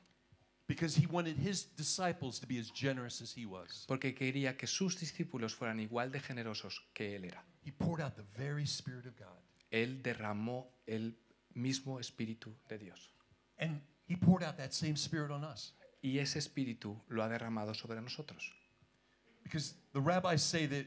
because 0.66 0.96
he 0.96 1.06
wanted 1.06 1.36
his 1.36 1.74
disciples 1.76 2.38
to 2.40 2.46
be 2.46 2.58
as 2.58 2.70
generous 2.72 3.20
as 3.20 3.36
he 3.36 3.44
was. 3.44 3.84
porque 3.88 4.14
quería 4.14 4.56
que 4.56 4.66
sus 4.66 4.96
discípulos 4.98 5.54
fueran 5.54 5.80
igual 5.80 6.10
de 6.12 6.20
generosos 6.20 6.80
que 6.94 7.16
Él 7.16 7.24
era. 7.24 7.44
He 7.64 7.72
poured 7.72 8.00
out 8.00 8.14
the 8.14 8.24
very 8.36 8.64
Spirit 8.64 9.06
of 9.06 9.16
God. 9.18 9.42
Él 9.70 10.02
derramó 10.02 10.70
el 10.86 11.18
mismo 11.54 11.98
espíritu 12.00 12.54
de 12.68 12.78
Dios. 12.78 13.10
And 13.58 13.82
he 14.08 14.16
poured 14.16 14.42
out 14.42 14.56
that 14.56 14.72
same 14.72 14.96
spirit 14.96 15.30
on 15.30 15.44
us. 15.44 15.72
Y 16.02 16.18
ese 16.18 16.36
espíritu 16.36 16.96
lo 17.08 17.22
ha 17.22 17.28
derramado 17.28 17.74
sobre 17.74 18.00
nosotros. 18.00 18.52
Because 19.42 19.74
the 19.92 20.00
rabbis 20.00 20.42
say 20.42 20.66
that 20.66 20.86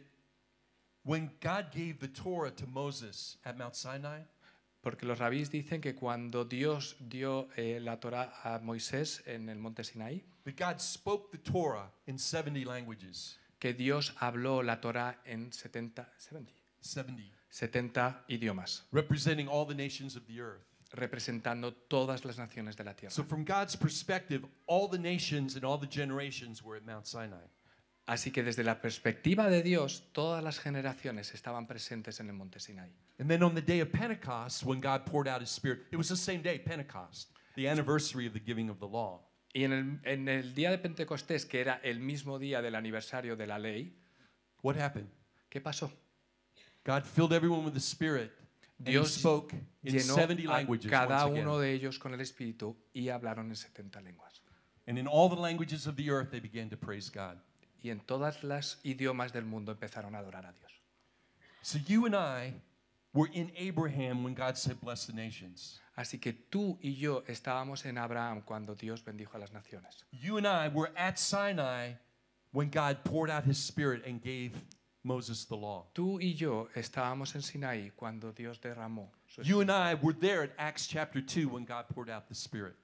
when 1.04 1.32
God 1.40 1.72
gave 1.72 2.00
the 2.00 2.08
Torah 2.08 2.52
to 2.52 2.68
Moses 2.68 3.38
at 3.46 3.58
Mount 3.58 3.76
Sinai, 3.76 4.22
Porque 4.84 5.04
los 5.06 5.20
rabís 5.20 5.52
dicen 5.52 5.80
que 5.80 5.94
cuando 5.94 6.44
Dios 6.44 6.96
dio 7.08 7.50
eh, 7.56 7.80
la 7.80 7.98
Torah 8.00 8.34
a 8.44 8.58
Moisés 8.60 9.22
en 9.28 9.48
el 9.50 9.60
monte 9.60 9.84
Sinaí, 9.84 10.24
that 10.44 10.58
God 10.58 10.82
spoke 10.82 11.32
the 11.32 11.38
Torah 11.38 11.92
in 12.08 12.18
70 12.18 12.66
languages. 12.66 13.38
que 13.60 13.74
Dios 13.74 14.12
habló 14.20 14.64
la 14.64 14.82
Torah 14.82 15.18
en 15.24 15.52
70, 15.52 16.08
70, 16.18 16.52
70. 16.80 17.22
70 17.52 18.24
idiomas, 18.28 18.84
Representing 18.92 19.48
all 19.48 19.66
the 19.66 19.76
nations 19.76 20.16
of 20.16 20.26
the 20.26 20.40
earth. 20.42 20.66
Representando 20.94 21.74
todas 21.74 22.26
las 22.26 22.38
naciones 22.38 22.76
de 22.76 22.84
la 22.84 22.94
tierra. 22.96 23.12
So, 23.14 23.24
from 23.24 23.44
God's 23.44 23.76
perspective, 23.76 24.46
all 24.68 24.90
the 24.90 25.00
nations 25.00 25.56
and 25.56 25.64
all 25.64 25.78
the 25.80 25.88
generations 25.88 26.64
were 26.64 26.78
at 26.78 26.86
Mount 26.86 27.06
Sinai. 27.06 27.48
Así 28.08 28.32
que 28.32 28.44
desde 28.44 28.64
la 28.64 28.82
perspectiva 28.82 29.50
de 29.50 29.62
Dios, 29.62 30.04
todas 30.12 30.44
las 30.44 30.60
generaciones 30.60 31.34
estaban 31.34 31.68
presentes 31.68 32.20
en 32.20 32.28
el 32.28 32.34
monte 32.34 32.60
Sinaí. 32.60 32.92
And 33.20 33.30
then 33.30 33.44
on 33.44 33.56
the 33.56 33.62
day 33.62 33.80
of 33.80 33.92
Pentecost, 33.92 34.66
when 34.66 34.82
God 34.82 35.06
poured 35.06 35.28
out 35.28 35.40
his 35.40 35.50
spirit, 35.50 35.82
it 35.92 35.98
was 35.98 36.10
the 36.10 36.18
same 36.18 36.42
day, 36.42 36.60
Pentecost, 36.60 37.30
the 37.56 37.68
anniversary 37.68 38.28
of 38.28 38.34
the 38.34 38.40
giving 38.40 38.70
of 38.70 38.80
the 38.80 38.88
law. 38.88 39.22
Y 39.54 39.64
en 39.64 39.74
el, 39.74 40.12
en 40.12 40.28
el 40.28 40.54
día 40.54 40.72
de 40.72 40.78
Pentecostés, 40.78 41.46
que 41.46 41.62
era 41.62 41.80
el 41.84 42.00
mismo 42.00 42.40
día 42.40 42.62
del 42.62 42.76
aniversario 42.76 43.36
de 43.36 43.48
la 43.48 43.58
ley, 43.58 43.94
What 44.62 44.76
happened? 44.76 45.10
¿qué 45.50 45.60
pasó? 45.60 45.92
God 46.84 47.06
filled 47.06 47.34
everyone 47.34 47.64
with 47.64 47.74
the 47.74 47.80
Spirit. 47.80 48.32
Dios 48.84 49.14
spoke 49.14 49.54
in 49.84 49.94
Llenó 49.94 50.16
70 50.16 50.58
a 50.58 50.90
cada 50.90 51.26
uno 51.28 51.60
de 51.60 51.74
ellos 51.74 52.00
con 52.00 52.14
el 52.14 52.22
Espíritu 52.22 52.76
y 52.94 53.10
hablaron 53.10 53.50
en 53.50 53.56
70 53.56 54.02
lenguas. 54.02 54.42
And 54.88 54.98
in 54.98 55.08
all 55.08 55.30
the 55.30 55.40
languages 55.40 55.86
of 55.86 55.96
the 55.96 56.10
earth, 56.10 56.32
they 56.32 56.40
began 56.40 56.70
to 56.70 56.78
praise 56.78 57.10
God. 57.10 57.38
Y 57.84 57.90
en 57.90 58.00
todas 58.00 58.44
las 58.44 58.78
idiomas 58.84 59.32
del 59.32 59.46
mundo 59.46 59.72
empezaron 59.72 60.16
a 60.16 60.20
adorar 60.20 60.46
a 60.46 60.54
Dios. 60.54 60.72
So 61.62 61.80
you 61.88 62.06
and 62.06 62.16
I 62.16 62.54
were 63.14 63.30
in 63.32 63.52
Abraham 63.56 64.24
when 64.24 64.34
God 64.34 64.58
said, 64.58 64.80
Bless 64.82 65.06
the 65.06 65.14
nations. 65.14 65.80
Así 65.98 66.20
que 66.20 66.34
tú 66.34 66.80
y 66.82 66.96
yo 66.96 67.24
estábamos 67.28 67.86
en 67.86 67.98
Abraham 67.98 68.42
cuando 68.42 68.76
Dios 68.76 69.04
bendijo 69.04 69.36
a 69.36 69.40
las 69.40 69.52
naciones. 69.52 70.04
You 70.12 70.38
and 70.38 70.48
I 70.48 70.70
were 70.70 70.92
at 70.96 71.20
Sinai 71.20 71.94
when 72.52 72.70
God 72.70 73.04
poured 73.04 73.30
out 73.30 73.44
his 73.44 73.58
spirit 73.58 74.04
and 74.06 74.22
gave 74.22 74.54
Moses 75.04 75.46
the 75.46 75.56
law. 75.56 75.88
Tú 75.94 76.20
y 76.22 76.34
yo 76.36 76.68
estábamos 76.76 77.34
en 77.36 77.42
Sinaí 77.42 77.92
cuando 77.96 78.32
Dios 78.32 78.60
derramó 78.62 79.12
su 79.28 79.42
You 79.44 79.62
and 79.62 79.72
I 79.72 79.96
were 79.96 80.14
there 80.14 80.44
at 80.44 80.52
Acts 80.58 80.88
chapter 80.88 81.22
2 81.22 81.48
when 81.48 81.66
God 81.66 81.86
poured 81.90 82.10
out 82.10 82.28
the 82.28 82.36
spirit. 82.36 82.76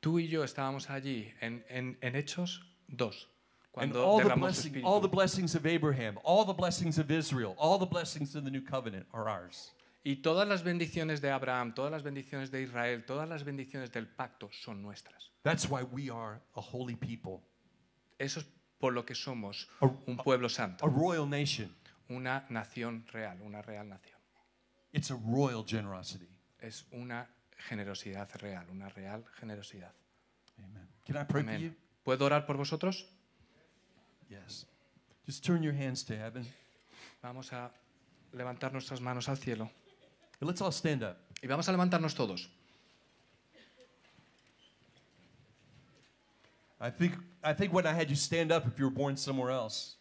Tú 0.00 0.18
y 0.20 0.28
yo 0.28 0.42
estábamos 0.44 0.88
allí 0.90 1.32
en, 1.40 1.64
en- 1.68 1.96
en 2.02 2.14
Hechos 2.14 2.60
2, 2.94 3.28
And 3.76 3.96
all 3.96 4.20
the, 4.20 4.34
blessing, 4.36 4.84
all 4.84 5.00
the 5.00 5.08
blessings 5.08 5.54
of 5.56 5.66
Abraham, 5.66 6.18
all 6.22 6.44
the 6.44 6.52
blessings 6.52 6.98
of 6.98 7.10
Israel, 7.10 7.56
all 7.58 7.78
the 7.78 7.86
blessings 7.86 8.36
in 8.36 8.44
the 8.44 8.50
new 8.50 8.60
covenant 8.62 9.06
are 9.12 9.28
ours. 9.28 9.72
Y 10.04 10.16
todas 10.16 10.46
las 10.46 10.62
bendiciones 10.62 11.20
de 11.22 11.30
Abraham, 11.30 11.72
todas 11.74 11.90
las 11.90 12.02
bendiciones 12.02 12.50
de 12.50 12.62
Israel, 12.62 13.04
todas 13.06 13.26
las 13.28 13.42
bendiciones 13.42 13.90
del 13.90 14.06
pacto 14.06 14.50
son 14.52 14.82
nuestras. 14.82 15.30
That's 15.42 15.68
why 15.68 15.82
we 15.82 16.10
are 16.10 16.40
a 16.54 16.60
holy 16.60 16.94
people, 16.94 17.42
Eso 18.18 18.40
es 18.40 18.46
por 18.84 18.92
lo 18.92 19.06
que 19.06 19.14
somos 19.14 19.66
A- 19.80 19.86
un 20.06 20.18
pueblo 20.18 20.46
a 20.46 20.50
santo, 20.50 20.86
royal 20.86 21.26
nation. 21.26 21.74
una 22.10 22.44
nación 22.50 23.06
real, 23.10 23.40
una 23.40 23.62
real 23.62 23.88
nación. 23.88 24.18
It's 24.92 25.10
a 25.10 25.14
royal 25.16 25.64
generosity. 25.66 26.28
Es 26.60 26.84
una 26.92 27.26
generosidad 27.56 28.28
real, 28.42 28.68
una 28.68 28.90
real 28.90 29.24
generosidad. 29.40 29.94
Amen. 30.58 30.86
Can 31.06 31.16
I 31.16 31.24
pray 31.24 31.42
for 31.44 31.56
you? 31.56 31.74
¿Puedo 32.04 32.26
orar 32.26 32.44
por 32.44 32.58
vosotros? 32.58 33.06
Yes. 34.28 34.66
Just 35.24 35.42
turn 35.42 35.62
your 35.62 35.72
hands 35.74 36.04
to 36.04 36.14
heaven. 36.14 36.44
Vamos 37.22 37.54
a 37.54 37.72
levantar 38.34 38.70
nuestras 38.74 39.00
manos 39.00 39.30
al 39.30 39.38
cielo. 39.38 39.70
And 40.42 40.50
let's 40.50 40.60
all 40.60 40.72
stand 40.72 41.02
up. 41.02 41.16
Y 41.42 41.46
vamos 41.46 41.66
a 41.70 41.72
levantarnos 41.72 42.14
todos. 42.14 42.50
I 46.82 46.90
think, 46.90 47.14
I 47.44 47.52
think 47.52 47.72
when 47.72 47.86
I 47.86 47.92
had 47.92 48.08
you 48.08 48.16
stand 48.16 48.50
up, 48.50 48.66
if 48.66 48.78
you 48.78 48.86
were 48.86 48.94
born 48.94 49.16
somewhere 49.16 49.50
else, 49.50 49.96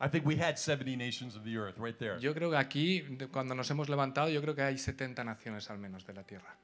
I 0.00 0.08
think 0.08 0.26
we 0.26 0.36
had 0.36 0.58
70 0.58 0.96
nations 0.96 1.36
of 1.36 1.44
the 1.44 1.56
earth 1.56 1.78
right 1.78 1.98
there. 1.98 2.18
Yo 2.20 2.34
creo 2.34 2.50
que 2.50 2.58
aquí, 2.58 3.02
cuando 3.32 3.54
nos 3.54 3.68
hemos 3.70 3.88
levantado, 3.88 4.28
yo 4.32 4.40
creo 4.42 4.54
que 4.54 4.62
hay 4.64 4.76
70 4.76 5.22
naciones 5.24 5.70
al 5.70 5.78
menos 5.78 6.04
de 6.04 6.12
la 6.12 6.22
tierra. 6.22 6.54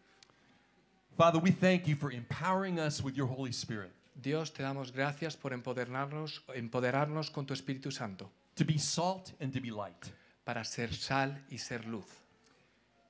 Father, 1.16 1.38
we 1.38 1.50
thank 1.50 1.86
you 1.86 1.94
for 1.94 2.10
empowering 2.10 2.78
us 2.80 3.02
with 3.02 3.14
your 3.16 3.26
Holy 3.28 3.52
Spirit 3.52 3.92
Dios, 4.20 4.50
te 4.50 4.62
damos 4.62 4.92
gracias 4.92 5.36
por 5.36 5.52
empoderarnos, 5.52 6.42
empoderarnos 6.54 7.30
con 7.30 7.46
tu 7.46 7.54
Espíritu 7.54 7.90
Santo 7.92 8.30
to 8.56 8.64
be 8.64 8.76
salt 8.78 9.32
and 9.40 9.52
to 9.52 9.60
be 9.60 9.70
light, 9.70 10.10
para 10.44 10.64
ser 10.64 10.88
sal 10.92 11.34
y 11.50 11.56
ser 11.56 11.80
luz. 11.86 12.04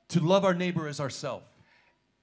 to 0.09 0.21
love 0.21 0.45
our 0.45 0.55
neighbor 0.55 0.87
as 0.89 1.01
ourselves, 1.01 1.47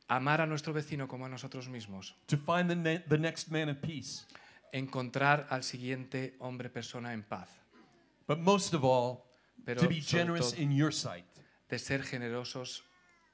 Amar 0.10 0.42
a 0.42 0.46
nuestro 0.46 0.74
vecino 0.74 1.08
como 1.08 1.26
a 1.26 1.30
nosotros 1.30 1.68
mismos. 1.68 2.14
to 2.28 2.38
find 2.38 2.70
the, 2.70 2.76
ne- 2.76 3.04
the 3.08 3.18
next 3.18 3.52
man 3.52 3.68
of 3.70 3.82
peace, 3.82 4.26
Encontrar 4.74 5.48
al 5.50 5.64
siguiente 5.64 6.36
hombre 6.40 6.70
persona 6.70 7.14
en 7.14 7.24
paz. 7.24 7.50
but 8.28 8.38
most 8.40 8.74
of 8.74 8.84
all, 8.84 9.24
Pero 9.66 9.82
to 9.82 9.88
be 9.88 10.02
sobre 10.02 10.20
generous 10.24 10.52
todo, 10.52 10.62
in 10.62 10.72
your 10.72 10.94
sight. 10.94 11.26
de 11.70 11.80
ser 11.80 12.04
generosos 12.04 12.84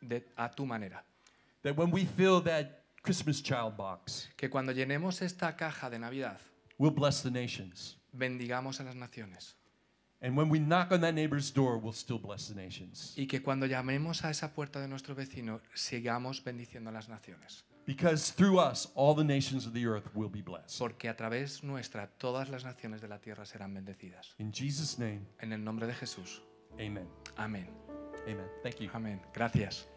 de- 0.01 0.25
a 0.37 0.49
tu 0.51 0.65
manera. 0.65 1.03
That 1.63 1.75
when 1.77 1.91
we 1.91 2.05
fill 2.05 2.41
that 2.43 2.83
Christmas 3.01 3.41
child 3.43 3.75
box, 3.77 4.29
Que 4.37 4.49
cuando 4.49 4.71
llenemos 4.71 5.21
esta 5.21 5.55
caja 5.55 5.89
de 5.89 5.99
Navidad, 5.99 6.39
we'll 6.77 6.93
bless 6.93 7.21
the 7.23 7.31
nations. 7.31 7.97
bendigamos 8.13 8.79
a 8.79 8.83
las 8.83 8.95
naciones. 8.95 9.55
And 10.21 10.35
when 10.37 10.49
we 10.49 10.59
knock 10.59 10.91
on 10.91 11.01
that 11.01 11.13
neighbor's 11.13 11.53
door, 11.53 11.77
we'll 11.77 11.93
still 11.93 12.17
bless 12.17 12.47
the 12.47 12.55
nations. 12.55 13.13
Y 13.17 13.27
que 13.27 13.41
cuando 13.43 13.65
llamemos 13.67 14.23
a 14.23 14.29
esa 14.31 14.53
puerta 14.53 14.79
de 14.79 14.87
nuestro 14.87 15.13
vecino, 15.13 15.61
sigamos 15.75 16.43
bendiciendo 16.43 16.89
a 16.89 16.93
las 16.93 17.09
naciones. 17.09 17.65
Because 17.85 18.31
through 18.31 18.57
us, 18.59 18.87
all 18.95 19.13
the 19.15 19.23
nations 19.23 19.65
of 19.67 19.73
the 19.73 19.85
earth 19.85 20.07
will 20.15 20.29
be 20.29 20.41
blessed. 20.41 20.79
Porque 20.79 21.07
a 21.07 21.15
través 21.15 21.63
nuestra 21.63 22.07
todas 22.17 22.49
las 22.49 22.63
naciones 22.63 23.01
de 23.01 23.07
la 23.07 23.19
tierra 23.19 23.45
serán 23.45 23.73
bendecidas. 23.73 24.33
In 24.39 24.51
Jesus' 24.51 24.97
name, 24.97 25.21
En 25.39 25.53
el 25.53 25.63
nombre 25.63 25.85
de 25.85 25.93
Jesús. 25.93 26.41
amen. 26.79 27.07
Amén. 27.37 27.69
Amen. 28.27 28.47
Thank 28.63 28.79
you. 28.79 28.89
Amén. 28.93 29.21
Gracias. 29.33 29.87